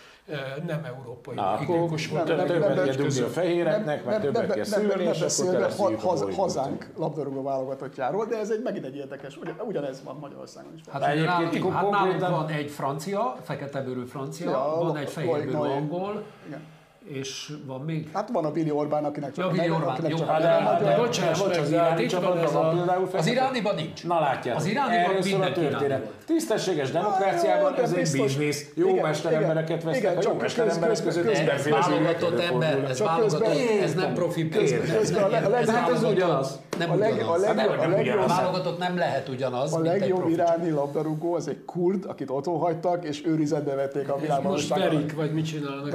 nem 0.67 0.85
európai 0.85 1.35
Na, 1.35 1.51
akkor 1.53 1.67
volt. 2.11 2.31
a 2.31 2.45
többet 2.45 2.85
kell 2.85 2.95
dugni 2.95 3.21
a 3.21 3.27
fehéreknek, 3.27 4.05
meg 4.05 4.21
többet 4.21 4.53
kell 4.55 4.65
szülni, 4.65 5.03
és 5.05 5.21
akkor 5.41 6.33
hazánk 6.37 6.87
labdarúgó 6.97 7.43
válogatottjáról, 7.43 8.27
de 8.27 8.39
ez 8.39 8.51
egy 8.51 8.63
megint 8.65 8.85
egy 8.85 8.97
érdekes, 8.97 9.37
ugy- 9.37 9.55
ugyanez 9.67 10.03
van 10.05 10.17
Magyarországon 10.21 10.73
is. 10.75 10.81
Hát, 10.93 11.03
Egyébként 11.03 11.53
nálunk, 11.53 11.73
hát 11.73 11.85
konkrétan- 11.85 12.31
van 12.31 12.49
egy 12.49 12.71
francia, 12.71 13.37
feketebőrű 13.43 14.05
francia, 14.05 14.77
van 14.81 14.97
egy 14.97 15.11
fehérbőrű 15.11 15.57
angol, 15.57 16.23
és 17.05 17.53
van 17.67 17.81
még? 17.81 18.11
Hát 18.13 18.29
van 18.33 18.45
a 18.45 18.51
Billy 18.51 18.71
Orbán, 18.71 19.05
akinek 19.05 19.33
csak 19.33 19.45
Ja, 19.45 19.51
Billy 19.51 19.71
Orbán, 19.71 19.89
akinek 19.89 20.11
jó. 20.11 20.17
csak 20.17 20.29
Hát 20.29 20.39
a 20.41 20.43
de- 20.43 20.49
de- 20.49 20.85
de- 20.85 20.97
meg, 20.97 20.99
az 21.61 21.71
de 21.71 21.79
hát 21.79 21.91
iráni 21.91 22.07
csapatban 22.07 22.53
van 22.53 22.75
például 22.77 23.09
Az 23.13 23.27
irániban 23.27 23.75
nincs. 23.75 24.05
Na 24.05 24.21
látjátok, 24.21 24.61
Az 24.63 24.67
irániban 24.67 25.11
erről 25.11 25.23
szól 25.23 25.43
a 25.43 25.53
történet. 25.53 26.16
Tisztességes 26.27 26.91
demokráciában 26.91 27.75
de 27.75 27.83
ez 27.83 27.93
egy 27.93 28.11
biznisz. 28.21 28.71
Jó 28.75 28.89
igen, 28.89 29.03
mesterembereket 29.03 29.83
vesznek, 29.83 29.97
igen, 30.03 30.13
a 30.13 30.15
jó 30.15 30.21
csak 30.21 30.41
mesteremberek 30.41 31.03
között 31.03 31.25
közben- 31.25 31.37
mindenféle 31.43 31.79
válogatott 31.79 32.39
ember, 32.41 32.85
ez 32.91 32.97
Csak 32.99 33.07
válogatott, 33.07 33.55
ez 33.83 33.95
nem 33.95 34.15
profi 34.15 34.49
ez 34.53 34.71
ez 34.73 35.71
Hát 35.71 35.91
ez 35.91 36.03
ugyanaz. 36.03 36.61
Nem 36.79 36.91
A 36.91 36.95
leg- 36.95 37.13
a 37.13 37.15
ugyanaz. 37.15 37.41
legjobb- 37.43 37.57
Nem 37.57 37.69
a 37.69 37.89
legjobb- 37.89 38.01
ugyanaz. 38.01 38.31
a 38.31 38.35
válogatott 38.35 38.79
nem 38.79 38.97
lehet 38.97 39.29
ugyanaz, 39.29 39.73
A 39.73 39.79
mint 39.79 39.93
egy 39.93 40.01
legjobb 40.01 40.29
iráni 40.29 40.71
labdarúgó 40.71 41.35
az 41.35 41.49
egy 41.49 41.65
kurd, 41.65 42.05
akit 42.05 42.31
otthon 42.31 42.59
hagytak, 42.59 43.05
és 43.05 43.23
őrizetbe 43.27 43.75
vették 43.75 44.09
a 44.09 44.13
Most 44.13 44.23
világbajnokságon. 44.23 44.85
verik, 44.95 45.15
vagy 45.15 45.33
mit 45.33 45.47
csinálnak. 45.47 45.95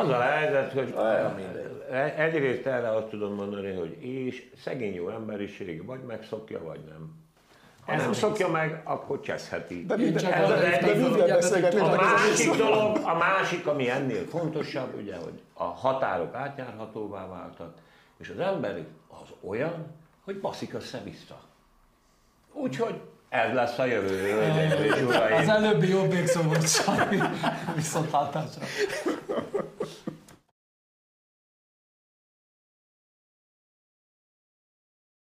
Az 0.00 0.08
a 0.08 0.20
helyzet, 0.20 0.72
hogy 0.72 0.94
Olyan 0.98 1.34
mindegy. 1.36 2.12
egyrészt 2.16 2.66
erre 2.66 2.88
azt 2.94 3.06
tudom 3.06 3.34
mondani, 3.34 3.72
hogy 3.72 3.96
és 4.00 4.50
szegény 4.64 4.94
jó 4.94 5.08
emberiség 5.08 5.86
vagy 5.86 6.00
megszokja, 6.06 6.60
vagy 6.64 6.80
nem. 6.88 7.26
Ha 7.88 7.96
nem 7.96 8.12
szokja 8.12 8.48
meg, 8.48 8.80
akkor 8.84 9.20
cseszheti. 9.20 9.84
De 9.86 9.96
minden, 9.96 10.22
csak 10.22 10.32
ez 10.32 10.48
fel 10.48 10.80
de 10.80 10.94
minden 10.94 11.28
beszélgetésben 11.28 11.98
A 11.98 12.02
másik 12.02 12.56
dolog, 12.56 12.96
a 12.96 13.14
másik, 13.14 13.66
ami 13.66 13.90
ennél 13.90 14.26
fontosabb, 14.26 14.94
ugye, 15.00 15.16
hogy 15.16 15.40
a 15.54 15.64
határok 15.64 16.34
átjárhatóvá 16.34 17.26
váltak, 17.26 17.74
és 18.18 18.28
az 18.28 18.38
ember 18.38 18.84
az 19.08 19.28
olyan, 19.40 19.86
hogy 20.24 20.40
baszik 20.40 20.74
össze-vissza. 20.74 21.40
Úgyhogy 22.52 23.00
ez 23.28 23.54
lesz 23.54 23.78
a 23.78 23.84
jövő, 23.84 24.20
hölgyeim 24.20 24.82
és 24.82 25.02
uraim. 25.02 25.36
Az 25.36 25.48
előbbi 25.48 25.88
jobbik 25.88 26.26
szó 26.26 26.42
volt, 26.42 26.68
Sanyi. 26.68 27.20
Viszontlátásra. 27.74 28.64